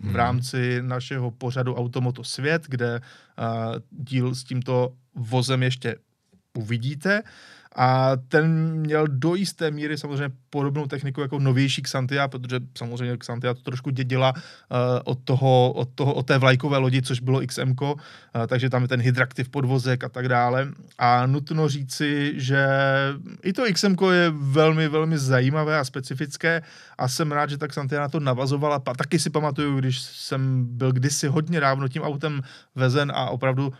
v 0.00 0.04
hmm. 0.04 0.14
rámci 0.14 0.82
našeho 0.82 1.30
pořadu 1.30 1.74
Automoto 1.74 2.24
Svět, 2.24 2.62
kde 2.68 3.00
uh, 3.00 3.76
díl 3.90 4.34
s 4.34 4.44
tímto 4.44 4.94
vozem 5.14 5.62
ještě 5.62 5.96
uvidíte. 6.58 7.22
A 7.76 8.16
ten 8.28 8.72
měl 8.72 9.06
do 9.08 9.34
jisté 9.34 9.70
míry 9.70 9.98
samozřejmě 9.98 10.30
podobnou 10.50 10.86
techniku 10.86 11.20
jako 11.20 11.38
novější 11.38 11.82
Xantia, 11.82 12.28
protože 12.28 12.60
samozřejmě 12.78 13.16
Xantia 13.16 13.54
to 13.54 13.60
trošku 13.60 13.90
dědila 13.90 14.32
uh, 14.32 14.40
od, 15.04 15.18
toho, 15.24 15.72
od, 15.72 15.88
toho, 15.94 16.14
od 16.14 16.26
té 16.26 16.38
vlajkové 16.38 16.78
lodi, 16.78 17.02
což 17.02 17.20
bylo 17.20 17.40
XM, 17.46 17.74
uh, 17.80 17.94
takže 18.46 18.70
tam 18.70 18.82
je 18.82 18.88
ten 18.88 19.00
hydraktiv 19.00 19.48
podvozek 19.48 20.04
a 20.04 20.08
tak 20.08 20.28
dále. 20.28 20.68
A 20.98 21.26
nutno 21.26 21.68
říci, 21.68 22.32
že 22.36 22.66
i 23.42 23.52
to 23.52 23.62
XM 23.72 23.96
je 24.12 24.32
velmi, 24.36 24.88
velmi 24.88 25.18
zajímavé 25.18 25.78
a 25.78 25.84
specifické 25.84 26.62
a 26.98 27.08
jsem 27.08 27.32
rád, 27.32 27.50
že 27.50 27.58
ta 27.58 27.68
Xantia 27.68 28.00
na 28.00 28.08
to 28.08 28.20
navazovala. 28.20 28.82
A 28.86 28.94
taky 28.94 29.18
si 29.18 29.30
pamatuju, 29.30 29.78
když 29.78 30.00
jsem 30.00 30.66
byl 30.76 30.92
kdysi 30.92 31.28
hodně 31.28 31.60
dávno 31.60 31.88
tím 31.88 32.02
autem 32.02 32.42
vezen 32.74 33.12
a 33.14 33.30
opravdu 33.30 33.68
uh, 33.68 33.72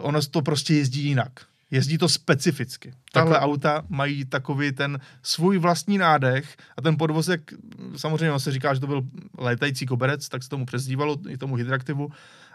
ono 0.00 0.22
to 0.22 0.42
prostě 0.42 0.74
jezdí 0.74 1.02
jinak 1.02 1.32
jezdí 1.72 1.98
to 1.98 2.08
specificky. 2.08 2.92
Tahle 3.12 3.40
auta 3.40 3.82
mají 3.88 4.24
takový 4.24 4.72
ten 4.72 5.00
svůj 5.22 5.58
vlastní 5.58 5.98
nádech 5.98 6.56
a 6.76 6.82
ten 6.82 6.96
podvozek, 6.96 7.54
samozřejmě 7.96 8.40
se 8.40 8.52
říká, 8.52 8.74
že 8.74 8.80
to 8.80 8.86
byl 8.86 9.02
létající 9.38 9.86
koberec, 9.86 10.28
tak 10.28 10.42
se 10.42 10.48
tomu 10.48 10.66
přezdívalo, 10.66 11.16
i 11.28 11.38
tomu 11.38 11.54
hydraktivu, 11.54 12.08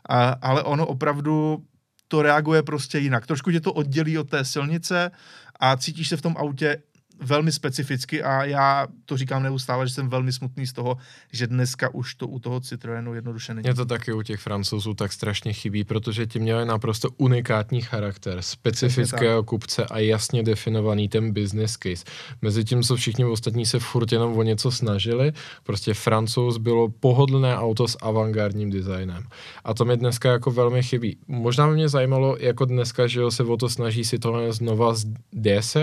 a, 0.10 0.30
ale 0.30 0.64
ono 0.64 0.86
opravdu 0.86 1.64
to 2.08 2.22
reaguje 2.22 2.64
prostě 2.64 3.00
jinak. 3.00 3.28
Trošku 3.28 3.52
tě 3.52 3.62
to 3.62 3.74
oddělí 3.74 4.18
od 4.18 4.30
té 4.30 4.46
silnice 4.46 5.12
a 5.60 5.78
cítíš 5.78 6.08
se 6.08 6.18
v 6.18 6.22
tom 6.22 6.36
autě 6.38 6.78
velmi 7.22 7.52
specificky 7.52 8.24
a 8.24 8.44
já 8.44 8.88
to 9.06 9.18
říkám 9.18 9.44
neustále, 9.44 9.88
že 9.88 9.94
jsem 9.94 10.10
velmi 10.10 10.34
smutný 10.34 10.68
z 10.68 10.74
toho, 10.74 10.98
že 11.32 11.48
dneska 11.48 11.94
už 11.94 12.16
to 12.16 12.28
u 12.28 12.40
toho 12.40 12.60
Citroenu 12.60 13.14
jednoduše 13.14 13.54
není. 13.54 13.64
Mě 13.64 13.74
to 13.74 13.86
taky 13.86 14.14
u 14.14 14.22
těch 14.22 14.40
francouzů 14.40 14.94
tak 14.94 15.14
strašně 15.14 15.54
chybí, 15.54 15.84
protože 15.84 16.26
ti 16.26 16.40
měli 16.40 16.66
naprosto 16.66 17.10
unikátní 17.18 17.82
charakter, 17.82 18.42
specifického 18.42 19.44
kupce 19.44 19.86
a 19.86 20.00
jasně 20.00 20.44
definovaný 20.44 21.10
ten 21.10 21.34
business 21.34 21.78
case. 21.78 22.06
Mezi 22.42 22.64
tím, 22.64 22.84
co 22.84 22.96
všichni 22.96 23.26
ostatní 23.26 23.66
se 23.66 23.80
furt 23.80 24.12
jenom 24.12 24.38
o 24.38 24.44
něco 24.44 24.72
snažili, 24.72 25.34
prostě 25.64 25.94
francouz 25.94 26.58
bylo 26.58 26.90
pohodlné 26.90 27.58
auto 27.58 27.88
s 27.88 27.98
avantgardním 28.02 28.70
designem. 28.70 29.24
A 29.64 29.74
to 29.74 29.86
mě 29.86 29.98
dneska 29.98 30.32
jako 30.32 30.52
velmi 30.52 30.84
chybí. 30.84 31.18
Možná 31.28 31.68
by 31.68 31.74
mě 31.74 31.90
zajímalo, 31.90 32.38
jako 32.40 32.66
dneska, 32.66 33.08
že 33.08 33.20
jo, 33.20 33.32
se 33.32 33.44
o 33.44 33.58
to 33.58 33.70
snaží 33.70 34.06
si 34.06 34.20
tohle 34.20 34.54
znova 34.54 34.94
z 34.94 35.06
DS, 35.34 35.78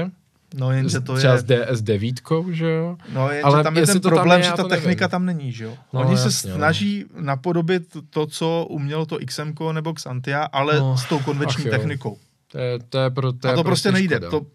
No 0.57 0.73
jenže 0.73 1.01
to 1.01 1.15
Třeba 1.15 1.33
je... 1.33 1.39
s 1.39 1.45
DS9, 1.45 2.51
že 2.51 2.71
jo? 2.71 2.97
No 3.13 3.29
jenže 3.29 3.43
Ale 3.43 3.63
tam 3.63 3.77
je 3.77 3.87
ten 3.87 4.01
problém, 4.01 4.41
je, 4.41 4.47
že 4.47 4.53
ta 4.53 4.69
technika 4.69 5.05
nevím. 5.05 5.11
tam 5.11 5.27
není, 5.27 5.53
že 5.53 5.65
jo? 5.65 5.77
No, 5.93 6.01
Oni 6.01 6.11
jasně, 6.11 6.31
se 6.31 6.49
no. 6.49 6.57
snaží 6.57 7.05
no. 7.15 7.23
napodobit 7.23 7.83
to, 8.11 8.27
co 8.27 8.67
umělo 8.71 9.07
to 9.07 9.19
XM 9.27 9.55
nebo 9.73 9.93
Xantia, 9.93 10.43
ale 10.43 10.79
no, 10.79 10.97
s 10.97 11.05
tou 11.05 11.19
konvenční 11.19 11.65
technikou. 11.65 12.19
To 12.53 12.59
je, 12.59 12.79
to 12.89 12.99
je 12.99 13.11
pro, 13.11 13.33
to 13.33 13.47
je 13.49 13.53
A 13.53 13.57
to 13.57 13.65
prostě 13.65 13.93
nejde. 13.93 14.21
To, 14.21 14.47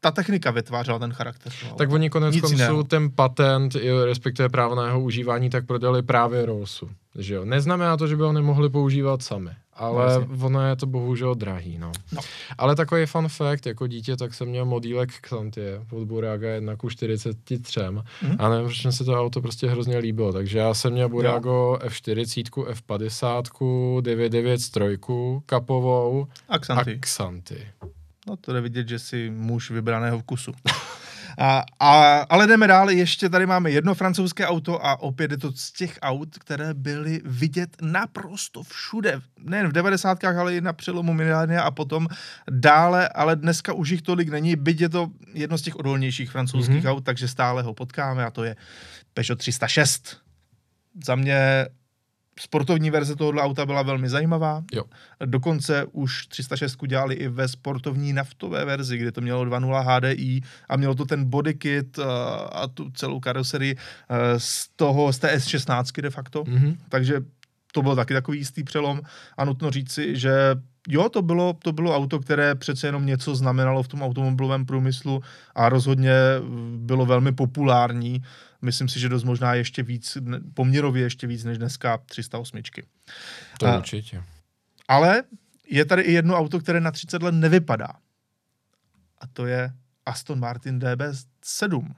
ta 0.00 0.10
technika 0.10 0.50
vytvářela 0.50 0.98
ten 0.98 1.12
charakter. 1.12 1.52
No. 1.70 1.76
Tak 1.76 1.90
oni 1.90 2.10
konec 2.10 2.40
konců 2.40 2.82
ten 2.82 3.10
patent, 3.10 3.76
respektive 4.04 4.48
právo 4.48 4.74
na 4.74 4.86
jeho 4.86 5.00
užívání, 5.00 5.50
tak 5.50 5.66
prodali 5.66 6.02
právě 6.02 6.46
Rollsu. 6.46 6.90
Že 7.18 7.34
jo? 7.34 7.44
Neznamená 7.44 7.96
to, 7.96 8.06
že 8.06 8.16
by 8.16 8.22
ho 8.22 8.32
nemohli 8.32 8.70
používat 8.70 9.22
sami 9.22 9.50
ale 9.76 10.18
vlastně. 10.18 10.44
ono 10.44 10.68
je 10.68 10.76
to 10.76 10.86
bohužel 10.86 11.34
drahý, 11.34 11.78
no. 11.78 11.92
no. 12.12 12.20
Ale 12.58 12.76
takový 12.76 13.06
fun 13.06 13.28
fact, 13.28 13.66
jako 13.66 13.86
dítě, 13.86 14.16
tak 14.16 14.34
jsem 14.34 14.48
měl 14.48 14.64
modílek 14.64 15.12
Xantie 15.20 15.80
od 15.90 16.04
Buraga 16.04 16.48
1 16.48 16.76
ku 16.76 16.90
43 16.90 17.80
mm. 17.90 18.00
a 18.38 18.48
nevím, 18.48 18.66
proč 18.66 18.94
se 18.94 19.04
to 19.04 19.20
auto 19.20 19.40
prostě 19.40 19.68
hrozně 19.68 19.98
líbilo, 19.98 20.32
takže 20.32 20.58
já 20.58 20.74
jsem 20.74 20.92
měl 20.92 21.08
Burago 21.08 21.50
jo. 21.50 21.78
F40, 21.88 22.64
F50, 22.64 24.00
993, 24.00 24.98
kapovou 25.46 26.26
a 26.48 26.58
Xanty. 26.58 26.94
A 26.94 26.98
Xanty. 27.00 27.66
No 28.26 28.36
to 28.36 28.52
jde 28.52 28.60
vidět, 28.60 28.88
že 28.88 28.98
jsi 28.98 29.30
muž 29.30 29.70
vybraného 29.70 30.18
vkusu. 30.18 30.52
A, 31.38 31.64
a, 31.80 32.18
ale 32.28 32.46
jdeme 32.46 32.66
dále, 32.66 32.94
ještě 32.94 33.28
tady 33.28 33.46
máme 33.46 33.70
jedno 33.70 33.94
francouzské 33.94 34.46
auto 34.46 34.86
a 34.86 35.00
opět 35.00 35.30
je 35.30 35.36
to 35.36 35.52
z 35.52 35.72
těch 35.72 35.98
aut, 36.02 36.38
které 36.38 36.74
byly 36.74 37.20
vidět 37.24 37.76
naprosto 37.82 38.62
všude. 38.62 39.20
Nejen 39.40 39.68
v 39.68 39.72
90. 39.72 40.24
ale 40.24 40.56
i 40.56 40.60
na 40.60 40.72
přelomu 40.72 41.12
milénia 41.12 41.62
a 41.62 41.70
potom 41.70 42.08
dále, 42.50 43.08
ale 43.08 43.36
dneska 43.36 43.72
už 43.72 43.90
jich 43.90 44.02
tolik 44.02 44.28
není, 44.28 44.56
byť 44.56 44.80
je 44.80 44.88
to 44.88 45.10
jedno 45.32 45.58
z 45.58 45.62
těch 45.62 45.76
odolnějších 45.76 46.30
francouzských 46.30 46.84
mm-hmm. 46.84 46.90
aut, 46.90 47.04
takže 47.04 47.28
stále 47.28 47.62
ho 47.62 47.74
potkáme 47.74 48.24
a 48.24 48.30
to 48.30 48.44
je 48.44 48.56
Peugeot 49.14 49.38
306. 49.38 50.16
Za 51.06 51.14
mě 51.14 51.66
sportovní 52.40 52.90
verze 52.90 53.16
tohohle 53.16 53.42
auta 53.42 53.66
byla 53.66 53.82
velmi 53.82 54.08
zajímavá. 54.08 54.62
Jo. 54.72 54.84
Dokonce 55.24 55.84
už 55.92 56.26
306 56.26 56.78
dělali 56.86 57.14
i 57.14 57.28
ve 57.28 57.48
sportovní 57.48 58.12
naftové 58.12 58.64
verzi, 58.64 58.98
kde 58.98 59.12
to 59.12 59.20
mělo 59.20 59.44
2.0 59.44 59.84
HDI 59.86 60.40
a 60.68 60.76
mělo 60.76 60.94
to 60.94 61.04
ten 61.04 61.24
bodykit 61.24 61.98
a, 61.98 62.34
a 62.34 62.66
tu 62.66 62.90
celou 62.90 63.20
karoserii 63.20 63.76
z 64.38 64.68
toho, 64.76 65.12
z 65.12 65.18
té 65.18 65.36
S16 65.36 66.02
de 66.02 66.10
facto. 66.10 66.44
Mm-hmm. 66.44 66.76
Takže 66.88 67.20
to 67.72 67.82
byl 67.82 67.96
taky 67.96 68.14
takový 68.14 68.38
jistý 68.38 68.64
přelom 68.64 69.00
a 69.36 69.44
nutno 69.44 69.70
říci, 69.70 70.18
že 70.18 70.32
jo, 70.88 71.08
to 71.08 71.22
bylo, 71.22 71.52
to 71.52 71.72
bylo 71.72 71.96
auto, 71.96 72.18
které 72.18 72.54
přece 72.54 72.86
jenom 72.86 73.06
něco 73.06 73.36
znamenalo 73.36 73.82
v 73.82 73.88
tom 73.88 74.02
automobilovém 74.02 74.66
průmyslu 74.66 75.22
a 75.54 75.68
rozhodně 75.68 76.12
bylo 76.76 77.06
velmi 77.06 77.32
populární. 77.32 78.22
Myslím 78.64 78.88
si, 78.88 79.00
že 79.00 79.08
dost 79.08 79.24
možná 79.24 79.54
ještě 79.54 79.82
víc, 79.82 80.18
poměrově 80.54 81.02
ještě 81.02 81.26
víc 81.26 81.44
než 81.44 81.58
dneska 81.58 81.98
308. 81.98 82.62
To 83.58 83.66
a, 83.66 83.78
určitě. 83.78 84.22
Ale 84.88 85.22
je 85.68 85.84
tady 85.84 86.02
i 86.02 86.12
jedno 86.12 86.36
auto, 86.36 86.60
které 86.60 86.80
na 86.80 86.90
30 86.90 87.22
let 87.22 87.34
nevypadá. 87.34 87.88
A 89.18 89.26
to 89.32 89.46
je 89.46 89.72
Aston 90.06 90.40
Martin 90.40 90.78
DB7 90.78 91.94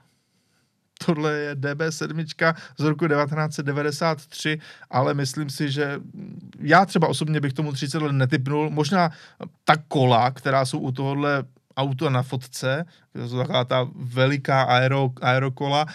tohle 1.05 1.33
je 1.33 1.55
DB7 1.55 2.55
z 2.77 2.83
roku 2.83 3.07
1993, 3.07 4.59
ale 4.89 5.13
myslím 5.13 5.49
si, 5.49 5.71
že 5.71 5.99
já 6.59 6.85
třeba 6.85 7.07
osobně 7.07 7.39
bych 7.39 7.53
tomu 7.53 7.71
30 7.71 8.01
let 8.01 8.11
netypnul. 8.11 8.69
Možná 8.69 9.09
ta 9.63 9.75
kola, 9.87 10.31
která 10.31 10.65
jsou 10.65 10.79
u 10.79 10.91
tohohle 10.91 11.43
auto 11.77 12.09
na 12.09 12.23
fotce, 12.23 12.85
to 13.13 13.29
jsou 13.29 13.37
taková 13.37 13.65
ta 13.65 13.87
veliká 13.95 14.63
aero, 14.63 15.09
aerokola, 15.21 15.85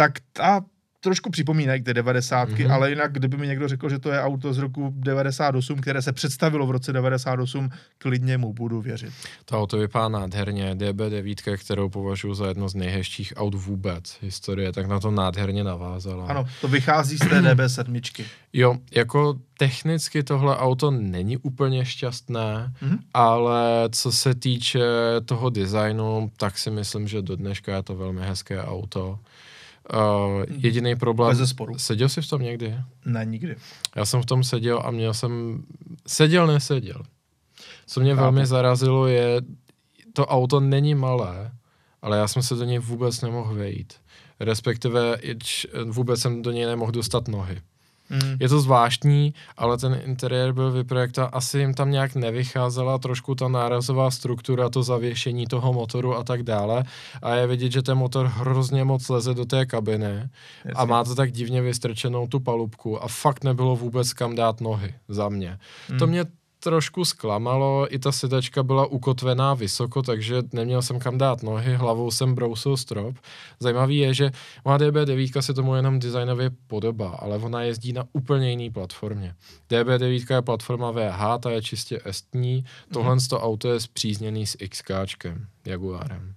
tak 0.00 0.12
ta 0.32 0.64
trošku 1.00 1.30
připomínají 1.30 1.82
ty 1.82 1.94
90, 1.94 2.48
mm-hmm. 2.48 2.72
ale 2.72 2.90
jinak, 2.90 3.12
kdyby 3.12 3.36
mi 3.36 3.46
někdo 3.46 3.68
řekl, 3.68 3.88
že 3.88 3.98
to 3.98 4.10
je 4.10 4.22
auto 4.22 4.52
z 4.52 4.58
roku 4.58 4.92
98, 4.96 5.80
které 5.80 6.02
se 6.02 6.12
představilo 6.12 6.66
v 6.66 6.70
roce 6.70 6.92
98, 6.92 7.70
klidně 7.98 8.38
mu 8.38 8.52
budu 8.52 8.80
věřit. 8.80 9.12
To 9.44 9.60
auto 9.60 9.78
vypadá 9.78 10.08
nádherně. 10.08 10.74
DB9, 10.74 11.58
kterou 11.58 11.88
považuji 11.88 12.34
za 12.34 12.46
jedno 12.46 12.68
z 12.68 12.74
nejhezčích 12.74 13.32
aut 13.36 13.54
vůbec 13.54 14.16
historie, 14.22 14.72
tak 14.72 14.86
na 14.86 15.00
to 15.00 15.10
nádherně 15.10 15.64
navázala. 15.64 16.26
Ano, 16.26 16.46
to 16.60 16.68
vychází 16.68 17.16
z 17.16 17.28
té 17.28 17.40
DB7. 17.54 18.24
Jo, 18.52 18.76
jako 18.92 19.38
technicky 19.58 20.22
tohle 20.22 20.56
auto 20.56 20.90
není 20.90 21.36
úplně 21.36 21.84
šťastné, 21.84 22.72
mm-hmm. 22.82 22.98
ale 23.14 23.88
co 23.92 24.12
se 24.12 24.34
týče 24.34 24.80
toho 25.24 25.50
designu, 25.50 26.30
tak 26.36 26.58
si 26.58 26.70
myslím, 26.70 27.08
že 27.08 27.22
do 27.22 27.36
dneška 27.36 27.76
je 27.76 27.82
to 27.82 27.96
velmi 27.96 28.20
hezké 28.20 28.62
auto. 28.62 29.18
Uh, 29.94 30.44
jediný 30.48 30.96
problém... 30.96 31.38
Bez 31.38 31.50
sporu. 31.50 31.78
Seděl 31.78 32.08
jsi 32.08 32.22
v 32.22 32.28
tom 32.28 32.42
někdy? 32.42 32.76
Ne, 33.04 33.24
nikdy. 33.24 33.56
Já 33.96 34.04
jsem 34.04 34.22
v 34.22 34.26
tom 34.26 34.44
seděl 34.44 34.82
a 34.84 34.90
měl 34.90 35.14
jsem... 35.14 35.62
Seděl, 36.06 36.46
neseděl. 36.46 37.02
Co 37.86 38.00
mě 38.00 38.10
Chápu. 38.10 38.22
velmi 38.22 38.46
zarazilo 38.46 39.06
je, 39.06 39.42
to 40.12 40.26
auto 40.26 40.60
není 40.60 40.94
malé, 40.94 41.50
ale 42.02 42.18
já 42.18 42.28
jsem 42.28 42.42
se 42.42 42.54
do 42.54 42.64
něj 42.64 42.78
vůbec 42.78 43.20
nemohl 43.20 43.54
vejít. 43.54 43.94
Respektive 44.40 45.18
vůbec 45.84 46.20
jsem 46.20 46.42
do 46.42 46.52
něj 46.52 46.66
nemohl 46.66 46.92
dostat 46.92 47.28
nohy. 47.28 47.60
Mm. 48.10 48.36
Je 48.40 48.48
to 48.48 48.60
zvláštní, 48.60 49.34
ale 49.56 49.78
ten 49.78 50.00
interiér 50.04 50.52
byl 50.52 50.72
vyprojektován, 50.72 51.30
asi 51.32 51.58
jim 51.58 51.74
tam 51.74 51.90
nějak 51.90 52.14
nevycházela 52.14 52.98
trošku 52.98 53.34
ta 53.34 53.48
nárazová 53.48 54.10
struktura, 54.10 54.68
to 54.68 54.82
zavěšení 54.82 55.46
toho 55.46 55.72
motoru 55.72 56.16
a 56.16 56.24
tak 56.24 56.42
dále. 56.42 56.84
A 57.22 57.34
je 57.34 57.46
vidět, 57.46 57.72
že 57.72 57.82
ten 57.82 57.98
motor 57.98 58.26
hrozně 58.26 58.84
moc 58.84 59.08
leze 59.08 59.34
do 59.34 59.44
té 59.44 59.66
kabiny 59.66 60.28
Jasně. 60.64 60.72
a 60.74 60.84
má 60.84 61.04
to 61.04 61.14
tak 61.14 61.32
divně 61.32 61.62
vystrčenou 61.62 62.26
tu 62.26 62.40
palubku 62.40 63.02
a 63.02 63.08
fakt 63.08 63.44
nebylo 63.44 63.76
vůbec 63.76 64.12
kam 64.12 64.34
dát 64.34 64.60
nohy 64.60 64.94
za 65.08 65.28
mě. 65.28 65.58
Mm. 65.90 65.98
To 65.98 66.06
mě 66.06 66.24
trošku 66.60 67.04
zklamalo, 67.04 67.94
i 67.94 67.98
ta 67.98 68.12
sedačka 68.12 68.62
byla 68.62 68.86
ukotvená 68.86 69.54
vysoko, 69.54 70.02
takže 70.02 70.42
neměl 70.52 70.82
jsem 70.82 70.98
kam 70.98 71.18
dát 71.18 71.42
nohy, 71.42 71.74
hlavou 71.74 72.10
jsem 72.10 72.34
brousil 72.34 72.76
strop. 72.76 73.16
Zajímavý 73.60 73.96
je, 73.96 74.14
že 74.14 74.30
má 74.64 74.78
DB9 74.78 75.40
se 75.40 75.54
tomu 75.54 75.74
jenom 75.74 75.98
designově 75.98 76.50
podobá, 76.66 77.10
ale 77.10 77.38
ona 77.38 77.62
jezdí 77.62 77.92
na 77.92 78.04
úplně 78.12 78.50
jiný 78.50 78.70
platformě. 78.70 79.34
DB9 79.70 80.34
je 80.34 80.42
platforma 80.42 80.90
VH, 80.90 81.40
ta 81.40 81.50
je 81.50 81.62
čistě 81.62 82.00
estní, 82.04 82.64
tohle 82.92 83.14
mm. 83.14 83.20
to 83.30 83.40
auto 83.40 83.72
je 83.72 83.80
zpřízněný 83.80 84.46
s 84.46 84.56
XKčkem, 84.68 85.46
Jaguarem. 85.66 86.34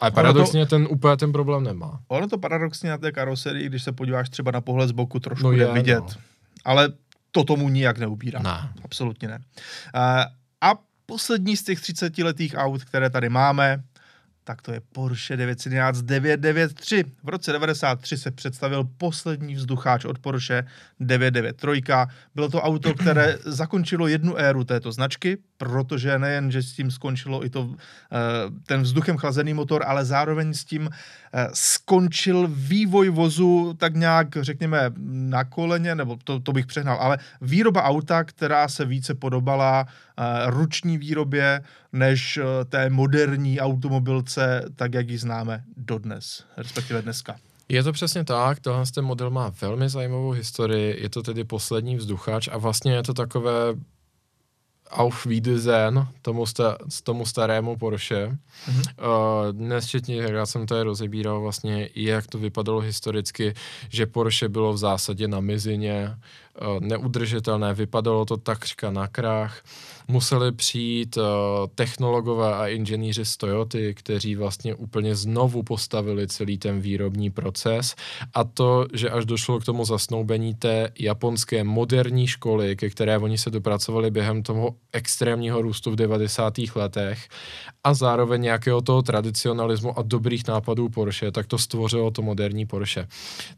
Ale 0.00 0.10
paradoxně 0.10 0.66
to, 0.66 0.70
ten 0.70 0.86
úplně 0.90 1.16
ten 1.16 1.32
problém 1.32 1.64
nemá. 1.64 2.00
Ono 2.08 2.28
to 2.28 2.38
paradoxně 2.38 2.90
na 2.90 2.98
té 2.98 3.12
karoserii, 3.12 3.66
když 3.66 3.82
se 3.82 3.92
podíváš 3.92 4.28
třeba 4.30 4.50
na 4.50 4.60
pohled 4.60 4.88
z 4.88 4.92
boku, 4.92 5.20
trošku 5.20 5.46
no 5.46 5.52
je, 5.52 5.72
vidět. 5.72 6.00
No. 6.00 6.22
Ale 6.64 6.92
to 7.32 7.44
tomu 7.44 7.68
nijak 7.68 7.98
neubírá. 7.98 8.40
Ne. 8.40 8.72
Absolutně 8.84 9.28
ne. 9.28 9.38
A 10.60 10.74
poslední 11.06 11.56
z 11.56 11.62
těch 11.62 11.80
30-letých 11.80 12.54
aut, 12.56 12.84
které 12.84 13.10
tady 13.10 13.28
máme, 13.28 13.82
tak 14.44 14.62
to 14.62 14.72
je 14.72 14.80
Porsche 14.92 15.36
911 15.36 16.02
993. 16.02 17.04
V 17.24 17.28
roce 17.28 17.52
93 17.52 18.16
se 18.16 18.30
představil 18.30 18.84
poslední 18.84 19.54
vzducháč 19.54 20.04
od 20.04 20.18
Porsche 20.18 20.64
993. 21.00 21.82
Bylo 22.34 22.48
to 22.48 22.62
auto, 22.62 22.94
které 22.94 23.38
zakončilo 23.44 24.06
jednu 24.06 24.36
éru 24.36 24.64
této 24.64 24.92
značky, 24.92 25.38
protože 25.56 26.18
nejen, 26.18 26.50
že 26.50 26.62
s 26.62 26.72
tím 26.72 26.90
skončilo 26.90 27.44
i 27.44 27.50
to, 27.50 27.74
eh, 28.12 28.16
ten 28.66 28.82
vzduchem 28.82 29.16
chlazený 29.16 29.54
motor, 29.54 29.84
ale 29.86 30.04
zároveň 30.04 30.54
s 30.54 30.64
tím 30.64 30.90
eh, 30.90 31.48
skončil 31.52 32.48
vývoj 32.50 33.08
vozu 33.08 33.74
tak 33.78 33.94
nějak, 33.94 34.28
řekněme, 34.40 34.90
na 35.06 35.44
koleně, 35.44 35.94
nebo 35.94 36.18
to, 36.24 36.40
to 36.40 36.52
bych 36.52 36.66
přehnal, 36.66 36.98
ale 37.00 37.18
výroba 37.40 37.82
auta, 37.82 38.24
která 38.24 38.68
se 38.68 38.84
více 38.84 39.14
podobala 39.14 39.86
ruční 40.46 40.98
výrobě, 40.98 41.62
než 41.92 42.38
té 42.68 42.90
moderní 42.90 43.60
automobilce, 43.60 44.64
tak 44.76 44.94
jak 44.94 45.08
ji 45.08 45.18
známe 45.18 45.64
dodnes, 45.76 46.44
respektive 46.56 47.02
dneska. 47.02 47.36
Je 47.68 47.82
to 47.82 47.92
přesně 47.92 48.24
tak, 48.24 48.60
tohle 48.60 48.84
ten 48.94 49.04
model 49.04 49.30
má 49.30 49.52
velmi 49.60 49.88
zajímavou 49.88 50.30
historii, 50.30 51.02
je 51.02 51.08
to 51.08 51.22
tedy 51.22 51.44
poslední 51.44 51.96
vzduchač 51.96 52.48
a 52.52 52.58
vlastně 52.58 52.92
je 52.92 53.02
to 53.02 53.14
takové 53.14 53.74
Auf 54.90 55.26
Wiedersehen 55.26 56.06
tomu, 56.22 56.46
sta, 56.46 56.78
tomu 57.02 57.26
starému 57.26 57.76
Porsche. 57.76 58.26
Mm-hmm. 58.26 58.82
Uh, 58.98 59.60
nesčetně, 59.68 60.16
já 60.16 60.46
jsem 60.46 60.66
tady 60.66 60.82
rozebíral 60.82 61.40
vlastně, 61.40 61.88
jak 61.94 62.26
to 62.26 62.38
vypadalo 62.38 62.80
historicky, 62.80 63.54
že 63.88 64.06
Porsche 64.06 64.48
bylo 64.48 64.72
v 64.72 64.78
zásadě 64.78 65.28
na 65.28 65.40
mizině, 65.40 66.16
neudržitelné, 66.80 67.74
vypadalo 67.74 68.24
to 68.24 68.36
takřka 68.36 68.90
na 68.90 69.08
krách 69.08 69.62
museli 70.08 70.52
přijít 70.52 71.16
uh, 71.16 71.24
technologové 71.74 72.54
a 72.54 72.66
inženýři 72.66 73.24
z 73.24 73.36
Toyoty, 73.36 73.94
kteří 73.94 74.36
vlastně 74.36 74.74
úplně 74.74 75.14
znovu 75.14 75.62
postavili 75.62 76.28
celý 76.28 76.58
ten 76.58 76.80
výrobní 76.80 77.30
proces 77.30 77.94
a 78.34 78.44
to, 78.44 78.86
že 78.92 79.10
až 79.10 79.24
došlo 79.24 79.60
k 79.60 79.64
tomu 79.64 79.84
zasnoubení 79.84 80.54
té 80.54 80.90
japonské 80.98 81.64
moderní 81.64 82.26
školy, 82.26 82.76
ke 82.76 82.90
které 82.90 83.18
oni 83.18 83.38
se 83.38 83.50
dopracovali 83.50 84.10
během 84.10 84.42
toho 84.42 84.74
extrémního 84.92 85.62
růstu 85.62 85.90
v 85.90 85.96
90. 85.96 86.54
letech 86.74 87.28
a 87.84 87.94
zároveň 87.94 88.42
nějakého 88.42 88.80
toho 88.80 89.02
tradicionalismu 89.02 89.98
a 89.98 90.02
dobrých 90.02 90.48
nápadů 90.48 90.88
Porsche, 90.88 91.32
tak 91.32 91.46
to 91.46 91.58
stvořilo 91.58 92.10
to 92.10 92.22
moderní 92.22 92.66
Porsche. 92.66 93.08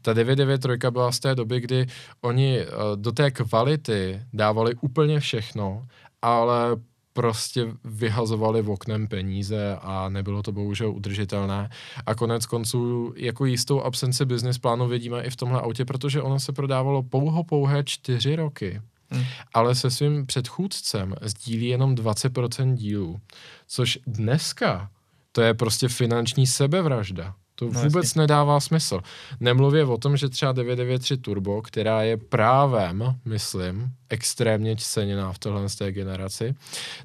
Ta 0.01 0.13
993 0.13 0.91
byla 0.91 1.11
z 1.11 1.19
té 1.19 1.35
doby, 1.35 1.59
kdy 1.59 1.85
oni 2.21 2.59
uh, 2.59 2.73
do 2.95 3.11
té 3.11 3.31
kvality 3.31 4.21
dávali 4.33 4.75
úplně 4.81 5.19
všechno 5.19 5.87
ale 6.25 6.77
prostě 7.13 7.67
vyhazovali 7.83 8.61
v 8.61 8.69
oknem 8.69 9.07
peníze 9.07 9.77
a 9.81 10.09
nebylo 10.09 10.43
to 10.43 10.51
bohužel 10.51 10.91
udržitelné. 10.91 11.69
A 12.05 12.15
konec 12.15 12.45
konců 12.45 13.13
jako 13.17 13.45
jistou 13.45 13.81
absenci 13.81 14.25
business 14.25 14.57
plánu 14.57 14.87
vidíme 14.87 15.21
i 15.21 15.29
v 15.29 15.35
tomhle 15.35 15.61
autě, 15.61 15.85
protože 15.85 16.21
ono 16.21 16.39
se 16.39 16.53
prodávalo 16.53 17.03
pouho 17.03 17.43
pouhé 17.43 17.83
čtyři 17.83 18.35
roky. 18.35 18.81
Hmm. 19.09 19.23
Ale 19.53 19.75
se 19.75 19.91
svým 19.91 20.25
předchůdcem 20.25 21.15
sdílí 21.21 21.67
jenom 21.67 21.95
20% 21.95 22.75
dílů, 22.75 23.19
což 23.67 23.99
dneska 24.07 24.89
to 25.31 25.41
je 25.41 25.53
prostě 25.53 25.87
finanční 25.87 26.47
sebevražda. 26.47 27.35
To 27.55 27.65
no 27.65 27.71
vůbec 27.71 28.05
jasně. 28.05 28.19
nedává 28.21 28.59
smysl. 28.59 29.01
Nemluvě 29.39 29.85
o 29.85 29.97
tom, 29.97 30.17
že 30.17 30.29
třeba 30.29 30.51
993 30.51 31.17
Turbo, 31.17 31.61
která 31.61 32.03
je 32.03 32.17
právem, 32.17 33.15
myslím, 33.25 33.91
extrémně 34.09 34.75
ceněná 34.75 35.33
v 35.33 35.39
tohle 35.39 35.69
z 35.69 35.75
té 35.75 35.91
generaci, 35.91 36.55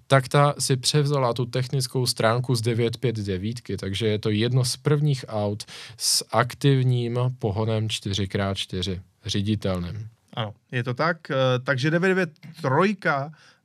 tak 0.06 0.28
ta 0.28 0.54
si 0.58 0.76
převzala 0.76 1.34
tu 1.34 1.46
technickou 1.46 2.06
stránku 2.06 2.54
z 2.54 2.60
959, 2.60 3.56
takže 3.80 4.06
je 4.06 4.18
to 4.18 4.30
jedno 4.30 4.64
z 4.64 4.76
prvních 4.76 5.24
aut 5.28 5.64
s 5.96 6.24
aktivním 6.32 7.18
pohonem 7.38 7.88
4x4, 7.88 9.00
řiditelným. 9.26 10.08
Ano, 10.34 10.54
je 10.72 10.84
to 10.84 10.94
tak. 10.94 11.30
Eh, 11.30 11.34
takže 11.64 11.90
993 11.90 12.96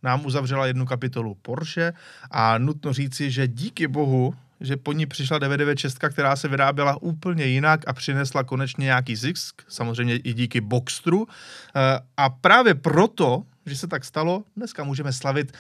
nám 0.04 0.26
uzavřela 0.26 0.68
jednu 0.68 0.86
kapitolu 0.86 1.36
Porsche 1.42 1.94
a 2.32 2.58
nutno 2.58 2.94
říci, 2.94 3.32
že 3.32 3.48
díky 3.48 3.88
bohu 3.88 4.34
že 4.62 4.78
po 4.78 4.94
ní 4.94 5.06
přišla 5.06 5.40
996, 5.40 6.00
která 6.10 6.36
se 6.36 6.48
vyráběla 6.48 7.02
úplně 7.02 7.46
jinak 7.46 7.82
a 7.88 7.94
přinesla 7.94 8.44
konečně 8.44 8.84
nějaký 8.84 9.16
zisk, 9.16 9.62
samozřejmě 9.68 10.16
i 10.16 10.34
díky 10.34 10.62
Boxtru. 10.62 11.28
Eh, 11.76 12.00
a 12.18 12.30
právě 12.30 12.76
proto, 12.76 13.44
že 13.66 13.78
se 13.78 13.88
tak 13.88 14.06
stalo, 14.06 14.44
dneska 14.58 14.84
můžeme 14.84 15.14
slavit 15.14 15.52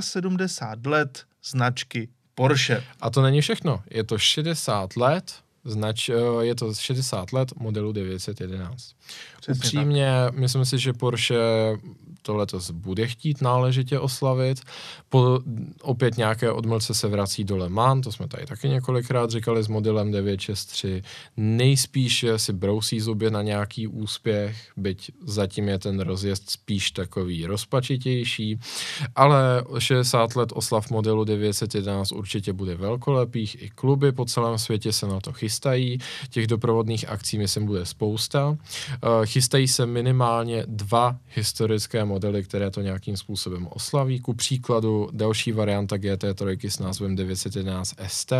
75 0.00 0.90
let 0.90 1.24
značky 1.44 2.08
Porsche. 2.34 2.84
A 3.00 3.10
to 3.10 3.22
není 3.22 3.40
všechno. 3.40 3.82
Je 3.90 4.04
to 4.04 4.18
60 4.18 4.96
let 4.96 5.34
znač, 5.64 6.08
eh, 6.08 6.14
je 6.40 6.54
to 6.54 6.74
60 6.74 7.32
let 7.32 7.52
modelu 7.60 7.92
911. 7.92 8.94
Přesně 9.40 9.58
Upřímně, 9.58 10.12
tak. 10.24 10.34
myslím 10.34 10.64
si, 10.64 10.78
že 10.78 10.92
Porsche 10.92 11.36
to 12.22 12.36
letos 12.36 12.70
bude 12.70 13.06
chtít 13.06 13.40
náležitě 13.42 13.98
oslavit. 13.98 14.60
Po 15.08 15.40
opět 15.82 16.16
nějaké 16.16 16.52
odmlce 16.52 16.94
se 16.94 17.08
vrací 17.08 17.44
do 17.44 17.56
Le 17.56 17.68
Mans, 17.68 18.04
to 18.04 18.12
jsme 18.12 18.28
tady 18.28 18.46
taky 18.46 18.68
několikrát 18.68 19.30
říkali 19.30 19.62
s 19.62 19.68
modelem 19.68 20.10
963. 20.10 21.02
Nejspíš 21.36 22.24
si 22.36 22.52
brousí 22.52 23.00
zuby 23.00 23.30
na 23.30 23.42
nějaký 23.42 23.86
úspěch, 23.86 24.56
byť 24.76 25.10
zatím 25.24 25.68
je 25.68 25.78
ten 25.78 26.00
rozjezd 26.00 26.50
spíš 26.50 26.90
takový 26.90 27.46
rozpačitější, 27.46 28.58
ale 29.16 29.64
60 29.78 30.36
let 30.36 30.52
oslav 30.54 30.90
modelu 30.90 31.24
911 31.24 32.12
určitě 32.12 32.52
bude 32.52 32.74
velkolepých, 32.74 33.62
i 33.62 33.70
kluby 33.70 34.12
po 34.12 34.24
celém 34.24 34.58
světě 34.58 34.92
se 34.92 35.06
na 35.06 35.20
to 35.20 35.32
chystají, 35.32 35.49
těch 36.30 36.46
doprovodných 36.46 37.08
akcí 37.08 37.38
myslím 37.38 37.66
bude 37.66 37.86
spousta. 37.86 38.56
Eh, 38.92 39.26
chystají 39.26 39.68
se 39.68 39.86
minimálně 39.86 40.64
dva 40.66 41.16
historické 41.34 42.04
modely, 42.04 42.42
které 42.42 42.70
to 42.70 42.80
nějakým 42.80 43.16
způsobem 43.16 43.68
oslaví. 43.70 44.20
Ku 44.20 44.34
příkladu 44.34 45.08
další 45.12 45.52
varianta 45.52 45.96
GT3 45.96 46.70
s 46.70 46.78
názvem 46.78 47.16
911 47.16 47.94
ST, 48.06 48.32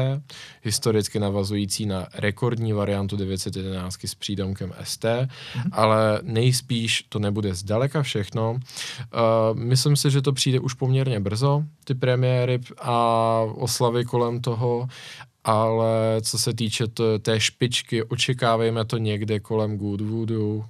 historicky 0.63 1.19
navazující 1.19 1.87
na 1.87 2.07
rekordní 2.15 2.73
variantu 2.73 3.17
911 3.17 4.05
s 4.05 4.15
přídomkem 4.15 4.73
ST, 4.83 5.05
mm-hmm. 5.05 5.71
ale 5.73 6.21
nejspíš 6.23 7.05
to 7.09 7.19
nebude 7.19 7.55
zdaleka 7.55 8.03
všechno. 8.03 8.53
Uh, 8.53 8.59
myslím 9.59 9.97
si, 9.97 10.11
že 10.11 10.23
to 10.23 10.33
přijde 10.33 10.61
už 10.61 10.75
poměrně 10.75 11.21
brzo, 11.21 11.65
ty 11.85 11.95
premiéry 11.95 12.61
a 12.79 13.41
oslavy 13.55 14.05
kolem 14.05 14.41
toho 14.41 14.89
ale 15.45 16.21
co 16.23 16.39
se 16.39 16.55
týče 16.55 16.87
t- 16.87 17.19
té 17.19 17.41
špičky, 17.41 18.03
očekávejme 18.03 18.85
to 18.85 18.99
někde 18.99 19.41
kolem 19.41 19.77
Goodwoodu, 19.77 20.65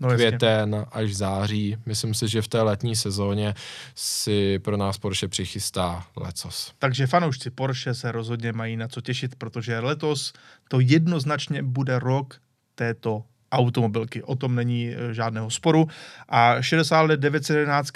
no, 0.00 0.08
květen 0.08 0.86
až 0.92 1.14
září. 1.14 1.76
Myslím 1.86 2.14
si, 2.14 2.28
že 2.28 2.42
v 2.42 2.48
té 2.48 2.62
letní 2.62 2.96
sezóně 2.96 3.54
si 3.94 4.58
pro 4.58 4.76
nás 4.76 4.98
Porsche 4.98 5.28
přichystá 5.28 6.06
lecos. 6.16 6.72
Takže 6.78 7.06
fanoušci 7.06 7.50
Porsche 7.50 7.94
se 7.94 8.12
rozhodně 8.12 8.52
mají 8.52 8.76
na 8.76 8.88
co 8.88 9.00
těšit, 9.00 9.34
protože 9.34 9.78
letos 9.78 10.32
to 10.68 10.80
jednoznačně 10.80 11.62
bude 11.62 11.98
rok 11.98 12.40
této 12.74 13.22
automobilky. 13.52 14.22
O 14.22 14.36
tom 14.36 14.54
není 14.54 14.90
e, 14.90 15.14
žádného 15.14 15.50
sporu. 15.50 15.86
A 16.28 16.62
60 16.62 17.00
let 17.00 17.20
911 17.20 17.90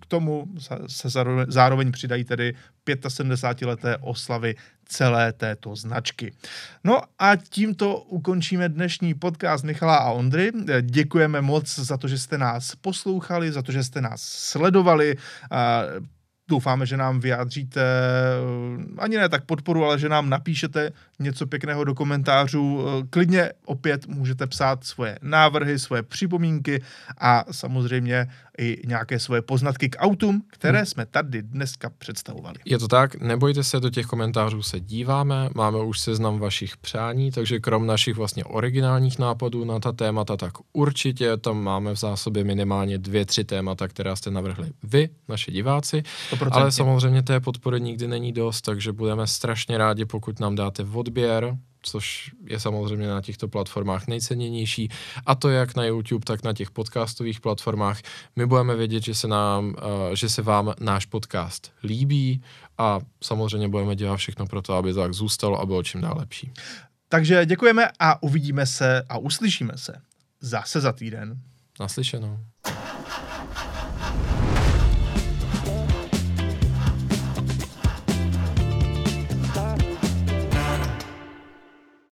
k 0.00 0.06
tomu 0.06 0.46
se 0.86 1.08
zároveň 1.48 1.92
přidají 1.92 2.24
tedy 2.24 2.54
75-leté 2.86 3.96
oslavy 4.00 4.54
celé 4.84 5.32
této 5.32 5.76
značky. 5.76 6.32
No 6.84 7.00
a 7.18 7.36
tímto 7.36 7.96
ukončíme 7.96 8.68
dnešní 8.68 9.14
podcast 9.14 9.64
Michala 9.64 9.96
a 9.96 10.10
Ondry. 10.10 10.52
Děkujeme 10.80 11.40
moc 11.40 11.78
za 11.78 11.96
to, 11.96 12.08
že 12.08 12.18
jste 12.18 12.38
nás 12.38 12.74
poslouchali, 12.74 13.52
za 13.52 13.62
to, 13.62 13.72
že 13.72 13.84
jste 13.84 14.00
nás 14.00 14.22
sledovali. 14.22 15.16
Doufáme, 16.50 16.86
že 16.86 16.96
nám 16.96 17.20
vyjádříte 17.20 17.82
ani 18.98 19.16
ne 19.16 19.28
tak 19.28 19.44
podporu, 19.44 19.84
ale 19.84 19.98
že 19.98 20.08
nám 20.08 20.28
napíšete 20.28 20.92
něco 21.18 21.46
pěkného 21.46 21.84
do 21.84 21.94
komentářů. 21.94 22.80
Eh, 22.80 23.06
klidně 23.10 23.52
opět 23.64 24.06
můžete 24.06 24.46
psát 24.46 24.84
svoje 24.84 25.18
návrhy, 25.22 25.78
svoje 25.78 26.02
připomínky 26.02 26.82
a 27.18 27.44
samozřejmě 27.50 28.26
i 28.58 28.82
nějaké 28.86 29.18
svoje 29.18 29.42
poznatky 29.42 29.88
k 29.88 29.96
autům, 29.98 30.42
které 30.50 30.78
hmm. 30.78 30.86
jsme 30.86 31.06
tady 31.06 31.42
dneska 31.42 31.90
představovali. 31.98 32.56
Je 32.64 32.78
to 32.78 32.88
tak, 32.88 33.20
nebojte 33.20 33.64
se, 33.64 33.80
do 33.80 33.90
těch 33.90 34.06
komentářů 34.06 34.62
se 34.62 34.80
díváme, 34.80 35.50
máme 35.54 35.78
už 35.78 36.00
seznam 36.00 36.38
vašich 36.38 36.76
přání, 36.76 37.30
takže 37.30 37.60
krom 37.60 37.86
našich 37.86 38.16
vlastně 38.16 38.44
originálních 38.44 39.18
nápadů 39.18 39.64
na 39.64 39.80
ta 39.80 39.92
témata, 39.92 40.36
tak 40.36 40.52
určitě 40.72 41.36
tam 41.36 41.62
máme 41.62 41.94
v 41.94 41.98
zásobě 41.98 42.44
minimálně 42.44 42.98
dvě, 42.98 43.26
tři 43.26 43.44
témata, 43.44 43.88
která 43.88 44.16
jste 44.16 44.30
navrhli 44.30 44.70
vy, 44.82 45.08
naši 45.28 45.52
diváci, 45.52 46.02
100%. 46.30 46.48
ale 46.50 46.72
samozřejmě 46.72 47.22
té 47.22 47.40
podpory 47.40 47.80
nikdy 47.80 48.08
není 48.08 48.32
dost, 48.32 48.62
takže 48.62 48.92
budeme 48.92 49.26
strašně 49.26 49.78
rádi, 49.78 50.04
pokud 50.04 50.40
nám 50.40 50.54
dáte 50.54 50.82
odběr, 51.08 51.56
což 51.82 52.30
je 52.46 52.60
samozřejmě 52.60 53.08
na 53.08 53.22
těchto 53.22 53.48
platformách 53.48 54.06
nejcennější, 54.06 54.88
a 55.26 55.34
to 55.34 55.48
jak 55.48 55.76
na 55.76 55.84
YouTube, 55.84 56.24
tak 56.24 56.44
na 56.44 56.52
těch 56.52 56.70
podcastových 56.70 57.40
platformách. 57.40 58.00
My 58.36 58.46
budeme 58.46 58.76
vědět, 58.76 59.04
že 59.04 59.14
se, 59.14 59.28
nám, 59.28 59.66
uh, 59.68 59.74
že 60.14 60.28
se 60.28 60.42
vám 60.42 60.74
náš 60.80 61.06
podcast 61.06 61.72
líbí 61.84 62.42
a 62.78 63.00
samozřejmě 63.22 63.68
budeme 63.68 63.96
dělat 63.96 64.16
všechno 64.16 64.46
pro 64.46 64.62
to, 64.62 64.74
aby 64.74 64.94
tak 64.94 65.12
zůstalo 65.12 65.60
a 65.60 65.66
bylo 65.66 65.82
čím 65.82 66.00
dál 66.00 66.14
lepší. 66.18 66.52
Takže 67.08 67.46
děkujeme 67.46 67.88
a 67.98 68.22
uvidíme 68.22 68.66
se 68.66 69.02
a 69.08 69.18
uslyšíme 69.18 69.72
se 69.76 69.92
zase 70.40 70.80
za 70.80 70.92
týden. 70.92 71.40
Naslyšenou. 71.80 72.38